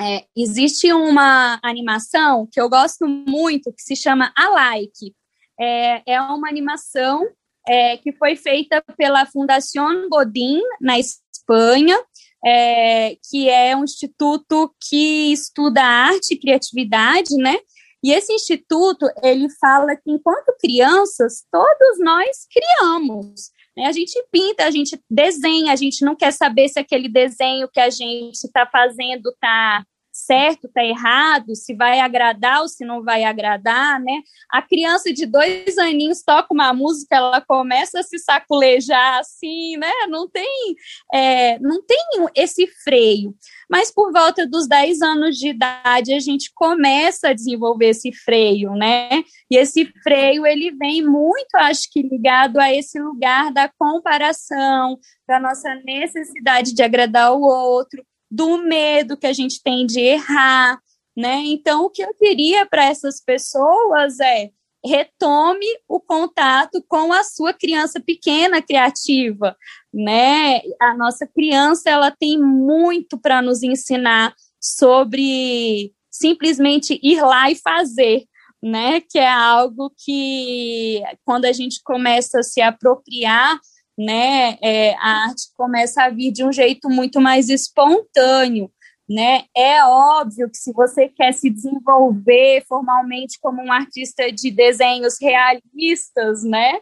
É, 0.00 0.24
existe 0.36 0.92
uma 0.92 1.58
animação 1.62 2.46
que 2.52 2.60
eu 2.60 2.68
gosto 2.68 3.06
muito, 3.08 3.72
que 3.72 3.82
se 3.82 3.96
chama 3.96 4.32
Alike. 4.36 5.14
É, 5.58 6.02
é 6.14 6.20
uma 6.20 6.48
animação 6.48 7.26
é, 7.66 7.96
que 7.96 8.12
foi 8.12 8.36
feita 8.36 8.82
pela 8.96 9.26
Fundación 9.26 10.08
Godin, 10.08 10.60
na 10.80 10.98
Espanha, 10.98 11.98
é, 12.44 13.16
que 13.28 13.48
é 13.48 13.76
um 13.76 13.84
instituto 13.84 14.72
que 14.88 15.32
estuda 15.32 15.82
arte 15.82 16.34
e 16.34 16.38
criatividade, 16.38 17.34
né? 17.36 17.58
E 18.02 18.12
esse 18.12 18.32
instituto, 18.32 19.06
ele 19.22 19.48
fala 19.60 19.96
que 19.96 20.10
enquanto 20.10 20.56
crianças, 20.60 21.44
todos 21.50 21.98
nós 21.98 22.46
criamos. 22.50 23.50
Né? 23.76 23.86
A 23.86 23.92
gente 23.92 24.20
pinta, 24.30 24.64
a 24.64 24.70
gente 24.70 25.00
desenha, 25.10 25.72
a 25.72 25.76
gente 25.76 26.04
não 26.04 26.14
quer 26.14 26.32
saber 26.32 26.68
se 26.68 26.78
aquele 26.78 27.08
desenho 27.08 27.68
que 27.68 27.80
a 27.80 27.90
gente 27.90 28.44
está 28.44 28.66
fazendo 28.66 29.30
está 29.30 29.84
certo, 30.18 30.66
está 30.66 30.84
errado, 30.84 31.54
se 31.54 31.74
vai 31.74 32.00
agradar 32.00 32.60
ou 32.62 32.68
se 32.68 32.84
não 32.84 33.02
vai 33.02 33.24
agradar, 33.24 34.00
né? 34.00 34.22
A 34.50 34.60
criança 34.60 35.12
de 35.12 35.26
dois 35.26 35.78
aninhos 35.78 36.22
toca 36.22 36.52
uma 36.52 36.72
música, 36.72 37.16
ela 37.16 37.40
começa 37.40 38.00
a 38.00 38.02
se 38.02 38.18
saculejar 38.18 39.18
assim, 39.18 39.76
né? 39.76 39.92
Não 40.08 40.28
tem, 40.28 40.74
é, 41.12 41.58
não 41.60 41.82
tem 41.82 41.98
esse 42.34 42.66
freio. 42.84 43.34
Mas 43.70 43.92
por 43.92 44.12
volta 44.12 44.46
dos 44.46 44.66
10 44.66 45.02
anos 45.02 45.36
de 45.36 45.48
idade, 45.48 46.14
a 46.14 46.18
gente 46.18 46.50
começa 46.54 47.28
a 47.28 47.34
desenvolver 47.34 47.90
esse 47.90 48.12
freio, 48.12 48.72
né? 48.72 49.22
E 49.50 49.56
esse 49.56 49.84
freio, 50.02 50.46
ele 50.46 50.70
vem 50.72 51.02
muito, 51.02 51.54
acho 51.54 51.90
que, 51.90 52.02
ligado 52.02 52.58
a 52.58 52.72
esse 52.72 52.98
lugar 52.98 53.52
da 53.52 53.68
comparação, 53.68 54.98
da 55.26 55.38
nossa 55.38 55.74
necessidade 55.84 56.74
de 56.74 56.82
agradar 56.82 57.32
o 57.32 57.42
outro, 57.42 58.02
do 58.30 58.58
medo 58.58 59.16
que 59.16 59.26
a 59.26 59.32
gente 59.32 59.62
tem 59.62 59.86
de 59.86 60.00
errar, 60.00 60.78
né? 61.16 61.42
Então, 61.46 61.84
o 61.84 61.90
que 61.90 62.02
eu 62.02 62.14
queria 62.14 62.66
para 62.66 62.84
essas 62.84 63.20
pessoas 63.20 64.20
é 64.20 64.50
retome 64.84 65.66
o 65.88 66.00
contato 66.00 66.82
com 66.86 67.12
a 67.12 67.24
sua 67.24 67.52
criança 67.52 68.00
pequena 68.00 68.62
criativa, 68.62 69.56
né? 69.92 70.60
A 70.80 70.96
nossa 70.96 71.26
criança 71.26 71.90
ela 71.90 72.10
tem 72.10 72.40
muito 72.40 73.18
para 73.18 73.42
nos 73.42 73.62
ensinar 73.62 74.34
sobre 74.60 75.92
simplesmente 76.10 76.98
ir 77.02 77.20
lá 77.22 77.50
e 77.50 77.56
fazer, 77.56 78.24
né? 78.62 79.00
Que 79.00 79.18
é 79.18 79.28
algo 79.28 79.92
que 79.96 81.02
quando 81.24 81.44
a 81.44 81.52
gente 81.52 81.82
começa 81.82 82.40
a 82.40 82.42
se 82.42 82.60
apropriar 82.60 83.58
né, 83.98 84.56
é, 84.62 84.94
a 84.94 85.24
arte 85.24 85.52
começa 85.56 86.04
a 86.04 86.08
vir 86.08 86.30
de 86.30 86.44
um 86.44 86.52
jeito 86.52 86.88
muito 86.88 87.20
mais 87.20 87.48
espontâneo, 87.48 88.70
né? 89.08 89.44
É 89.56 89.82
óbvio 89.84 90.48
que 90.48 90.56
se 90.56 90.72
você 90.72 91.08
quer 91.08 91.32
se 91.32 91.50
desenvolver 91.50 92.62
formalmente 92.68 93.38
como 93.40 93.60
um 93.60 93.72
artista 93.72 94.30
de 94.30 94.50
desenhos 94.50 95.16
realistas, 95.20 96.44
né? 96.44 96.78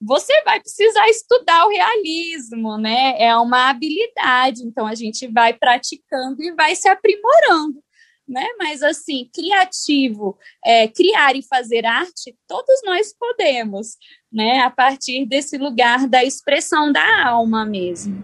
Você 0.00 0.32
vai 0.44 0.60
precisar 0.60 1.08
estudar 1.08 1.66
o 1.66 1.70
realismo, 1.70 2.78
né? 2.78 3.20
É 3.20 3.36
uma 3.36 3.68
habilidade, 3.68 4.62
então 4.62 4.86
a 4.86 4.94
gente 4.94 5.26
vai 5.26 5.52
praticando 5.52 6.42
e 6.42 6.52
vai 6.52 6.76
se 6.76 6.88
aprimorando 6.88 7.82
né? 8.30 8.46
Mas 8.56 8.80
assim, 8.82 9.28
criativo, 9.34 10.38
é, 10.64 10.86
criar 10.86 11.34
e 11.34 11.42
fazer 11.42 11.84
arte, 11.84 12.36
todos 12.46 12.80
nós 12.84 13.12
podemos, 13.12 13.96
né? 14.32 14.60
A 14.60 14.70
partir 14.70 15.26
desse 15.26 15.58
lugar 15.58 16.06
da 16.06 16.22
expressão 16.22 16.92
da 16.92 17.26
alma 17.26 17.66
mesmo. 17.66 18.22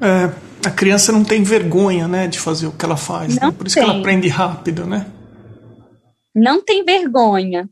É, 0.00 0.32
A 0.66 0.70
criança 0.70 1.12
não 1.12 1.24
tem 1.24 1.42
vergonha, 1.42 2.08
né, 2.08 2.26
de 2.26 2.38
fazer 2.38 2.66
o 2.66 2.72
que 2.72 2.84
ela 2.84 2.96
faz. 2.96 3.36
Né? 3.36 3.50
Por 3.52 3.66
isso 3.66 3.76
tem. 3.76 3.84
que 3.84 3.90
ela 3.90 4.00
aprende 4.00 4.28
rápido, 4.28 4.84
né? 4.84 5.06
Não 6.34 6.62
tem 6.62 6.84
vergonha. 6.84 7.68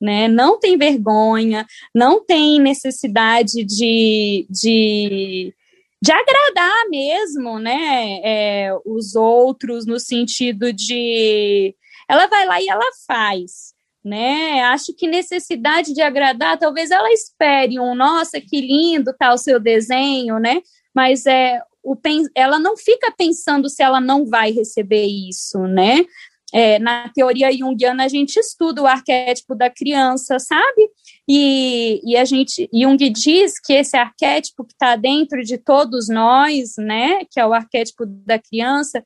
Né? 0.00 0.28
Não 0.28 0.60
tem 0.60 0.76
vergonha, 0.76 1.66
não 1.94 2.22
tem 2.22 2.60
necessidade 2.60 3.64
de, 3.64 4.46
de, 4.50 5.54
de 6.02 6.12
agradar 6.12 6.88
mesmo, 6.90 7.58
né? 7.58 8.20
É, 8.22 8.70
os 8.84 9.14
outros 9.14 9.86
no 9.86 9.98
sentido 9.98 10.72
de 10.72 11.74
ela 12.08 12.26
vai 12.26 12.46
lá 12.46 12.60
e 12.60 12.68
ela 12.68 12.88
faz, 13.06 13.74
né? 14.04 14.62
Acho 14.64 14.94
que 14.94 15.08
necessidade 15.08 15.92
de 15.92 16.02
agradar, 16.02 16.58
talvez 16.58 16.90
ela 16.90 17.10
espere 17.12 17.80
um, 17.80 17.94
nossa, 17.94 18.40
que 18.40 18.60
lindo 18.60 19.12
tá 19.18 19.32
o 19.32 19.38
seu 19.38 19.58
desenho, 19.58 20.38
né? 20.38 20.60
Mas 20.94 21.26
é 21.26 21.60
o, 21.82 21.96
ela 22.34 22.58
não 22.58 22.76
fica 22.76 23.12
pensando 23.16 23.68
se 23.68 23.82
ela 23.82 24.00
não 24.00 24.26
vai 24.26 24.50
receber 24.50 25.06
isso, 25.06 25.58
né? 25.66 26.04
É, 26.52 26.78
na 26.78 27.08
teoria 27.14 27.52
junguiana 27.52 28.04
a 28.04 28.08
gente 28.08 28.36
estuda 28.36 28.82
o 28.82 28.86
arquétipo 28.86 29.54
da 29.54 29.70
criança, 29.70 30.38
sabe? 30.38 30.90
E, 31.28 32.00
e 32.04 32.16
a 32.16 32.24
gente 32.24 32.68
Jung 32.72 32.96
diz 33.10 33.58
que 33.58 33.72
esse 33.72 33.96
arquétipo 33.96 34.64
que 34.64 34.72
está 34.72 34.94
dentro 34.94 35.42
de 35.42 35.58
todos 35.58 36.08
nós, 36.08 36.74
né, 36.78 37.24
que 37.30 37.40
é 37.40 37.46
o 37.46 37.52
arquétipo 37.52 38.06
da 38.06 38.38
criança, 38.38 39.04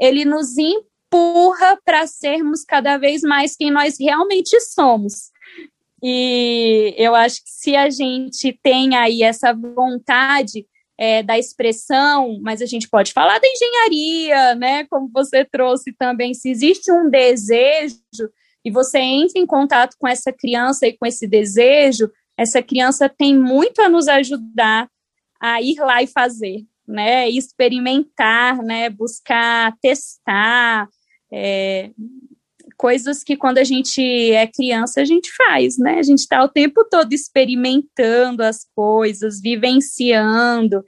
ele 0.00 0.24
nos 0.24 0.58
empurra 0.58 1.78
para 1.84 2.06
sermos 2.06 2.64
cada 2.64 2.98
vez 2.98 3.22
mais 3.22 3.54
quem 3.54 3.70
nós 3.70 3.96
realmente 4.00 4.58
somos. 4.60 5.30
E 6.02 6.94
eu 6.96 7.14
acho 7.14 7.36
que 7.36 7.50
se 7.50 7.76
a 7.76 7.90
gente 7.90 8.58
tem 8.62 8.96
aí 8.96 9.22
essa 9.22 9.52
vontade 9.52 10.66
é, 10.98 11.22
da 11.22 11.38
expressão, 11.38 12.38
mas 12.42 12.60
a 12.60 12.66
gente 12.66 12.88
pode 12.88 13.12
falar 13.12 13.38
da 13.38 13.48
engenharia, 13.48 14.54
né? 14.54 14.84
Como 14.84 15.10
você 15.12 15.44
trouxe 15.44 15.92
também, 15.92 16.34
se 16.34 16.50
existe 16.50 16.90
um 16.90 17.08
desejo 17.08 17.96
e 18.64 18.70
você 18.70 18.98
entra 18.98 19.40
em 19.40 19.46
contato 19.46 19.96
com 19.98 20.06
essa 20.06 20.32
criança 20.32 20.86
e 20.86 20.96
com 20.96 21.06
esse 21.06 21.26
desejo, 21.26 22.10
essa 22.36 22.62
criança 22.62 23.08
tem 23.08 23.36
muito 23.36 23.80
a 23.80 23.88
nos 23.88 24.08
ajudar 24.08 24.88
a 25.40 25.60
ir 25.62 25.78
lá 25.78 26.02
e 26.02 26.06
fazer, 26.06 26.64
né? 26.86 27.28
Experimentar, 27.28 28.62
né? 28.62 28.90
Buscar 28.90 29.74
testar, 29.80 30.88
é, 31.32 31.90
coisas 32.76 33.22
que 33.22 33.36
quando 33.36 33.58
a 33.58 33.64
gente 33.64 34.32
é 34.32 34.46
criança 34.46 35.02
a 35.02 35.04
gente 35.04 35.30
faz, 35.36 35.78
né? 35.78 35.98
A 35.98 36.02
gente 36.02 36.20
está 36.20 36.42
o 36.42 36.48
tempo 36.48 36.82
todo 36.90 37.12
experimentando 37.12 38.42
as 38.42 38.66
coisas, 38.74 39.40
vivenciando, 39.40 40.82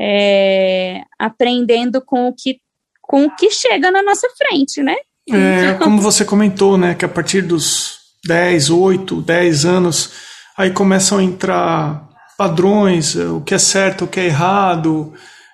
é, 0.00 1.02
aprendendo 1.18 2.00
com 2.04 2.28
o 2.28 2.34
que 2.34 2.60
com 3.00 3.24
o 3.26 3.36
que 3.36 3.50
chega 3.50 3.90
na 3.90 4.02
nossa 4.02 4.28
frente, 4.38 4.82
né? 4.82 4.96
É, 5.30 5.66
então... 5.66 5.78
como 5.78 6.00
você 6.00 6.24
comentou, 6.24 6.76
né, 6.76 6.94
que 6.94 7.04
a 7.04 7.08
partir 7.08 7.42
dos 7.42 7.98
10, 8.26 8.70
8, 8.70 9.22
10 9.22 9.64
anos, 9.64 10.12
aí 10.56 10.70
começam 10.70 11.18
a 11.18 11.22
entrar 11.22 12.08
padrões, 12.36 13.14
o 13.14 13.40
que 13.40 13.54
é 13.54 13.58
certo, 13.58 14.04
o 14.04 14.08
que 14.08 14.20
é 14.20 14.26
errado, 14.26 15.12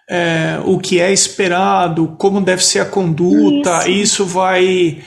é, 0.09 0.59
o 0.65 0.79
que 0.79 1.01
é 1.01 1.13
esperado, 1.13 2.15
como 2.19 2.41
deve 2.41 2.65
ser 2.65 2.81
a 2.81 2.87
conduta, 2.87 3.81
isso, 3.81 3.91
isso 3.91 4.27
vai 4.27 5.03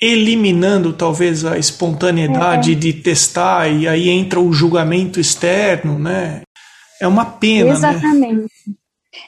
eliminando 0.00 0.92
talvez 0.92 1.44
a 1.44 1.58
espontaneidade 1.58 2.72
é. 2.72 2.74
de 2.74 2.92
testar 2.92 3.68
e 3.68 3.88
aí 3.88 4.08
entra 4.10 4.38
o 4.38 4.52
julgamento 4.52 5.18
externo, 5.18 5.98
né? 5.98 6.42
É 7.00 7.06
uma 7.08 7.24
pena, 7.24 7.70
né? 7.70 7.72
Exatamente. 7.72 8.42
Né? 8.66 8.74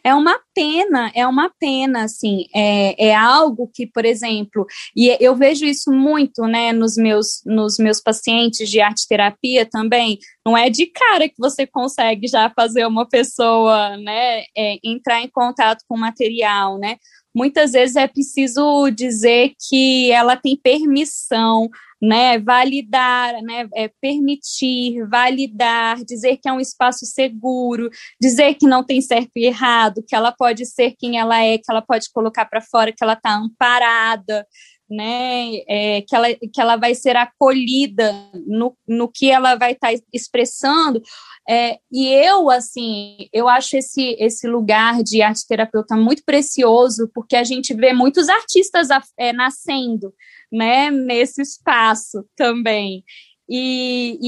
É 0.03 0.15
uma 0.15 0.39
pena, 0.55 1.11
é 1.15 1.27
uma 1.27 1.51
pena, 1.59 2.05
assim, 2.05 2.47
é, 2.55 3.09
é 3.09 3.15
algo 3.15 3.71
que, 3.73 3.87
por 3.87 4.05
exemplo, 4.05 4.67
e 4.97 5.17
eu 5.21 5.35
vejo 5.37 5.65
isso 5.65 5.91
muito, 5.93 6.43
né, 6.43 6.73
nos 6.73 6.97
meus, 6.97 7.43
nos 7.45 7.79
meus 7.79 8.01
pacientes 8.01 8.69
de 8.69 8.81
arte 8.81 9.07
terapia 9.09 9.67
também, 9.67 10.19
não 10.45 10.57
é 10.57 10.71
de 10.71 10.87
cara 10.87 11.29
que 11.29 11.37
você 11.39 11.67
consegue 11.67 12.27
já 12.27 12.51
fazer 12.51 12.87
uma 12.87 13.07
pessoa, 13.09 13.97
né, 13.97 14.45
é, 14.57 14.79
entrar 14.83 15.21
em 15.21 15.29
contato 15.29 15.85
com 15.89 15.97
o 15.97 16.01
material, 16.01 16.79
né, 16.79 16.97
muitas 17.39 17.71
vezes 17.71 17.95
é 17.95 18.09
preciso 18.09 18.91
dizer 18.91 19.53
que 19.69 20.11
ela 20.11 20.37
tem 20.37 20.57
permissão, 20.57 21.71
né, 22.03 22.37
validar, 22.37 23.41
né, 23.43 23.69
é, 23.77 23.89
permitir, 24.01 25.07
validar, 25.09 26.05
dizer 26.05 26.37
que 26.39 26.49
é 26.49 26.53
um 26.53 26.59
espaço 26.59 27.07
seguro, 27.07 27.91
dizer 28.21 28.55
que 28.55 28.67
não 28.67 28.83
tem 28.83 29.01
certo 29.01 29.31
e 29.37 29.47
errado, 29.47 30.03
que 30.07 30.17
ela 30.17 30.33
pode 30.33 30.67
ser 30.67 30.97
quem 30.99 31.17
ela 31.17 31.41
é, 31.41 31.59
que 31.59 31.71
ela 31.71 31.81
pode 31.81 32.11
colocar 32.13 32.45
para 32.45 32.61
fora, 32.61 32.93
que 32.93 33.05
ela 33.05 33.13
está 33.13 33.37
amparada, 33.37 34.45
né, 34.91 35.59
é, 35.69 36.03
que, 36.03 36.17
ela, 36.17 36.35
que 36.35 36.61
ela 36.61 36.77
vai 36.77 36.95
ser 36.95 37.15
acolhida 37.15 38.13
no, 38.47 38.77
no 38.87 39.09
que 39.09 39.31
ela 39.31 39.55
vai 39.55 39.73
estar 39.73 39.93
tá 39.93 40.03
expressando, 40.13 41.01
é, 41.49 41.79
e 41.91 42.09
eu, 42.09 42.51
assim, 42.51 43.27
eu 43.33 43.49
acho 43.49 43.75
esse, 43.79 44.15
esse 44.19 44.47
lugar 44.47 45.03
de 45.03 45.23
arte 45.23 45.47
terapeuta 45.49 45.97
muito 45.97 46.23
precioso, 46.23 47.11
porque 47.15 47.35
a 47.37 47.43
gente 47.43 47.73
vê 47.73 47.95
muitos 47.95 48.29
artistas 48.29 48.89
é, 49.17 49.33
nascendo, 49.33 50.13
né, 50.53 50.91
nesse 50.91 51.41
espaço 51.41 52.23
também. 52.37 53.03
E, 53.49 54.19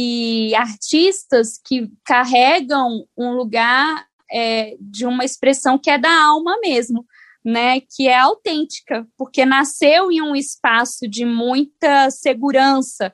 e 0.51 0.55
artistas 0.55 1.61
que 1.63 1.91
carregam 2.07 3.05
um 3.15 3.33
lugar 3.33 4.07
é, 4.33 4.77
de 4.81 5.05
uma 5.05 5.23
expressão 5.23 5.79
que 5.79 5.91
é 5.91 5.99
da 5.99 6.25
alma 6.25 6.59
mesmo, 6.63 7.05
né, 7.45 7.81
que 7.81 8.09
é 8.09 8.19
autêntica, 8.19 9.07
porque 9.19 9.45
nasceu 9.45 10.11
em 10.11 10.23
um 10.23 10.35
espaço 10.35 11.07
de 11.07 11.27
muita 11.27 12.11
segurança, 12.11 13.13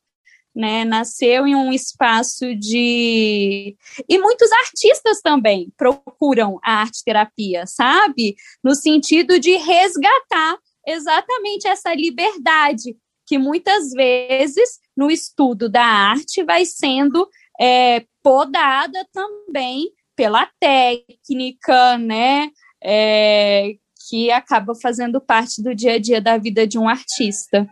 né, 0.57 0.87
nasceu 0.87 1.47
em 1.47 1.55
um 1.55 1.71
espaço 1.71 2.57
de. 2.57 3.77
E 4.09 4.19
muitos 4.19 4.51
artistas 4.53 5.21
também 5.21 5.71
procuram 5.77 6.59
a 6.65 6.81
arte 6.81 7.05
terapia, 7.05 7.67
sabe? 7.67 8.35
No 8.65 8.75
sentido 8.75 9.39
de 9.39 9.55
resgatar 9.57 10.57
exatamente 10.87 11.69
essa 11.69 11.95
liberdade 11.95 12.97
que 13.27 13.37
muitas 13.37 13.91
vezes 13.91 14.79
no 14.97 15.11
estudo 15.11 15.69
da 15.69 15.85
arte 15.85 16.43
vai 16.43 16.65
sendo 16.65 17.29
é, 17.61 18.05
podada 18.23 19.07
também 19.13 19.91
pela 20.17 20.49
técnica, 20.59 21.99
né? 21.99 22.49
É, 22.83 23.75
que 24.09 24.31
acaba 24.31 24.75
fazendo 24.75 25.21
parte 25.21 25.63
do 25.63 25.75
dia 25.75 25.95
a 25.95 25.99
dia 25.99 26.21
da 26.21 26.39
vida 26.39 26.67
de 26.67 26.79
um 26.79 26.89
artista. 26.89 27.69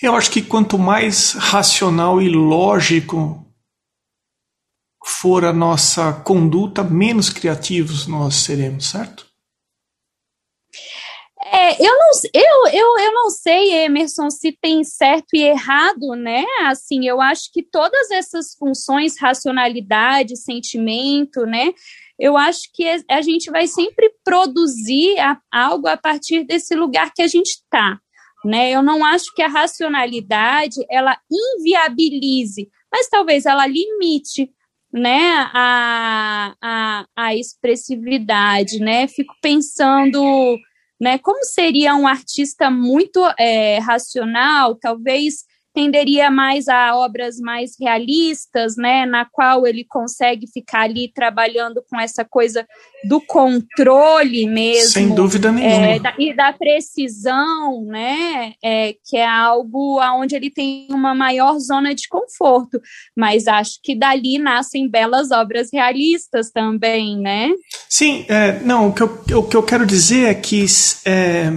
Eu 0.00 0.16
acho 0.16 0.30
que 0.30 0.42
quanto 0.42 0.78
mais 0.78 1.32
racional 1.32 2.20
e 2.20 2.28
lógico 2.28 3.46
for 5.04 5.44
a 5.44 5.52
nossa 5.52 6.12
conduta, 6.12 6.82
menos 6.82 7.28
criativos 7.28 8.06
nós 8.06 8.36
seremos, 8.36 8.86
certo? 8.86 9.26
É, 11.44 11.72
eu, 11.84 11.98
não, 11.98 12.10
eu, 12.32 12.72
eu, 12.72 12.98
eu 13.04 13.12
não 13.12 13.28
sei, 13.28 13.84
Emerson, 13.84 14.30
se 14.30 14.56
tem 14.60 14.84
certo 14.84 15.34
e 15.34 15.42
errado, 15.42 16.14
né? 16.14 16.44
Assim, 16.60 17.06
eu 17.06 17.20
acho 17.20 17.50
que 17.52 17.62
todas 17.62 18.10
essas 18.10 18.54
funções, 18.54 19.18
racionalidade, 19.20 20.36
sentimento, 20.36 21.44
né? 21.44 21.74
Eu 22.18 22.36
acho 22.36 22.70
que 22.72 22.84
a 23.10 23.20
gente 23.20 23.50
vai 23.50 23.66
sempre 23.66 24.14
produzir 24.24 25.16
algo 25.50 25.88
a 25.88 25.96
partir 25.96 26.44
desse 26.44 26.74
lugar 26.76 27.12
que 27.12 27.22
a 27.22 27.26
gente 27.26 27.48
está. 27.48 27.98
Né? 28.44 28.70
Eu 28.70 28.82
não 28.82 29.04
acho 29.04 29.32
que 29.34 29.42
a 29.42 29.48
racionalidade 29.48 30.84
ela 30.90 31.16
inviabilize, 31.30 32.68
mas 32.90 33.08
talvez 33.08 33.46
ela 33.46 33.66
limite 33.66 34.50
né, 34.92 35.48
a, 35.54 36.54
a, 36.60 37.06
a 37.16 37.34
expressividade, 37.34 38.78
né? 38.78 39.08
Fico 39.08 39.34
pensando, 39.40 40.58
né, 41.00 41.16
como 41.18 41.42
seria 41.44 41.94
um 41.94 42.06
artista 42.06 42.70
muito 42.70 43.20
é, 43.38 43.78
racional, 43.78 44.74
talvez 44.74 45.44
tenderia 45.74 46.30
mais 46.30 46.68
a 46.68 46.96
obras 46.96 47.38
mais 47.38 47.72
realistas, 47.80 48.76
né, 48.76 49.06
na 49.06 49.24
qual 49.24 49.66
ele 49.66 49.84
consegue 49.84 50.46
ficar 50.46 50.82
ali 50.82 51.10
trabalhando 51.12 51.82
com 51.88 51.98
essa 51.98 52.24
coisa 52.24 52.66
do 53.04 53.20
controle 53.20 54.46
mesmo, 54.46 54.90
sem 54.90 55.14
dúvida 55.14 55.50
nenhuma, 55.50 55.86
é, 55.86 55.98
da, 55.98 56.14
e 56.18 56.34
da 56.34 56.52
precisão, 56.52 57.84
né, 57.86 58.52
é, 58.62 58.94
que 59.04 59.16
é 59.16 59.26
algo 59.26 59.98
aonde 60.00 60.36
ele 60.36 60.50
tem 60.50 60.86
uma 60.90 61.14
maior 61.14 61.58
zona 61.58 61.94
de 61.94 62.08
conforto. 62.08 62.80
Mas 63.16 63.46
acho 63.46 63.78
que 63.82 63.94
dali 63.94 64.38
nascem 64.38 64.88
belas 64.88 65.30
obras 65.30 65.68
realistas 65.72 66.50
também, 66.50 67.18
né? 67.18 67.50
Sim, 67.88 68.24
é, 68.28 68.60
não, 68.60 68.88
o 68.88 68.92
que, 68.92 69.02
eu, 69.02 69.38
o 69.38 69.42
que 69.42 69.56
eu 69.56 69.62
quero 69.62 69.86
dizer 69.86 70.28
é 70.28 70.34
que 70.34 70.64
é, 71.04 71.50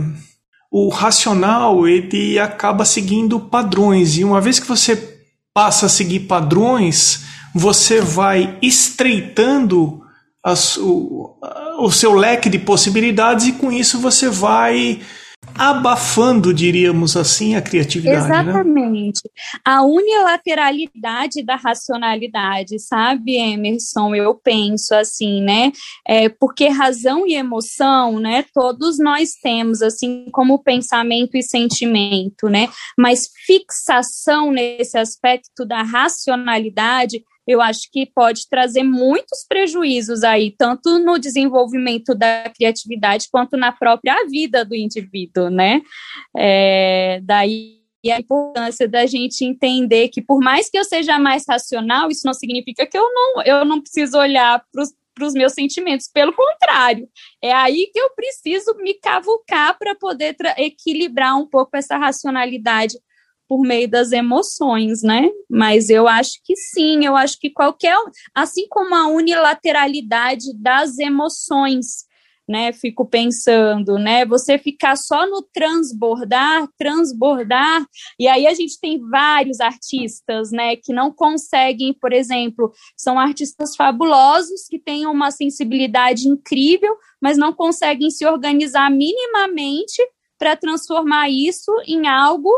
o 0.77 0.89
racional 0.89 1.88
ele 1.88 2.38
acaba 2.38 2.84
seguindo 2.84 3.39
padrões. 3.39 4.17
E 4.17 4.26
uma 4.26 4.41
vez 4.41 4.59
que 4.59 4.67
você 4.67 5.21
passa 5.53 5.86
a 5.86 5.89
seguir 5.89 6.28
padrões, 6.28 7.21
você 7.53 8.01
vai 8.01 8.57
estreitando 8.61 10.01
as, 10.43 10.76
o, 10.76 11.34
o 11.80 11.89
seu 11.89 12.13
leque 12.13 12.49
de 12.49 12.59
possibilidades 12.59 13.47
e 13.47 13.53
com 13.53 13.71
isso 13.71 13.99
você 13.99 14.28
vai 14.28 14.99
abafando, 15.58 16.53
diríamos 16.53 17.16
assim, 17.16 17.56
a 17.56 17.62
criatividade. 17.62 18.28
Né? 18.28 18.41
Exatamente. 18.41 19.22
Né? 19.24 19.60
A 19.64 19.84
unilateralidade 19.84 21.43
da 21.43 21.56
racionalidade, 21.56 22.78
sabe, 22.80 23.38
Emerson? 23.38 24.14
Eu 24.14 24.36
penso 24.36 24.93
assim, 24.93 25.41
né? 25.41 25.72
É, 26.06 26.30
porque 26.30 26.68
razão 26.68 27.26
e 27.26 27.36
emoção, 27.36 28.20
né? 28.20 28.45
Todos 28.53 28.99
nós 28.99 29.32
temos, 29.41 29.82
assim 29.82 30.26
como 30.32 30.62
pensamento 30.62 31.38
e 31.38 31.43
sentimento, 31.43 32.49
né? 32.49 32.70
Mas 32.97 33.30
fixação 33.45 34.51
nesse 34.51 34.97
aspecto 34.97 35.66
da 35.66 35.82
racionalidade 35.84 37.24
eu 37.47 37.61
acho 37.61 37.89
que 37.91 38.05
pode 38.05 38.49
trazer 38.49 38.83
muitos 38.83 39.45
prejuízos 39.47 40.23
aí, 40.23 40.53
tanto 40.57 40.99
no 40.99 41.19
desenvolvimento 41.19 42.15
da 42.15 42.49
criatividade 42.49 43.27
quanto 43.31 43.55
na 43.55 43.71
própria 43.71 44.25
vida 44.27 44.65
do 44.65 44.75
indivíduo, 44.75 45.49
né? 45.49 45.81
É, 46.35 47.19
daí 47.23 47.85
a 48.11 48.19
importância 48.19 48.87
da 48.87 49.05
gente 49.05 49.43
entender 49.43 50.09
que 50.09 50.21
por 50.21 50.39
mais 50.39 50.69
que 50.69 50.77
eu 50.77 50.83
seja 50.83 51.17
mais 51.17 51.43
racional, 51.47 52.09
isso 52.09 52.21
não 52.25 52.33
significa 52.33 52.85
que 52.85 52.97
eu 52.97 53.03
não, 53.13 53.43
eu 53.43 53.65
não 53.65 53.81
preciso 53.81 54.17
olhar 54.17 54.63
para 54.71 55.25
os 55.25 55.33
meus 55.33 55.53
sentimentos. 55.53 56.07
Pelo 56.07 56.33
contrário, 56.33 57.07
é 57.41 57.51
aí 57.51 57.89
que 57.91 57.99
eu 57.99 58.09
preciso 58.15 58.75
me 58.75 58.93
cavucar 58.95 59.77
para 59.77 59.95
poder 59.95 60.35
equilibrar 60.57 61.35
um 61.37 61.47
pouco 61.47 61.75
essa 61.75 61.97
racionalidade 61.97 62.95
por 63.47 63.61
meio 63.61 63.89
das 63.89 64.11
emoções, 64.11 65.01
né? 65.01 65.29
Mas 65.49 65.89
eu 65.89 66.07
acho 66.07 66.39
que 66.43 66.55
sim, 66.55 67.05
eu 67.05 67.15
acho 67.15 67.39
que 67.39 67.49
qualquer, 67.49 67.95
assim 68.33 68.67
como 68.69 68.95
a 68.95 69.07
unilateralidade 69.07 70.53
das 70.59 70.97
emoções, 70.97 72.05
né? 72.47 72.71
Fico 72.73 73.05
pensando, 73.05 73.97
né? 73.97 74.25
Você 74.25 74.57
ficar 74.57 74.95
só 74.95 75.27
no 75.27 75.41
transbordar, 75.41 76.67
transbordar, 76.77 77.85
e 78.19 78.27
aí 78.27 78.45
a 78.47 78.53
gente 78.53 78.79
tem 78.79 78.99
vários 79.09 79.59
artistas, 79.59 80.51
né? 80.51 80.75
Que 80.75 80.93
não 80.93 81.11
conseguem, 81.11 81.93
por 81.93 82.13
exemplo, 82.13 82.71
são 82.95 83.19
artistas 83.19 83.75
fabulosos 83.75 84.67
que 84.69 84.79
têm 84.79 85.07
uma 85.07 85.31
sensibilidade 85.31 86.27
incrível, 86.27 86.95
mas 87.21 87.37
não 87.37 87.53
conseguem 87.53 88.09
se 88.09 88.25
organizar 88.25 88.89
minimamente 88.91 90.01
para 90.37 90.55
transformar 90.55 91.29
isso 91.29 91.71
em 91.87 92.07
algo 92.07 92.51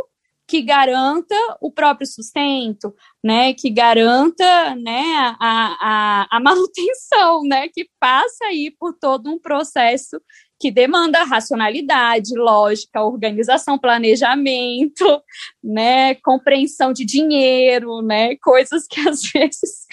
que 0.47 0.61
garanta 0.61 1.35
o 1.59 1.71
próprio 1.71 2.07
sustento, 2.07 2.95
né, 3.23 3.53
que 3.53 3.69
garanta, 3.69 4.75
né, 4.75 5.35
a, 5.39 6.27
a, 6.29 6.37
a 6.37 6.39
manutenção, 6.41 7.43
né, 7.43 7.67
que 7.67 7.89
passa 7.99 8.45
aí 8.45 8.73
por 8.79 8.93
todo 8.93 9.29
um 9.29 9.37
processo 9.37 10.21
que 10.59 10.71
demanda 10.71 11.23
racionalidade, 11.23 12.33
lógica, 12.35 13.03
organização, 13.03 13.77
planejamento, 13.77 15.21
né, 15.63 16.15
compreensão 16.15 16.93
de 16.93 17.05
dinheiro, 17.05 18.01
né, 18.01 18.35
coisas 18.37 18.87
que 18.87 19.01
às 19.07 19.21
vezes 19.21 19.85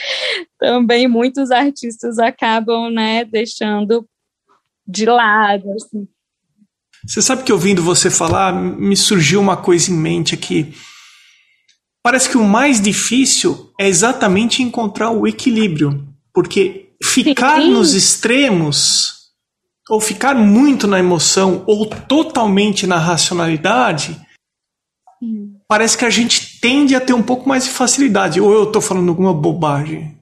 também 0.59 1.09
muitos 1.09 1.51
artistas 1.51 2.19
acabam, 2.19 2.91
né, 2.91 3.25
deixando 3.25 4.09
de 4.87 5.07
lado, 5.07 5.73
assim. 5.73 6.09
Você 7.07 7.21
sabe 7.21 7.43
que 7.43 7.53
ouvindo 7.53 7.83
você 7.83 8.11
falar, 8.11 8.53
me 8.53 8.97
surgiu 8.97 9.41
uma 9.41 9.57
coisa 9.57 9.91
em 9.91 9.95
mente 9.95 10.35
aqui. 10.35 10.75
Parece 12.03 12.29
que 12.29 12.37
o 12.37 12.45
mais 12.45 12.81
difícil 12.81 13.73
é 13.79 13.89
exatamente 13.89 14.63
encontrar 14.63 15.11
o 15.11 15.27
equilíbrio, 15.27 16.07
porque 16.33 16.91
ficar 17.03 17.61
Sim. 17.61 17.71
nos 17.71 17.95
extremos 17.95 19.15
ou 19.89 20.01
ficar 20.01 20.35
muito 20.35 20.87
na 20.87 20.99
emoção 20.99 21.63
ou 21.67 21.87
totalmente 21.87 22.87
na 22.87 22.99
racionalidade, 22.99 24.19
Sim. 25.19 25.57
parece 25.69 25.97
que 25.97 26.05
a 26.05 26.11
gente 26.11 26.59
tende 26.61 26.95
a 26.95 27.01
ter 27.01 27.13
um 27.13 27.23
pouco 27.23 27.49
mais 27.49 27.65
de 27.65 27.71
facilidade. 27.71 28.41
Ou 28.41 28.53
eu 28.53 28.65
estou 28.65 28.81
falando 28.81 29.09
alguma 29.11 29.33
bobagem? 29.35 30.14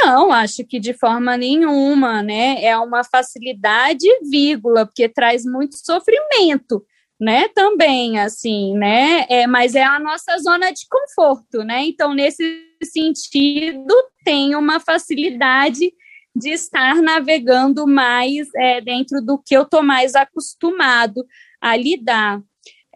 Não, 0.00 0.32
acho 0.32 0.64
que 0.64 0.78
de 0.78 0.92
forma 0.92 1.36
nenhuma, 1.36 2.22
né? 2.22 2.62
É 2.62 2.76
uma 2.78 3.02
facilidade, 3.02 4.06
vírgula, 4.30 4.86
porque 4.86 5.08
traz 5.08 5.44
muito 5.44 5.76
sofrimento, 5.76 6.84
né? 7.20 7.48
Também, 7.48 8.18
assim, 8.18 8.76
né? 8.76 9.26
É, 9.28 9.46
mas 9.46 9.74
é 9.74 9.82
a 9.82 9.98
nossa 9.98 10.38
zona 10.38 10.70
de 10.70 10.86
conforto, 10.88 11.64
né? 11.64 11.84
Então, 11.84 12.14
nesse 12.14 12.64
sentido, 12.82 13.94
tem 14.24 14.54
uma 14.54 14.78
facilidade 14.78 15.92
de 16.34 16.50
estar 16.50 17.02
navegando 17.02 17.86
mais 17.86 18.46
é, 18.54 18.80
dentro 18.80 19.20
do 19.20 19.36
que 19.44 19.56
eu 19.56 19.62
estou 19.62 19.82
mais 19.82 20.14
acostumado 20.14 21.26
a 21.60 21.76
lidar. 21.76 22.40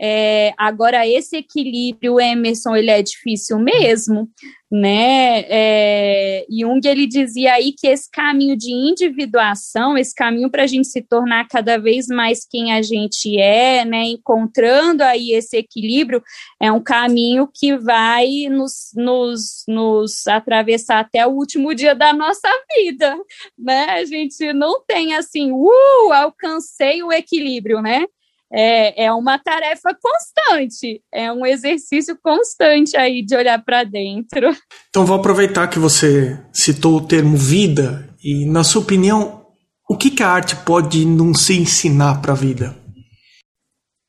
É, 0.04 0.52
agora, 0.58 1.06
esse 1.06 1.36
equilíbrio, 1.36 2.18
Emerson, 2.18 2.74
ele 2.74 2.90
é 2.90 3.00
difícil 3.00 3.56
mesmo, 3.60 4.28
né? 4.68 5.44
É, 5.48 6.44
Jung, 6.50 6.80
ele 6.84 7.06
dizia 7.06 7.52
aí 7.52 7.72
que 7.72 7.86
esse 7.86 8.10
caminho 8.10 8.56
de 8.56 8.72
individuação, 8.72 9.96
esse 9.96 10.12
caminho 10.12 10.50
para 10.50 10.64
a 10.64 10.66
gente 10.66 10.88
se 10.88 11.02
tornar 11.02 11.46
cada 11.46 11.78
vez 11.78 12.08
mais 12.08 12.44
quem 12.44 12.72
a 12.72 12.82
gente 12.82 13.38
é, 13.38 13.84
né? 13.84 14.02
Encontrando 14.06 15.04
aí 15.04 15.34
esse 15.34 15.56
equilíbrio, 15.56 16.20
é 16.60 16.72
um 16.72 16.82
caminho 16.82 17.48
que 17.54 17.76
vai 17.76 18.26
nos, 18.50 18.90
nos, 18.96 19.62
nos 19.68 20.26
atravessar 20.26 20.98
até 20.98 21.24
o 21.24 21.30
último 21.30 21.72
dia 21.76 21.94
da 21.94 22.12
nossa 22.12 22.48
vida, 22.76 23.16
né? 23.56 23.84
A 23.90 24.04
gente 24.04 24.52
não 24.52 24.82
tem 24.84 25.14
assim, 25.14 25.52
uh, 25.52 26.12
alcancei 26.12 27.04
o 27.04 27.12
equilíbrio, 27.12 27.80
né? 27.80 28.04
É, 28.52 29.04
é 29.06 29.12
uma 29.12 29.38
tarefa 29.38 29.96
constante, 30.00 31.02
é 31.10 31.32
um 31.32 31.46
exercício 31.46 32.18
constante 32.22 32.96
aí 32.96 33.24
de 33.24 33.34
olhar 33.34 33.62
para 33.64 33.82
dentro. 33.82 34.54
Então 34.90 35.06
vou 35.06 35.16
aproveitar 35.16 35.68
que 35.68 35.78
você 35.78 36.38
citou 36.52 36.96
o 36.96 37.06
termo 37.06 37.36
vida 37.36 38.14
e, 38.22 38.44
na 38.44 38.62
sua 38.62 38.82
opinião, 38.82 39.46
o 39.88 39.96
que, 39.96 40.10
que 40.10 40.22
a 40.22 40.28
arte 40.28 40.54
pode 40.56 41.04
não 41.06 41.34
se 41.34 41.58
ensinar 41.58 42.20
para 42.20 42.32
a 42.32 42.36
vida? 42.36 42.76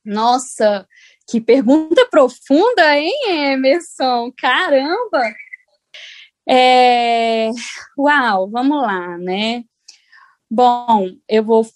Nossa, 0.04 0.86
que 1.28 1.40
pergunta 1.40 2.06
profunda, 2.10 2.96
hein, 2.98 3.12
Emerson? 3.28 4.30
Caramba! 4.36 5.22
É... 6.46 7.48
Uau, 7.98 8.50
vamos 8.50 8.82
lá, 8.82 9.16
né? 9.16 9.64
Bom, 10.50 11.08
eu 11.28 11.42
vou 11.42 11.66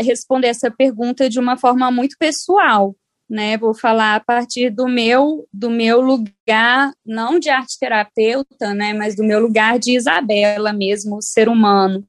responder 0.00 0.48
essa 0.48 0.70
pergunta 0.70 1.28
de 1.28 1.38
uma 1.40 1.56
forma 1.56 1.90
muito 1.90 2.16
pessoal, 2.18 2.94
né? 3.28 3.56
Vou 3.58 3.74
falar 3.74 4.16
a 4.16 4.20
partir 4.20 4.70
do 4.70 4.86
meu 4.86 5.46
do 5.52 5.70
meu 5.70 6.00
lugar, 6.00 6.92
não 7.04 7.38
de 7.38 7.50
arte 7.50 7.78
terapeuta, 7.78 8.74
né, 8.74 8.92
mas 8.94 9.16
do 9.16 9.24
meu 9.24 9.40
lugar 9.40 9.78
de 9.78 9.96
Isabela 9.96 10.72
mesmo, 10.72 11.22
ser 11.22 11.48
humano, 11.48 12.06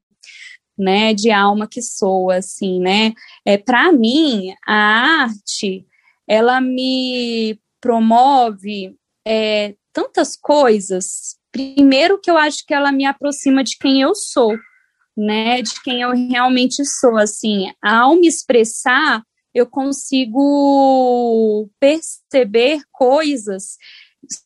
né, 0.77 1.13
de 1.13 1.31
alma 1.31 1.67
que 1.67 1.81
sou, 1.81 2.29
assim, 2.31 2.79
né? 2.79 3.13
É 3.45 3.57
para 3.57 3.91
mim 3.91 4.53
a 4.67 5.23
arte, 5.23 5.85
ela 6.27 6.61
me 6.61 7.59
promove 7.81 8.95
é, 9.25 9.75
tantas 9.93 10.35
coisas. 10.35 11.37
Primeiro 11.51 12.19
que 12.19 12.29
eu 12.29 12.37
acho 12.37 12.65
que 12.67 12.73
ela 12.73 12.91
me 12.91 13.05
aproxima 13.05 13.63
de 13.63 13.77
quem 13.79 14.01
eu 14.01 14.13
sou 14.15 14.55
né, 15.19 15.61
de 15.61 15.81
quem 15.83 16.01
eu 16.01 16.11
realmente 16.11 16.83
sou, 16.85 17.17
assim, 17.17 17.71
ao 17.81 18.15
me 18.15 18.27
expressar, 18.27 19.21
eu 19.53 19.67
consigo 19.67 21.69
perceber 21.79 22.79
coisas 22.91 23.77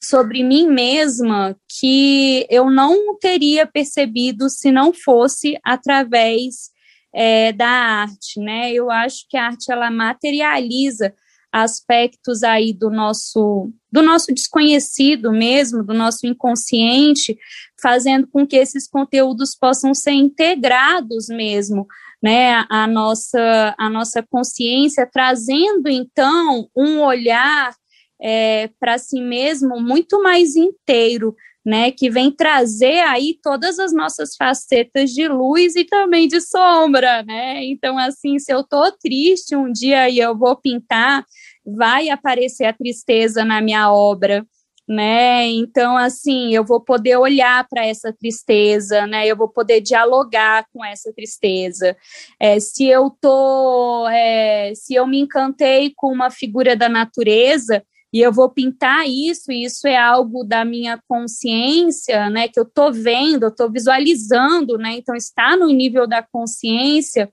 sobre 0.02 0.44
mim 0.44 0.68
mesma 0.68 1.56
que 1.80 2.48
eu 2.50 2.72
não 2.72 3.18
teria 3.20 3.68
percebido 3.68 4.50
se 4.50 4.72
não 4.72 4.94
fosse 4.94 5.58
através 5.64 6.72
é, 7.14 7.52
da 7.52 7.68
arte, 7.68 8.40
né? 8.40 8.72
Eu 8.72 8.90
acho 8.90 9.26
que 9.30 9.38
a 9.38 9.48
arte 9.48 9.72
ela 9.72 9.92
materializa 9.92 11.14
aspectos 11.54 12.42
aí 12.42 12.74
do 12.74 12.90
nosso 12.90 13.72
do 13.92 14.02
nosso 14.02 14.34
desconhecido 14.34 15.32
mesmo, 15.32 15.84
do 15.84 15.94
nosso 15.94 16.26
inconsciente, 16.26 17.38
fazendo 17.80 18.28
com 18.28 18.48
que 18.48 18.56
esses 18.56 18.88
conteúdos 18.88 19.56
possam 19.56 19.94
ser 19.94 20.14
integrados 20.14 21.28
mesmo, 21.28 21.86
né, 22.22 22.66
a 22.72 22.88
nossa 22.88 23.76
a 23.78 23.88
nossa 23.88 24.24
consciência, 24.24 25.08
trazendo 25.12 25.88
então 25.88 26.68
um 26.76 27.02
olhar 27.02 27.76
é, 28.20 28.70
para 28.80 28.98
si 28.98 29.22
mesmo 29.22 29.80
muito 29.80 30.24
mais 30.24 30.56
inteiro, 30.56 31.36
né, 31.66 31.92
que 31.92 32.10
vem 32.10 32.30
trazer 32.30 33.00
aí 33.02 33.38
todas 33.42 33.80
as 33.80 33.94
nossas 33.94 34.36
facetas 34.36 35.12
de 35.12 35.28
luz 35.28 35.76
e 35.76 35.86
também 35.86 36.28
de 36.28 36.42
sombra, 36.42 37.24
né? 37.24 37.64
Então, 37.64 37.98
assim, 37.98 38.38
se 38.38 38.52
eu 38.54 38.64
tô 38.64 38.92
triste 38.92 39.56
um 39.56 39.72
dia 39.72 40.10
e 40.10 40.20
eu 40.20 40.38
vou 40.38 40.58
pintar, 40.58 41.24
vai 41.66 42.10
aparecer 42.10 42.66
a 42.66 42.74
tristeza 42.74 43.46
na 43.46 43.62
minha 43.62 43.92
obra, 43.94 44.46
né? 44.88 45.48
Então, 45.48 45.96
assim, 45.98 46.54
eu 46.54 46.66
vou 46.66 46.82
poder 46.82 47.16
olhar 47.18 47.66
para 47.70 47.86
essa 47.86 48.12
tristeza, 48.12 49.08
né? 49.08 49.26
Eu 49.26 49.38
vou 49.38 49.48
poder 49.48 49.80
dialogar 49.80 50.66
com 50.74 50.84
essa 50.84 51.14
tristeza. 51.14 51.96
É, 52.40 52.60
se 52.60 52.86
eu 52.88 53.10
tô, 53.22 54.08
é, 54.10 54.74
se 54.76 54.94
eu 54.96 55.08
me 55.08 55.20
encantei 55.22 55.94
com 55.96 56.12
uma 56.12 56.30
figura 56.30 56.76
da 56.76 56.90
natureza 56.90 57.82
e 58.14 58.22
eu 58.22 58.32
vou 58.32 58.48
pintar 58.50 59.08
isso, 59.08 59.52
e 59.52 59.64
isso 59.66 59.88
é 59.88 59.98
algo 59.98 60.44
da 60.44 60.64
minha 60.64 61.02
consciência, 61.08 62.30
né? 62.30 62.48
Que 62.48 62.60
eu 62.60 62.66
tô 62.66 62.92
vendo, 62.92 63.48
eu 63.48 63.52
tô 63.52 63.68
visualizando, 63.68 64.78
né? 64.78 64.94
Então 64.94 65.16
está 65.16 65.58
no 65.58 65.68
nível 65.70 66.06
da 66.06 66.22
consciência. 66.22 67.32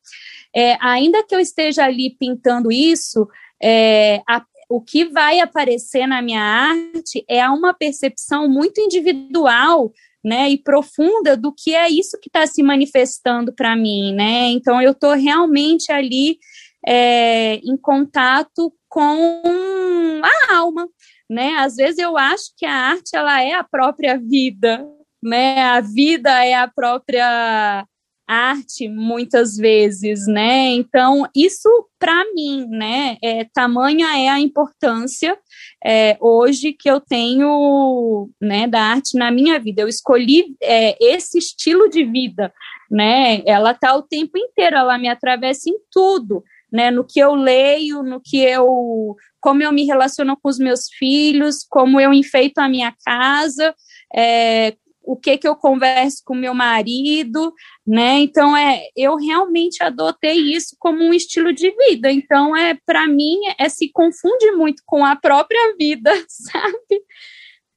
É, 0.57 0.79
ainda 0.81 1.23
que 1.23 1.35
eu 1.35 1.39
esteja 1.39 1.85
ali 1.85 2.17
pintando 2.19 2.73
isso, 2.73 3.29
é, 3.63 4.23
a 4.27 4.43
o 4.71 4.81
que 4.81 5.05
vai 5.05 5.41
aparecer 5.41 6.07
na 6.07 6.23
minha 6.23 6.41
arte 6.41 7.25
é 7.29 7.47
uma 7.49 7.75
percepção 7.75 8.49
muito 8.49 8.81
individual 8.81 9.93
né, 10.23 10.49
e 10.49 10.57
profunda 10.57 11.37
do 11.37 11.53
que 11.53 11.75
é 11.75 11.89
isso 11.91 12.19
que 12.21 12.29
está 12.29 12.47
se 12.47 12.63
manifestando 12.63 13.53
para 13.53 13.75
mim, 13.75 14.15
né? 14.15 14.51
Então 14.51 14.81
eu 14.81 14.93
estou 14.93 15.15
realmente 15.15 15.91
ali 15.91 16.39
é, 16.87 17.57
em 17.57 17.77
contato 17.77 18.73
com 18.89 20.23
a 20.23 20.55
alma, 20.57 20.89
né? 21.29 21.55
Às 21.59 21.77
vezes 21.77 21.99
eu 21.99 22.17
acho 22.17 22.53
que 22.57 22.67
a 22.67 22.75
arte 22.75 23.15
ela 23.15 23.43
é 23.43 23.53
a 23.53 23.65
própria 23.65 24.19
vida, 24.19 24.87
né? 25.23 25.63
A 25.63 25.81
vida 25.81 26.45
é 26.45 26.55
a 26.55 26.69
própria 26.69 27.87
arte 28.31 28.89
muitas 28.89 29.57
vezes, 29.57 30.27
né? 30.29 30.69
Então, 30.69 31.27
isso 31.35 31.69
para 31.99 32.25
mim, 32.33 32.65
né? 32.69 33.17
É, 33.23 33.45
tamanha 33.53 34.07
é 34.17 34.29
a 34.29 34.39
importância 34.39 35.37
é, 35.85 36.17
hoje 36.21 36.73
que 36.73 36.89
eu 36.89 37.01
tenho, 37.01 38.31
né, 38.41 38.69
da 38.69 38.83
arte 38.83 39.19
na 39.19 39.33
minha 39.33 39.59
vida. 39.59 39.83
Eu 39.83 39.89
escolhi 39.89 40.57
é, 40.63 40.97
esse 41.01 41.39
estilo 41.39 41.89
de 41.89 42.05
vida, 42.05 42.53
né? 42.89 43.43
Ela 43.45 43.75
tá 43.75 43.97
o 43.97 44.03
tempo 44.03 44.39
inteiro, 44.39 44.77
ela 44.77 44.97
me 44.97 45.09
atravessa 45.09 45.69
em 45.69 45.79
tudo, 45.91 46.45
né? 46.73 46.91
No 46.91 47.05
que 47.05 47.21
eu 47.21 47.35
leio, 47.35 48.03
no 48.03 48.21
que 48.21 48.39
eu, 48.39 49.17
como 49.41 49.63
eu 49.63 49.73
me 49.73 49.85
relaciono 49.85 50.37
com 50.41 50.49
os 50.49 50.59
meus 50.59 50.89
filhos, 50.99 51.65
como 51.69 52.01
eu 52.01 52.13
enfeito 52.13 52.59
a 52.59 52.69
minha 52.69 52.95
casa, 53.05 53.75
é, 54.15 54.75
o 55.03 55.17
que 55.17 55.39
que 55.39 55.49
eu 55.49 55.57
converso 55.57 56.23
com 56.25 56.35
meu 56.35 56.55
marido, 56.55 57.53
né? 57.87 58.21
Então 58.21 58.57
é, 58.57 58.83
eu 58.97 59.17
realmente 59.17 59.83
adotei 59.83 60.53
isso 60.55 60.77
como 60.79 61.03
um 61.03 61.13
estilo 61.13 61.53
de 61.53 61.71
vida. 61.71 62.13
Então 62.13 62.57
é 62.57 62.79
para 62.87 63.09
mim 63.09 63.37
é 63.59 63.69
se 63.69 63.91
confunde 63.91 64.53
muito 64.53 64.83
com 64.87 65.05
a 65.05 65.17
própria 65.17 65.75
vida, 65.77 66.13
sabe? 66.29 67.03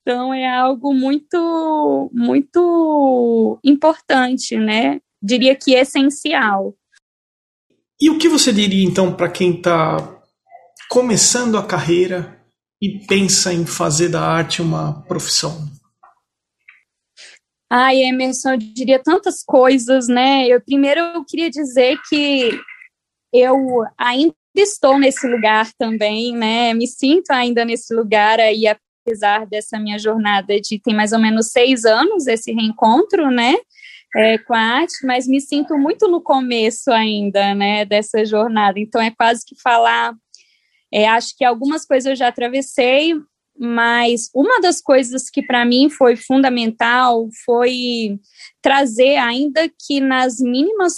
Então 0.01 0.33
é 0.33 0.47
algo 0.47 0.93
muito 0.93 2.11
muito 2.13 3.59
importante, 3.63 4.57
né? 4.57 4.99
Diria 5.21 5.55
que 5.55 5.73
essencial. 5.73 6.75
E 8.03 8.09
o 8.09 8.17
que 8.17 8.27
você 8.27 8.51
diria 8.51 8.83
então 8.83 9.15
para 9.15 9.31
quem 9.31 9.55
está 9.55 9.95
começando 10.89 11.57
a 11.57 11.65
carreira 11.65 12.37
e 12.81 12.99
pensa 13.07 13.53
em 13.53 13.65
fazer 13.65 14.09
da 14.09 14.19
arte 14.19 14.61
uma 14.61 15.01
profissão? 15.03 15.65
Ai, 17.71 18.03
Emerson, 18.03 18.55
eu 18.55 18.57
diria 18.57 19.01
tantas 19.01 19.41
coisas, 19.41 20.09
né? 20.09 20.45
Eu 20.49 20.59
primeiro 20.59 20.99
eu 20.99 21.23
queria 21.23 21.49
dizer 21.49 21.97
que 22.09 22.49
eu 23.33 23.55
ainda 23.97 24.35
estou 24.53 24.99
nesse 24.99 25.25
lugar 25.25 25.71
também, 25.79 26.35
né? 26.35 26.73
Me 26.73 26.87
sinto 26.87 27.31
ainda 27.31 27.63
nesse 27.63 27.95
lugar 27.95 28.37
aí, 28.37 28.65
apesar 28.67 29.47
dessa 29.47 29.79
minha 29.79 29.97
jornada 29.97 30.59
de 30.59 30.77
tem 30.77 30.93
mais 30.93 31.13
ou 31.13 31.19
menos 31.19 31.51
seis 31.51 31.85
anos 31.85 32.27
esse 32.27 32.51
reencontro, 32.51 33.31
né? 33.31 33.55
É, 34.15 34.37
com 34.37 34.53
a 34.53 34.59
arte, 34.59 35.05
mas 35.05 35.27
me 35.27 35.41
sinto 35.41 35.75
muito 35.75 36.07
no 36.07 36.21
começo 36.21 36.91
ainda, 36.91 37.55
né? 37.55 37.83
Dessa 37.83 38.23
jornada. 38.23 38.79
Então 38.79 39.01
é 39.01 39.09
quase 39.09 39.43
que 39.45 39.59
falar. 39.59 40.13
É, 40.93 41.07
acho 41.07 41.35
que 41.35 41.43
algumas 41.43 41.83
coisas 41.85 42.11
eu 42.11 42.15
já 42.15 42.27
atravessei, 42.27 43.15
mas 43.57 44.29
uma 44.33 44.61
das 44.61 44.79
coisas 44.81 45.29
que 45.29 45.41
para 45.41 45.65
mim 45.65 45.89
foi 45.89 46.15
fundamental 46.15 47.27
foi 47.45 48.19
trazer, 48.61 49.17
ainda 49.17 49.67
que 49.67 49.99
nas 49.99 50.39
mínimas, 50.39 50.93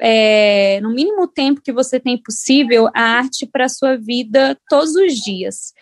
é, 0.00 0.80
no 0.80 0.94
mínimo 0.94 1.26
tempo 1.26 1.60
que 1.60 1.72
você 1.72 1.98
tem 1.98 2.16
possível, 2.22 2.88
a 2.94 3.02
arte 3.02 3.46
para 3.46 3.68
sua 3.68 3.96
vida 3.96 4.56
todos 4.68 4.94
os 4.94 5.14
dias, 5.14 5.72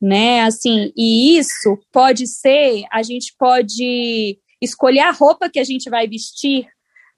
né? 0.00 0.40
Assim, 0.42 0.90
e 0.96 1.36
isso 1.36 1.78
pode 1.92 2.26
ser, 2.26 2.84
a 2.90 3.02
gente 3.02 3.34
pode 3.38 4.38
escolher 4.62 5.00
a 5.00 5.10
roupa 5.10 5.50
que 5.50 5.58
a 5.58 5.64
gente 5.64 5.90
vai 5.90 6.06
vestir, 6.06 6.68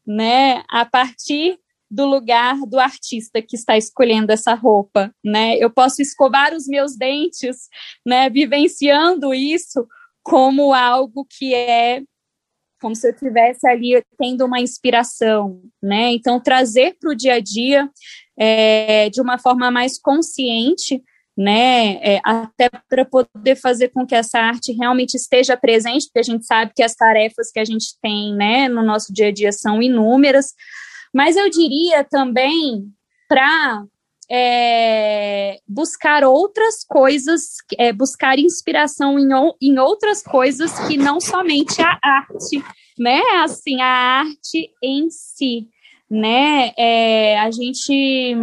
né? 0.07 0.64
A 0.68 0.84
partir 0.84 1.59
do 1.90 2.07
lugar 2.07 2.57
do 2.66 2.80
artista 2.80 3.40
que 3.40 3.55
está 3.55 3.76
escolhendo 3.76 4.32
essa 4.32 4.55
roupa, 4.55 5.14
né? 5.22 5.57
Eu 5.59 5.70
posso 5.70 6.03
escovar 6.03 6.55
os 6.55 6.66
meus 6.66 6.97
dentes, 6.97 7.68
né, 8.05 8.28
vivenciando 8.28 9.32
isso 9.32 9.86
como 10.22 10.72
algo 10.72 11.26
que 11.28 11.55
é 11.55 12.03
como 12.80 12.95
se 12.95 13.07
eu 13.07 13.12
estivesse 13.12 13.66
ali 13.66 14.03
tendo 14.18 14.45
uma 14.45 14.61
inspiração, 14.61 15.62
né? 15.82 16.12
Então 16.12 16.40
trazer 16.40 16.97
para 16.99 17.11
o 17.11 17.14
dia 17.14 17.34
a 17.34 17.40
dia 17.40 17.88
é, 18.36 19.09
de 19.09 19.20
uma 19.22 19.38
forma 19.38 19.70
mais 19.70 19.99
consciente, 19.99 21.03
né? 21.37 21.97
É, 21.97 22.20
até 22.24 22.68
para 22.89 23.05
poder 23.05 23.57
fazer 23.57 23.89
com 23.89 24.07
que 24.07 24.14
essa 24.14 24.39
arte 24.39 24.72
realmente 24.72 25.14
esteja 25.14 25.57
presente, 25.57 26.07
porque 26.07 26.20
a 26.20 26.32
gente 26.32 26.47
sabe 26.47 26.72
que 26.74 26.82
as 26.82 26.95
tarefas 26.95 27.51
que 27.51 27.59
a 27.59 27.64
gente 27.64 27.99
tem, 28.01 28.35
né, 28.35 28.68
no 28.68 28.82
nosso 28.82 29.12
dia 29.12 29.28
a 29.28 29.32
dia 29.32 29.51
são 29.51 29.82
inúmeras, 29.82 30.53
mas 31.12 31.37
eu 31.37 31.51
diria 31.51 32.05
também 32.05 32.85
para 33.28 33.85
é, 34.30 35.59
buscar 35.68 36.24
outras 36.24 36.85
coisas, 36.85 37.43
é, 37.78 37.93
buscar 37.93 38.39
inspiração 38.39 39.18
em, 39.18 39.28
em 39.61 39.78
outras 39.78 40.22
coisas 40.22 40.72
que 40.87 40.97
não 40.97 41.20
somente 41.20 41.82
a 41.82 41.99
arte, 42.03 42.62
né? 42.99 43.20
Assim, 43.43 43.80
a 43.80 44.20
arte 44.20 44.70
em 44.82 45.11
si, 45.11 45.68
né? 46.11 46.72
É, 46.76 47.39
a 47.39 47.51
gente 47.51 48.35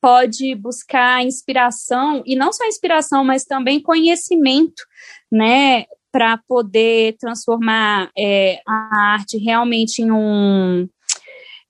pode 0.00 0.54
buscar 0.54 1.22
inspiração, 1.24 2.22
e 2.26 2.34
não 2.36 2.52
só 2.52 2.64
inspiração, 2.66 3.24
mas 3.24 3.44
também 3.44 3.80
conhecimento, 3.80 4.82
né? 5.30 5.84
Para 6.12 6.38
poder 6.48 7.16
transformar 7.18 8.10
é, 8.18 8.60
a 8.66 9.12
arte 9.12 9.38
realmente 9.38 10.02
em 10.02 10.10
um 10.10 10.88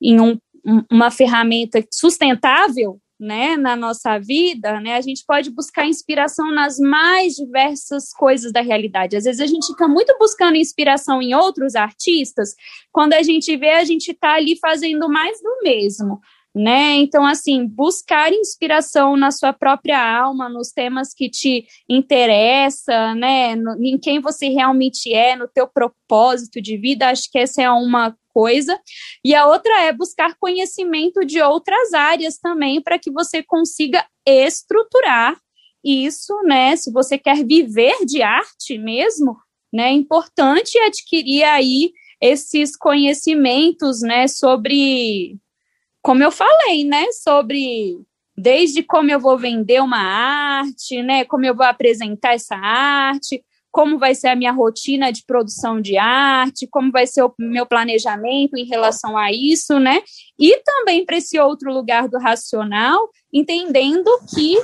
em 0.03 0.19
um, 0.19 0.39
uma 0.91 1.11
ferramenta 1.11 1.85
sustentável 1.93 2.99
né, 3.21 3.55
na 3.59 3.77
nossa 3.77 4.19
vida, 4.19 4.81
né, 4.81 4.97
a 4.97 5.01
gente 5.03 5.23
pode 5.27 5.51
buscar 5.51 5.87
inspiração 5.87 6.51
nas 6.51 6.79
mais 6.79 7.35
diversas 7.35 8.15
coisas 8.15 8.51
da 8.51 8.63
realidade. 8.63 9.15
Às 9.15 9.25
vezes 9.25 9.43
a 9.43 9.47
gente 9.47 9.67
fica 9.67 9.87
muito 9.87 10.17
buscando 10.19 10.57
inspiração 10.57 11.21
em 11.21 11.35
outros 11.35 11.75
artistas, 11.77 12.55
quando 12.91 13.13
a 13.13 13.23
gente 13.23 13.55
vê, 13.59 13.73
a 13.73 13.85
gente 13.85 14.13
está 14.13 14.37
ali 14.37 14.59
fazendo 14.59 15.07
mais 15.07 15.39
do 15.43 15.59
mesmo. 15.63 16.19
Né? 16.53 16.97
Então, 16.97 17.25
assim, 17.25 17.65
buscar 17.65 18.33
inspiração 18.33 19.17
na 19.17 19.31
sua 19.31 19.53
própria 19.53 20.01
alma, 20.01 20.49
nos 20.49 20.73
temas 20.73 21.15
que 21.15 21.31
te 21.31 21.65
interessa, 21.89 23.15
né? 23.15 23.55
No, 23.55 23.77
em 23.81 23.97
quem 23.97 24.21
você 24.21 24.49
realmente 24.49 25.15
é, 25.15 25.37
no 25.37 25.47
teu 25.47 25.69
propósito 25.69 26.61
de 26.61 26.77
vida, 26.77 27.09
acho 27.09 27.31
que 27.31 27.39
essa 27.39 27.63
é 27.63 27.71
uma 27.71 28.17
coisa, 28.35 28.81
e 29.25 29.35
a 29.35 29.47
outra 29.47 29.83
é 29.83 29.93
buscar 29.93 30.37
conhecimento 30.39 31.25
de 31.25 31.41
outras 31.41 31.93
áreas 31.93 32.39
também 32.39 32.83
para 32.83 32.99
que 32.99 33.13
você 33.13 33.43
consiga 33.43 34.05
estruturar 34.27 35.37
isso, 35.85 36.35
né? 36.45 36.75
Se 36.75 36.93
você 36.93 37.17
quer 37.17 37.45
viver 37.45 38.05
de 38.05 38.23
arte 38.23 38.77
mesmo, 38.77 39.37
né? 39.73 39.91
É 39.91 39.93
importante 39.93 40.79
adquirir 40.81 41.45
aí 41.45 41.93
esses 42.21 42.77
conhecimentos, 42.77 44.03
né, 44.03 44.29
sobre 44.29 45.39
como 46.03 46.23
eu 46.23 46.31
falei, 46.31 46.85
né, 46.85 47.07
sobre 47.13 47.99
desde 48.37 48.83
como 48.83 49.11
eu 49.11 49.21
vou 49.21 49.37
vender 49.39 49.83
uma 49.83 50.01
arte, 50.01 51.03
né, 51.03 51.25
como 51.25 51.45
eu 51.45 51.55
vou 51.55 51.67
apresentar 51.67 52.35
essa 52.35 52.57
arte, 52.57 53.43
como 53.71 53.99
vai 53.99 54.15
ser 54.15 54.29
a 54.29 54.37
minha 54.37 54.53
rotina 54.53 55.13
de 55.13 55.25
produção 55.25 55.81
de 55.81 55.97
arte, 55.97 56.67
como 56.67 56.91
vai 56.91 57.07
ser 57.07 57.23
o 57.23 57.33
meu 57.39 57.65
planejamento 57.65 58.57
em 58.57 58.65
relação 58.65 59.17
a 59.17 59.31
isso, 59.31 59.79
né? 59.79 60.03
E 60.39 60.61
também 60.65 61.05
para 61.05 61.17
esse 61.17 61.39
outro 61.39 61.73
lugar 61.73 62.09
do 62.09 62.19
racional, 62.19 63.09
entendendo 63.33 64.11
que 64.35 64.57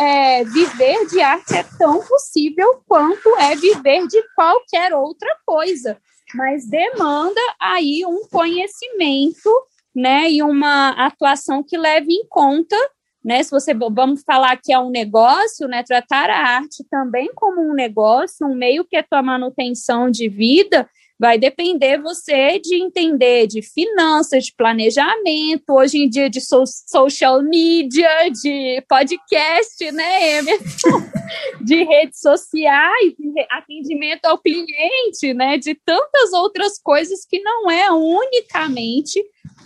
é, 0.00 0.44
viver 0.44 1.06
de 1.08 1.20
arte 1.20 1.54
é 1.54 1.64
tão 1.78 2.00
possível 2.00 2.82
quanto 2.86 3.28
é 3.36 3.54
viver 3.54 4.06
de 4.06 4.22
qualquer 4.34 4.94
outra 4.94 5.36
coisa, 5.44 5.98
mas 6.34 6.66
demanda 6.66 7.40
aí 7.60 8.02
um 8.06 8.26
conhecimento, 8.30 9.50
né? 9.94 10.30
E 10.30 10.42
uma 10.42 10.90
atuação 10.90 11.62
que 11.62 11.76
leve 11.76 12.12
em 12.12 12.26
conta 12.28 12.76
né? 13.24 13.42
Se 13.42 13.50
você 13.50 13.72
vamos 13.72 14.22
falar 14.22 14.60
que 14.62 14.70
é 14.70 14.78
um 14.78 14.90
negócio, 14.90 15.66
né? 15.66 15.82
Tratar 15.82 16.28
a 16.28 16.56
arte 16.56 16.84
também 16.90 17.30
como 17.34 17.62
um 17.62 17.72
negócio, 17.72 18.46
um 18.46 18.54
meio 18.54 18.84
que 18.84 18.96
é 18.96 19.02
tua 19.02 19.22
manutenção 19.22 20.10
de 20.10 20.28
vida, 20.28 20.86
vai 21.18 21.38
depender 21.38 21.98
você 22.02 22.58
de 22.58 22.74
entender 22.74 23.46
de 23.46 23.62
finanças, 23.62 24.44
de 24.44 24.54
planejamento, 24.54 25.70
hoje 25.70 25.98
em 25.98 26.08
dia 26.08 26.28
de 26.28 26.40
so 26.40 26.64
social 26.66 27.40
media, 27.42 28.28
de 28.28 28.84
podcast, 28.86 29.92
né, 29.92 30.42
de 31.62 31.84
redes 31.84 32.20
sociais, 32.20 33.14
de 33.18 33.46
atendimento 33.50 34.26
ao 34.26 34.38
cliente, 34.38 35.32
né, 35.32 35.56
de 35.56 35.74
tantas 35.74 36.32
outras 36.32 36.78
coisas 36.82 37.24
que 37.24 37.40
não 37.40 37.70
é 37.70 37.90
unicamente 37.90 39.24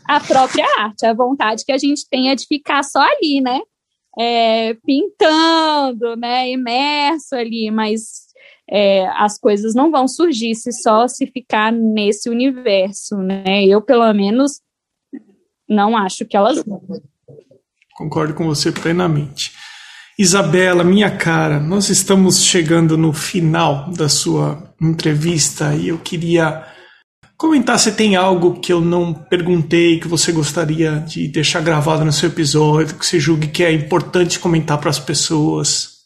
a 0.09 0.19
própria 0.19 0.65
arte. 0.79 1.05
A 1.05 1.13
vontade 1.13 1.65
que 1.65 1.73
a 1.73 1.79
gente 1.79 2.09
tem 2.11 2.31
é 2.31 2.35
de 2.35 2.47
ficar 2.47 2.83
só 2.83 3.01
ali, 3.01 3.43
né? 3.43 3.61
É, 4.19 4.75
pintando, 4.85 6.17
né? 6.17 6.51
Imerso 6.51 7.35
ali, 7.35 7.71
mas 7.71 8.27
é, 8.71 9.07
as 9.09 9.39
coisas 9.39 9.75
não 9.75 9.91
vão 9.91 10.09
surgir 10.09 10.55
se 10.55 10.73
só 10.73 11.07
se 11.07 11.27
ficar 11.27 11.71
nesse 11.71 12.31
universo, 12.31 13.19
né? 13.19 13.65
Eu, 13.65 13.83
pelo 13.83 14.11
menos, 14.15 14.61
não 15.69 15.97
acho 15.97 16.25
que 16.25 16.37
elas 16.37 16.65
vão. 16.65 16.83
Concordo 17.95 18.33
com 18.33 18.47
você 18.47 18.73
plenamente. 18.73 19.53
Isabela, 20.19 20.83
minha 20.83 21.17
cara, 21.17 21.61
nós 21.61 21.91
estamos 21.91 22.45
chegando 22.45 22.97
no 22.97 23.13
final 23.13 23.91
da 23.91 24.09
sua 24.09 24.75
entrevista 24.81 25.75
e 25.75 25.89
eu 25.89 25.99
queria 25.99 26.67
comentar 27.39 27.79
se 27.79 27.95
tem 27.95 28.17
algo 28.17 28.61
que 28.61 28.73
eu 28.73 28.81
não 28.81 29.15
perguntei 29.15 30.01
que 30.01 30.09
você 30.09 30.33
gostaria 30.33 30.99
de 30.99 31.29
deixar 31.29 31.63
gravado 31.63 32.05
no 32.05 32.13
seu 32.13 32.29
episódio, 32.29 32.99
que 32.99 33.07
você 33.07 33.21
julgue 33.21 33.47
que 33.47 33.63
é 33.63 33.73
importante 33.73 34.41
comentar 34.41 34.79
para 34.81 34.91
as 34.91 34.99
pessoas. 34.99 35.99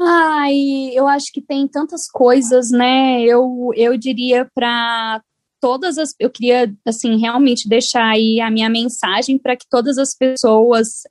Ai, 0.00 0.90
eu 0.94 1.08
acho 1.08 1.32
que 1.32 1.42
tem 1.42 1.66
tantas 1.66 2.08
coisas, 2.08 2.70
né? 2.70 3.20
Eu, 3.22 3.70
eu 3.74 3.98
diria 3.98 4.48
para 4.54 5.20
todas 5.60 5.98
as. 5.98 6.14
Eu 6.20 6.30
queria, 6.30 6.72
assim, 6.86 7.18
realmente 7.18 7.68
deixar 7.68 8.06
aí 8.10 8.40
a 8.40 8.48
minha 8.48 8.70
mensagem 8.70 9.36
para 9.36 9.56
que 9.56 9.66
todas 9.68 9.98
as 9.98 10.16
pessoas 10.16 11.02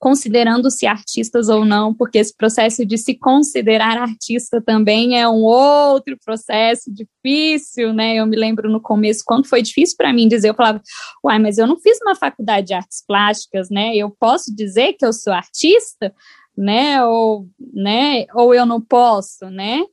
considerando-se 0.00 0.86
artistas 0.86 1.50
ou 1.50 1.62
não, 1.62 1.94
porque 1.94 2.18
esse 2.18 2.34
processo 2.34 2.86
de 2.86 2.96
se 2.96 3.14
considerar 3.14 3.98
artista 3.98 4.60
também 4.60 5.20
é 5.20 5.28
um 5.28 5.42
outro 5.42 6.16
processo 6.24 6.90
difícil, 6.90 7.92
né? 7.92 8.16
Eu 8.16 8.26
me 8.26 8.34
lembro 8.34 8.70
no 8.70 8.80
começo, 8.80 9.22
quando 9.26 9.46
foi 9.46 9.60
difícil 9.60 9.96
para 9.98 10.10
mim 10.10 10.26
dizer, 10.26 10.48
eu 10.48 10.54
falava, 10.54 10.80
uai, 11.22 11.38
mas 11.38 11.58
eu 11.58 11.66
não 11.66 11.78
fiz 11.78 11.98
uma 12.00 12.14
faculdade 12.14 12.68
de 12.68 12.74
artes 12.74 13.04
plásticas, 13.06 13.68
né? 13.68 13.94
Eu 13.94 14.10
posso 14.10 14.56
dizer 14.56 14.94
que 14.94 15.04
eu 15.04 15.12
sou 15.12 15.34
artista, 15.34 16.14
né? 16.56 17.04
Ou, 17.04 17.46
né? 17.74 18.24
Ou 18.34 18.54
eu 18.54 18.64
não 18.64 18.80
posso, 18.80 19.50
né? 19.50 19.84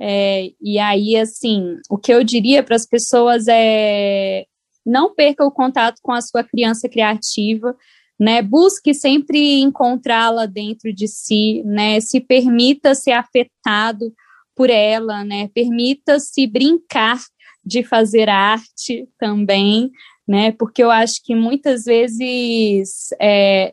É, 0.00 0.52
e 0.62 0.78
aí, 0.78 1.16
assim, 1.16 1.76
o 1.90 1.98
que 1.98 2.14
eu 2.14 2.22
diria 2.22 2.62
para 2.62 2.76
as 2.76 2.86
pessoas 2.86 3.46
é 3.48 4.46
não 4.86 5.14
perca 5.14 5.44
o 5.44 5.50
contato 5.50 6.00
com 6.02 6.12
a 6.12 6.22
sua 6.22 6.42
criança 6.42 6.88
criativa, 6.88 7.76
né? 8.20 8.42
Busque 8.42 8.92
sempre 8.92 9.60
encontrá-la 9.60 10.44
dentro 10.44 10.92
de 10.92 11.08
si, 11.08 11.62
né? 11.64 11.98
Se 12.00 12.20
permita 12.20 12.94
ser 12.94 13.12
afetado 13.12 14.12
por 14.54 14.68
ela, 14.68 15.24
né? 15.24 15.48
Permita-se 15.54 16.46
brincar 16.46 17.18
de 17.64 17.82
fazer 17.82 18.28
arte 18.28 19.08
também, 19.18 19.90
né? 20.28 20.52
Porque 20.52 20.82
eu 20.82 20.90
acho 20.90 21.22
que 21.24 21.34
muitas 21.34 21.84
vezes 21.84 23.08
é, 23.18 23.72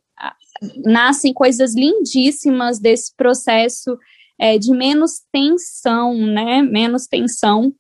nascem 0.78 1.34
coisas 1.34 1.76
lindíssimas 1.76 2.80
desse 2.80 3.14
processo 3.18 3.98
é, 4.40 4.58
de 4.58 4.72
menos 4.72 5.20
tensão, 5.30 6.14
né? 6.16 6.62
Menos 6.62 7.06
tensão 7.06 7.74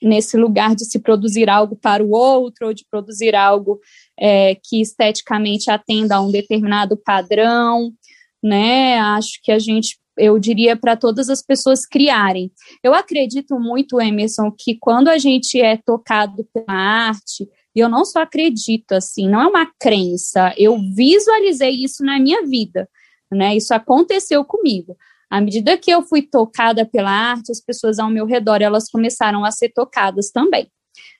nesse 0.00 0.36
lugar 0.36 0.76
de 0.76 0.84
se 0.84 1.00
produzir 1.00 1.50
algo 1.50 1.74
para 1.74 2.04
o 2.04 2.10
outro 2.10 2.68
ou 2.68 2.72
de 2.72 2.84
produzir 2.88 3.34
algo 3.34 3.80
é, 4.18 4.54
que 4.54 4.80
esteticamente 4.80 5.70
atenda 5.70 6.16
a 6.16 6.20
um 6.20 6.30
determinado 6.30 6.96
padrão, 6.96 7.92
né? 8.42 8.98
Acho 8.98 9.40
que 9.42 9.52
a 9.52 9.58
gente, 9.58 9.98
eu 10.16 10.38
diria 10.38 10.76
para 10.76 10.96
todas 10.96 11.28
as 11.28 11.42
pessoas 11.42 11.86
criarem. 11.86 12.50
Eu 12.82 12.94
acredito 12.94 13.58
muito, 13.58 14.00
Emerson, 14.00 14.50
que 14.50 14.76
quando 14.78 15.08
a 15.08 15.18
gente 15.18 15.60
é 15.60 15.76
tocado 15.76 16.46
pela 16.52 16.72
arte, 16.72 17.48
e 17.74 17.80
eu 17.80 17.88
não 17.88 18.04
só 18.04 18.22
acredito 18.22 18.92
assim, 18.92 19.28
não 19.28 19.40
é 19.40 19.46
uma 19.46 19.70
crença, 19.78 20.52
eu 20.56 20.76
visualizei 20.94 21.84
isso 21.84 22.04
na 22.04 22.18
minha 22.18 22.44
vida, 22.44 22.88
né? 23.30 23.56
Isso 23.56 23.72
aconteceu 23.72 24.44
comigo. 24.44 24.96
À 25.30 25.40
medida 25.40 25.76
que 25.76 25.90
eu 25.90 26.02
fui 26.02 26.22
tocada 26.22 26.86
pela 26.86 27.10
arte, 27.10 27.52
as 27.52 27.60
pessoas 27.60 27.98
ao 27.98 28.10
meu 28.10 28.24
redor, 28.24 28.62
elas 28.62 28.90
começaram 28.90 29.44
a 29.44 29.50
ser 29.50 29.68
tocadas 29.68 30.30
também, 30.30 30.68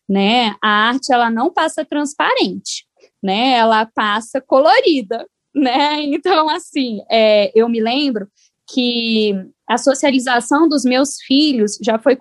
né? 0.09 0.57
A 0.63 0.89
arte, 0.89 1.13
ela 1.13 1.31
não 1.31 1.53
passa 1.53 1.85
transparente, 1.85 2.88
né? 3.23 3.53
Ela 3.53 3.87
passa 3.87 4.41
colorida, 4.41 5.27
né? 5.55 6.03
Então, 6.03 6.49
assim, 6.49 7.01
é, 7.11 7.51
eu 7.55 7.69
me 7.69 7.81
lembro 7.81 8.29
que 8.71 9.35
a 9.69 9.77
socialização 9.77 10.67
dos 10.67 10.85
meus 10.85 11.21
filhos 11.27 11.79
já 11.83 11.99
foi 11.99 12.17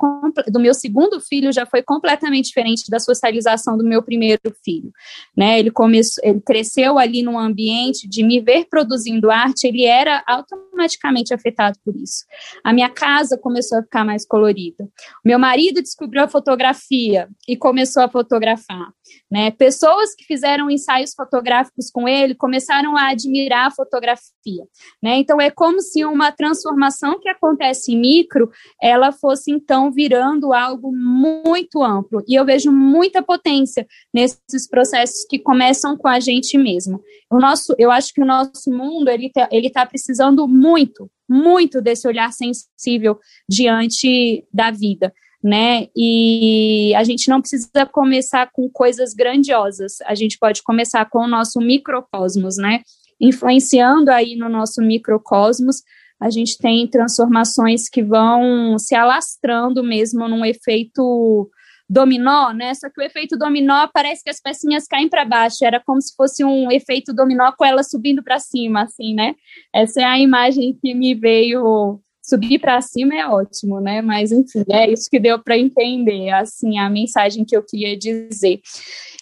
do 0.50 0.60
meu 0.60 0.74
segundo 0.74 1.20
filho 1.22 1.52
já 1.52 1.66
foi 1.66 1.82
completamente 1.82 2.48
diferente 2.48 2.90
da 2.90 3.00
socialização 3.00 3.78
do 3.78 3.86
meu 3.86 4.04
primeiro 4.04 4.42
filho, 4.64 4.92
né? 5.36 5.58
Ele 5.58 5.72
começou, 5.72 6.22
ele 6.24 6.42
cresceu 6.42 7.00
ali 7.00 7.24
num 7.24 7.40
ambiente 7.40 8.08
de 8.08 8.22
me 8.22 8.42
ver 8.42 8.66
produzindo 8.70 9.32
arte, 9.32 9.68
ele 9.68 9.86
era 9.86 10.24
automaticamente 10.28 11.34
afetado 11.34 11.78
por 11.86 11.96
isso. 11.96 12.26
A 12.64 12.74
minha 12.74 12.90
casa 12.90 13.38
começou 13.38 13.80
a 13.80 13.84
ficar 13.84 14.04
mais 14.04 14.26
colorida. 14.26 14.88
Meu 15.24 15.40
marido 15.40 15.82
descobriu 15.82 16.24
a 16.24 16.28
fotografia 16.28 17.30
e 17.48 17.56
começou 17.56 18.04
a 18.04 18.10
fotografar. 18.10 18.92
Né? 19.30 19.52
Pessoas 19.52 20.16
que 20.16 20.24
fizeram 20.24 20.72
ensaios 20.72 21.14
fotográficos 21.14 21.92
com 21.92 22.08
ele 22.08 22.34
começaram 22.34 22.96
a 22.96 23.10
admirar 23.10 23.68
a 23.68 23.72
fotografia. 23.72 24.64
Né? 25.04 25.18
Então, 25.18 25.40
é 25.42 25.52
como 25.52 25.82
se 25.82 26.06
uma 26.06 26.32
transformação 26.32 27.20
que 27.20 27.28
acontece 27.28 27.94
em 27.94 28.00
micro, 28.00 28.50
ela 28.82 29.12
fosse, 29.12 29.52
então, 29.52 29.92
virando 29.92 30.54
algo 30.54 30.96
muito 30.96 31.84
amplo. 31.84 32.24
E 32.28 32.36
eu 32.36 32.46
vejo 32.46 32.72
muita 32.72 33.22
potência 33.22 33.86
nesses 34.14 34.68
processos 34.70 35.26
que 35.30 35.38
começam 35.38 35.98
com 35.98 36.08
a 36.08 36.20
gente 36.22 36.58
mesmo. 36.58 37.02
O 37.30 37.38
nosso, 37.38 37.76
eu 37.78 37.92
acho 37.92 38.14
que 38.14 38.22
o 38.22 38.26
nosso 38.26 38.72
mundo, 38.72 39.10
ele 39.10 39.28
está 39.28 39.50
ele 39.52 39.70
tá 39.70 39.86
precisando 39.86 40.48
muito, 40.48 41.12
muito 41.28 41.82
desse 41.82 42.08
olhar 42.08 42.32
sensível 42.32 43.20
diante 43.50 44.46
da 44.54 44.72
vida 44.72 45.14
né? 45.48 45.88
E 45.96 46.94
a 46.94 47.06
gente 47.06 47.30
não 47.30 47.40
precisa 47.40 47.86
começar 47.90 48.50
com 48.52 48.70
coisas 48.70 49.14
grandiosas, 49.14 49.94
a 50.06 50.14
gente 50.14 50.38
pode 50.38 50.62
começar 50.62 51.06
com 51.10 51.20
o 51.20 51.28
nosso 51.28 51.60
microcosmos, 51.60 52.58
né? 52.58 52.82
Influenciando 53.20 54.12
aí 54.12 54.36
no 54.36 54.50
nosso 54.50 54.82
microcosmos, 54.82 55.78
a 56.20 56.30
gente 56.30 56.58
tem 56.58 56.86
transformações 56.86 57.88
que 57.88 58.04
vão 58.04 58.78
se 58.78 58.94
alastrando 58.94 59.82
mesmo 59.82 60.28
num 60.28 60.44
efeito 60.44 61.50
dominó, 61.90 62.52
né? 62.52 62.74
Só 62.74 62.90
que 62.90 63.00
o 63.00 63.06
efeito 63.06 63.38
dominó 63.38 63.88
parece 63.94 64.26
que 64.26 64.30
as 64.30 64.42
pecinhas 64.42 64.84
caem 64.86 65.08
para 65.08 65.24
baixo, 65.24 65.64
era 65.64 65.80
como 65.80 66.02
se 66.02 66.14
fosse 66.14 66.44
um 66.44 66.70
efeito 66.70 67.14
dominó 67.14 67.54
com 67.58 67.64
elas 67.64 67.90
subindo 67.90 68.22
para 68.22 68.38
cima, 68.38 68.84
assim, 68.84 69.16
né? 69.16 69.34
Essa 69.74 70.02
é 70.02 70.04
a 70.04 70.20
imagem 70.20 70.78
que 70.82 70.94
me 70.94 71.16
veio 71.16 72.02
subir 72.28 72.60
para 72.60 72.82
cima 72.82 73.16
é 73.16 73.26
ótimo, 73.26 73.80
né? 73.80 74.02
Mas 74.02 74.32
enfim, 74.32 74.64
é 74.70 74.92
isso 74.92 75.10
que 75.10 75.20
deu 75.20 75.40
para 75.40 75.58
entender, 75.58 76.30
assim, 76.32 76.78
a 76.78 76.90
mensagem 76.90 77.46
que 77.46 77.56
eu 77.56 77.64
queria 77.64 77.98
dizer. 77.98 78.60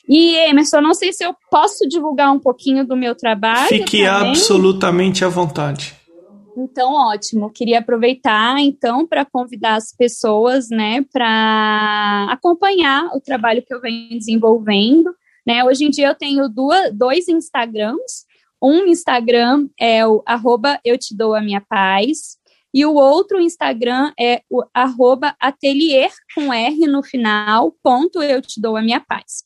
E 0.08 0.36
Emerson, 0.50 0.82
não 0.82 0.94
sei 0.94 1.14
se 1.14 1.24
eu 1.24 1.36
posso 1.52 1.88
divulgar 1.88 2.32
um 2.32 2.40
pouquinho 2.40 2.86
do 2.86 2.96
meu 2.96 3.16
trabalho. 3.16 3.70
Fique 3.70 4.04
também. 4.04 4.30
absolutamente 4.32 5.24
à 5.24 5.30
vontade. 5.30 5.94
Então, 6.58 6.94
ótimo. 6.94 7.52
Queria 7.52 7.80
aproveitar, 7.80 8.60
então, 8.60 9.06
para 9.06 9.26
convidar 9.26 9.76
as 9.76 9.92
pessoas, 9.92 10.70
né, 10.70 11.04
para 11.12 12.28
acompanhar 12.32 13.08
o 13.14 13.20
trabalho 13.20 13.64
que 13.66 13.74
eu 13.74 13.82
venho 13.82 14.18
desenvolvendo. 14.18 15.14
Né? 15.46 15.64
Hoje 15.64 15.86
em 15.86 15.90
dia 15.90 16.08
eu 16.08 16.16
tenho 16.16 16.48
duas, 16.50 16.92
dois 16.94 17.28
Instagrams. 17.28 18.26
Um 18.62 18.86
Instagram 18.86 19.68
é 19.80 20.08
o 20.08 20.24
arroba 20.26 20.80
eu 20.84 20.98
te 20.98 21.16
dou 21.16 21.36
a 21.36 21.42
minha 21.42 21.62
paz, 21.62 22.38
e 22.76 22.86
o 22.86 22.96
outro 22.96 23.40
Instagram 23.40 24.12
é 24.20 24.42
o 24.52 24.62
arroba 24.74 25.34
atelier 25.40 26.12
com 26.36 26.52
R 26.54 26.88
no 26.88 27.02
final, 27.02 27.74
ponto 27.82 28.22
eu 28.22 28.42
te 28.42 28.60
dou 28.60 28.76
a 28.76 28.82
minha 28.82 29.00
paz. 29.00 29.46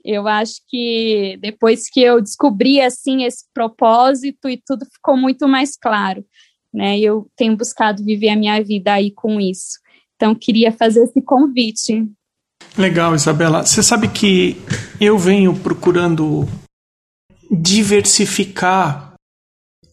Eu 0.03 0.27
acho 0.27 0.61
que 0.67 1.38
depois 1.41 1.89
que 1.89 1.99
eu 1.99 2.21
descobri 2.21 2.79
assim 2.79 3.23
esse 3.23 3.45
propósito 3.53 4.47
e 4.47 4.61
tudo 4.63 4.86
ficou 4.86 5.17
muito 5.17 5.47
mais 5.47 5.75
claro, 5.75 6.23
né? 6.71 6.99
Eu 6.99 7.27
tenho 7.36 7.57
buscado 7.57 8.03
viver 8.03 8.29
a 8.29 8.36
minha 8.36 8.63
vida 8.63 8.93
aí 8.93 9.09
com 9.09 9.41
isso. 9.41 9.79
Então 10.15 10.36
queria 10.36 10.71
fazer 10.71 11.03
esse 11.03 11.19
convite. 11.21 12.07
Legal, 12.77 13.15
Isabela. 13.15 13.65
Você 13.65 13.81
sabe 13.81 14.07
que 14.07 14.55
eu 15.01 15.17
venho 15.17 15.57
procurando 15.59 16.47
diversificar 17.49 19.15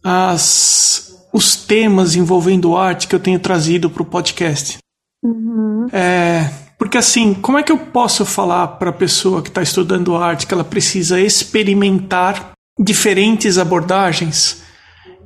as, 0.04 1.11
os 1.32 1.56
temas 1.56 2.14
envolvendo 2.14 2.76
arte 2.76 3.08
que 3.08 3.14
eu 3.14 3.20
tenho 3.20 3.38
trazido 3.38 3.88
para 3.88 4.02
o 4.02 4.06
podcast. 4.06 4.78
Uhum. 5.24 5.86
É, 5.92 6.50
porque 6.78 6.98
assim, 6.98 7.32
como 7.32 7.58
é 7.58 7.62
que 7.62 7.70
eu 7.70 7.78
posso 7.78 8.26
falar 8.26 8.66
para 8.66 8.90
a 8.90 8.92
pessoa 8.92 9.40
que 9.40 9.48
está 9.48 9.62
estudando 9.62 10.16
arte 10.16 10.46
que 10.46 10.52
ela 10.52 10.64
precisa 10.64 11.20
experimentar 11.20 12.52
diferentes 12.78 13.56
abordagens 13.56 14.62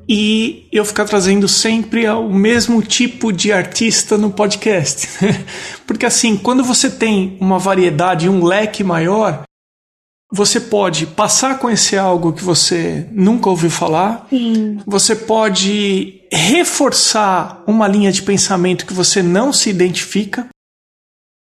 e 0.09 0.69
eu 0.71 0.85
ficar 0.85 1.07
trazendo 1.07 1.49
sempre 1.49 2.07
o 2.09 2.31
mesmo 2.33 2.83
tipo 2.83 3.33
de 3.33 3.53
artista 3.53 4.19
no 4.19 4.31
podcast? 4.31 5.09
Porque 5.87 6.07
assim, 6.07 6.37
quando 6.37 6.63
você 6.63 6.91
tem 6.91 7.37
uma 7.41 7.59
variedade, 7.59 8.29
um 8.29 8.45
leque 8.45 8.85
maior, 8.85 9.43
você 10.31 10.61
pode 10.61 11.07
passar 11.07 11.53
a 11.53 11.59
conhecer 11.59 11.99
algo 11.99 12.33
que 12.33 12.43
você 12.43 13.07
nunca 13.13 13.49
ouviu 13.49 13.71
falar. 13.71 14.27
Sim. 14.29 14.79
Você 14.87 15.15
pode 15.15 16.23
reforçar 16.33 17.63
uma 17.67 17.87
linha 17.87 18.11
de 18.11 18.23
pensamento 18.23 18.87
que 18.87 18.93
você 18.93 19.23
não 19.23 19.53
se 19.53 19.71
identifica. 19.71 20.49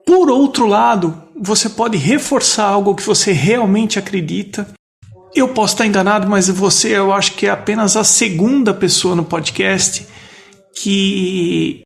Por 0.06 0.30
outro 0.30 0.66
lado, 0.66 1.20
você 1.38 1.68
pode 1.68 1.96
reforçar 1.98 2.66
algo 2.66 2.94
que 2.94 3.02
você 3.02 3.32
realmente 3.32 3.98
acredita. 3.98 4.68
Eu 5.34 5.48
posso 5.48 5.74
estar 5.74 5.86
enganado, 5.86 6.28
mas 6.28 6.48
você, 6.48 6.96
eu 6.96 7.12
acho 7.12 7.34
que 7.34 7.46
é 7.46 7.50
apenas 7.50 7.96
a 7.96 8.04
segunda 8.04 8.72
pessoa 8.72 9.14
no 9.14 9.24
podcast 9.24 10.06
que 10.80 11.82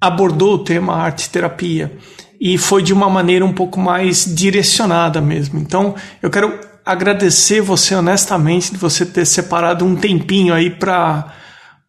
abordou 0.00 0.54
o 0.54 0.64
tema 0.64 0.94
arte 0.94 1.30
terapia 1.30 1.96
e 2.40 2.58
foi 2.58 2.82
de 2.82 2.92
uma 2.92 3.08
maneira 3.08 3.44
um 3.44 3.52
pouco 3.52 3.80
mais 3.80 4.24
direcionada 4.24 5.20
mesmo. 5.20 5.58
Então, 5.58 5.94
eu 6.22 6.30
quero 6.30 6.58
agradecer 6.84 7.60
você 7.60 7.94
honestamente 7.94 8.72
de 8.72 8.76
você 8.76 9.06
ter 9.06 9.24
separado 9.24 9.84
um 9.84 9.96
tempinho 9.96 10.52
aí 10.52 10.70
para 10.70 11.34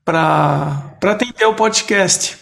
para 0.04 0.98
atender 1.02 1.46
o 1.46 1.56
podcast. 1.56 2.38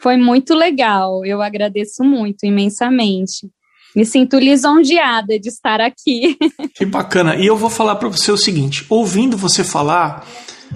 Foi 0.00 0.16
muito 0.16 0.54
legal, 0.54 1.24
eu 1.26 1.42
agradeço 1.42 2.02
muito, 2.02 2.46
imensamente. 2.46 3.46
Me 3.94 4.06
sinto 4.06 4.38
lisonjeada 4.38 5.38
de 5.38 5.48
estar 5.48 5.80
aqui. 5.80 6.36
Que 6.74 6.86
bacana. 6.86 7.36
E 7.36 7.46
eu 7.46 7.56
vou 7.56 7.68
falar 7.68 7.96
para 7.96 8.08
você 8.08 8.32
o 8.32 8.36
seguinte: 8.36 8.86
ouvindo 8.88 9.36
você 9.36 9.62
falar, 9.62 10.26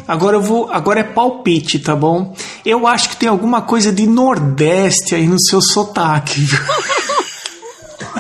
agora 0.07 0.37
eu 0.37 0.43
vou, 0.43 0.71
agora 0.71 1.01
é 1.01 1.05
palpite, 1.05 1.79
tá 1.79 1.95
bom? 1.95 2.35
Eu 2.65 2.87
acho 2.87 3.11
que 3.11 3.17
tem 3.17 3.29
alguma 3.29 3.63
coisa 3.63 3.93
de 3.93 4.07
Nordeste 4.07 5.15
aí 5.15 5.27
no 5.27 5.41
seu 5.41 5.61
sotaque. 5.61 6.41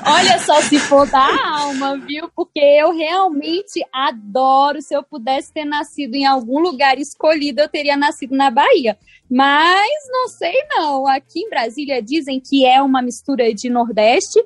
Olha 0.07 0.39
só, 0.39 0.61
se 0.61 0.79
for 0.79 1.09
da 1.09 1.27
alma, 1.57 1.97
viu? 1.97 2.29
Porque 2.37 2.61
eu 2.61 2.95
realmente 2.95 3.83
adoro. 3.91 4.83
Se 4.83 4.95
eu 4.95 5.03
pudesse 5.03 5.51
ter 5.53 5.65
nascido 5.65 6.15
em 6.15 6.27
algum 6.27 6.61
lugar 6.61 6.99
escolhido, 6.99 7.63
eu 7.63 7.69
teria 7.69 7.97
nascido 7.97 8.37
na 8.37 8.51
Bahia. 8.51 8.99
Mas 9.31 9.89
não 10.09 10.29
sei 10.29 10.55
não. 10.69 11.07
Aqui 11.07 11.41
em 11.41 11.49
Brasília 11.49 12.03
dizem 12.03 12.39
que 12.39 12.67
é 12.67 12.83
uma 12.83 13.01
mistura 13.01 13.53
de 13.55 13.71
Nordeste 13.71 14.39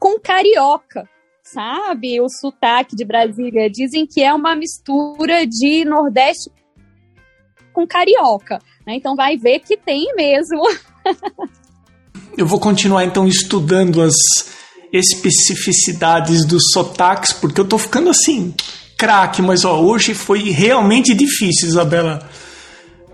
com 0.00 0.18
carioca, 0.18 1.08
sabe? 1.44 2.20
O 2.20 2.28
sotaque 2.28 2.96
de 2.96 3.04
Brasília 3.04 3.70
dizem 3.70 4.06
que 4.06 4.20
é 4.20 4.34
uma 4.34 4.56
mistura 4.56 5.46
de 5.46 5.84
Nordeste 5.84 6.50
com 7.74 7.86
carioca. 7.86 8.58
Né? 8.86 8.94
Então 8.94 9.14
vai 9.14 9.36
ver 9.36 9.58
que 9.58 9.76
tem 9.76 10.14
mesmo. 10.14 10.62
Eu 12.38 12.46
vou 12.46 12.58
continuar 12.58 13.04
então 13.04 13.28
estudando 13.28 14.00
as 14.00 14.14
especificidades 14.92 16.44
dos 16.44 16.70
sotaques, 16.72 17.32
porque 17.32 17.60
eu 17.60 17.64
tô 17.64 17.78
ficando 17.78 18.10
assim, 18.10 18.54
craque, 18.96 19.40
mas 19.40 19.64
ó, 19.64 19.80
hoje 19.80 20.14
foi 20.14 20.50
realmente 20.50 21.14
difícil, 21.14 21.68
Isabela. 21.68 22.28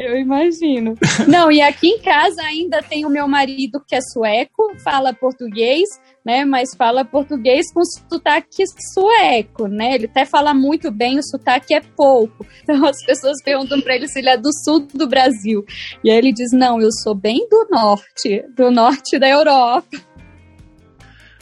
Eu 0.01 0.17
imagino. 0.17 0.95
Não, 1.29 1.53
e 1.53 1.61
aqui 1.61 1.89
em 1.89 1.99
casa 2.01 2.41
ainda 2.43 2.83
tem 2.83 3.05
o 3.05 3.11
meu 3.11 3.29
marido 3.29 3.83
que 3.87 3.95
é 3.95 4.01
sueco, 4.01 4.73
fala 4.83 5.13
português, 5.13 5.87
né? 6.25 6.43
Mas 6.43 6.71
fala 6.75 7.05
português 7.05 7.71
com 7.71 7.83
sotaque 7.85 8.65
sueco, 8.95 9.69
né? 9.69 9.97
Ele 9.97 10.07
até 10.07 10.25
fala 10.25 10.55
muito 10.55 10.91
bem, 10.91 11.19
o 11.19 11.23
sotaque 11.23 11.75
é 11.75 11.83
pouco. 11.83 12.47
Então 12.63 12.87
as 12.87 13.05
pessoas 13.05 13.43
perguntam 13.43 13.81
para 13.81 13.97
ele 13.97 14.07
se 14.07 14.21
ele 14.21 14.29
é 14.29 14.37
do 14.37 14.51
sul 14.65 14.87
do 14.95 15.09
Brasil. 15.09 15.65
E 16.05 16.11
aí 16.11 16.17
ele 16.17 16.33
diz: 16.33 16.53
Não, 16.53 16.81
eu 16.81 16.91
sou 17.03 17.15
bem 17.15 17.47
do 17.51 17.67
norte, 17.69 18.45
do 18.57 18.71
norte 18.71 19.19
da 19.19 19.29
Europa. 19.29 19.99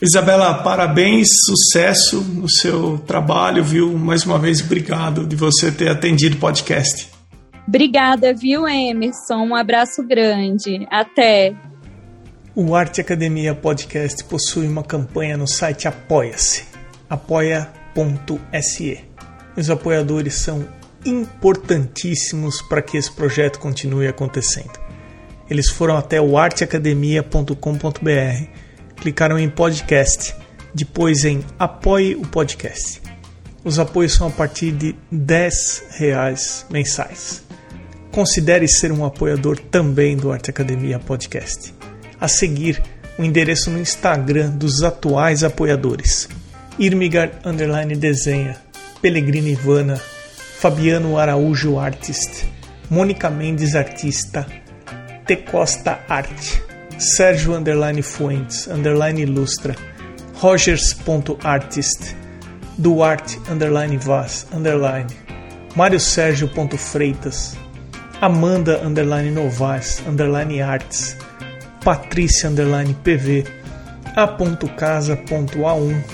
Isabela, 0.00 0.62
parabéns, 0.62 1.28
sucesso 1.44 2.22
no 2.22 2.48
seu 2.48 2.98
trabalho, 2.98 3.62
viu? 3.62 3.92
Mais 3.98 4.24
uma 4.24 4.38
vez, 4.38 4.62
obrigado 4.62 5.26
de 5.26 5.36
você 5.36 5.70
ter 5.70 5.90
atendido 5.90 6.36
o 6.36 6.40
podcast. 6.40 7.17
Obrigada, 7.68 8.32
viu, 8.32 8.66
Emerson? 8.66 9.44
Um 9.44 9.54
abraço 9.54 10.02
grande. 10.02 10.86
Até. 10.90 11.54
O 12.54 12.74
Arte 12.74 13.02
Academia 13.02 13.54
Podcast 13.54 14.24
possui 14.24 14.66
uma 14.66 14.82
campanha 14.82 15.36
no 15.36 15.46
site 15.46 15.86
Apoia-se, 15.86 16.64
apoia.se. 17.10 19.04
Os 19.54 19.68
apoiadores 19.68 20.36
são 20.36 20.66
importantíssimos 21.04 22.62
para 22.62 22.80
que 22.80 22.96
esse 22.96 23.12
projeto 23.12 23.58
continue 23.58 24.08
acontecendo. 24.08 24.72
Eles 25.50 25.68
foram 25.68 25.98
até 25.98 26.18
o 26.18 26.38
arteacademia.com.br 26.38 27.52
clicaram 28.96 29.38
em 29.38 29.48
podcast, 29.48 30.34
depois 30.74 31.24
em 31.24 31.44
apoie 31.58 32.16
o 32.16 32.22
podcast. 32.22 33.02
Os 33.62 33.78
apoios 33.78 34.14
são 34.14 34.28
a 34.28 34.30
partir 34.30 34.72
de 34.72 34.96
10 35.12 35.84
reais 35.98 36.64
mensais. 36.70 37.46
Considere 38.12 38.66
ser 38.66 38.92
um 38.92 39.04
apoiador 39.04 39.58
também 39.58 40.16
do 40.16 40.32
Arte 40.32 40.50
Academia 40.50 40.98
Podcast. 40.98 41.74
A 42.20 42.26
seguir, 42.26 42.82
o 43.18 43.24
endereço 43.24 43.70
no 43.70 43.78
Instagram 43.78 44.50
dos 44.50 44.82
atuais 44.82 45.44
apoiadores: 45.44 46.28
Irmigar 46.78 47.40
Underline 47.44 47.96
Desenha, 47.96 48.56
Pellegrini 49.00 49.52
Ivana, 49.52 50.00
Fabiano 50.58 51.18
Araújo 51.18 51.78
Artist, 51.78 52.44
Mônica 52.90 53.30
Mendes 53.30 53.74
Artista, 53.74 54.46
T 55.26 55.36
Costa 55.36 56.00
Arte. 56.08 56.68
Sérgio 56.98 57.54
underline 57.54 58.02
Fuentes 58.02 58.66
underline 58.66 59.22
Ilustra, 59.22 59.74
Rogers.artist, 60.42 62.16
Duarte 62.76 63.38
underline 63.48 63.96
Vaz 63.98 64.46
underline, 64.52 65.06
Mário 65.76 66.00
Sérgio 66.00 66.50
Freitas, 66.76 67.56
Amanda 68.20 68.84
underline 68.84 69.30
Novaes 69.30 70.02
underline 70.04 70.60
Arts, 70.60 71.16
Patrícia 71.84 72.48
underline 72.48 72.92
PV, 73.04 73.46
a.casa.a1, 74.16 76.04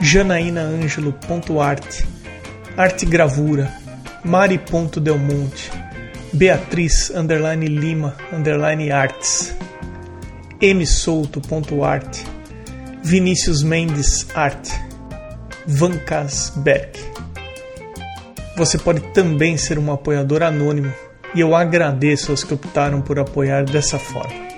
janaínaangelo.arte, 0.00 2.06
arte 2.78 3.04
gravura, 3.04 3.70
mari.delmonte, 4.24 5.70
beatriz 6.32 7.10
underline 7.10 7.66
lima 7.66 8.16
underline 8.32 8.90
arts, 8.90 9.54
msouto.arte, 10.62 12.24
Vinícius 13.02 13.62
Mendes 13.62 14.26
Arte, 14.34 14.72
Vancas 15.66 16.54
Berg. 16.56 16.98
Você 18.56 18.78
pode 18.78 19.02
também 19.12 19.58
ser 19.58 19.78
um 19.78 19.92
apoiador 19.92 20.42
anônimo 20.42 20.90
e 21.34 21.40
eu 21.40 21.54
agradeço 21.54 22.30
aos 22.30 22.44
que 22.44 22.54
optaram 22.54 23.00
por 23.00 23.18
apoiar 23.18 23.64
dessa 23.64 23.98
forma. 23.98 24.48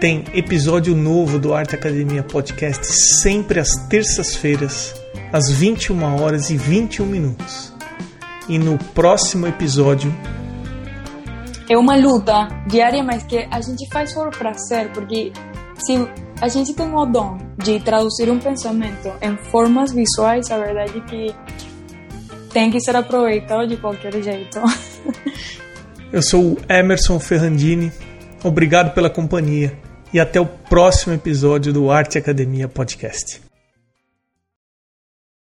Tem 0.00 0.24
episódio 0.32 0.96
novo 0.96 1.38
do 1.38 1.52
Arte 1.52 1.74
Academia 1.74 2.22
Podcast 2.22 2.86
sempre 2.86 3.60
às 3.60 3.76
terças-feiras, 3.88 4.94
às 5.30 5.50
21 5.50 6.22
horas 6.22 6.48
e 6.48 6.56
21 6.56 7.04
minutos. 7.04 7.74
E 8.48 8.58
no 8.58 8.78
próximo 8.78 9.46
episódio. 9.46 10.12
É 11.68 11.76
uma 11.76 11.96
luta 11.96 12.48
diária, 12.66 13.02
mas 13.02 13.22
que 13.24 13.46
a 13.50 13.60
gente 13.60 13.86
faz 13.92 14.14
por 14.14 14.30
prazer, 14.30 14.90
porque 14.92 15.32
se 15.78 16.08
a 16.40 16.48
gente 16.48 16.72
tem 16.72 16.92
o 16.92 17.04
dom 17.04 17.36
de 17.58 17.78
traduzir 17.80 18.30
um 18.30 18.38
pensamento 18.38 19.12
em 19.20 19.36
formas 19.50 19.92
visuais, 19.92 20.50
a 20.50 20.58
verdade 20.58 20.98
é 20.98 21.00
que 21.02 21.34
tem 22.52 22.70
que 22.70 22.80
ser 22.80 22.94
aproveitado 22.96 23.66
de 23.66 23.76
qualquer 23.76 24.22
jeito. 24.22 24.60
Eu 26.12 26.22
sou 26.22 26.52
o 26.52 26.58
Emerson 26.68 27.18
Ferrandini. 27.20 27.92
Obrigado 28.42 28.92
pela 28.92 29.08
companhia 29.08 29.72
e 30.12 30.18
até 30.18 30.40
o 30.40 30.46
próximo 30.46 31.14
episódio 31.14 31.72
do 31.72 31.90
Arte 31.90 32.18
Academia 32.18 32.66
Podcast. 32.68 33.49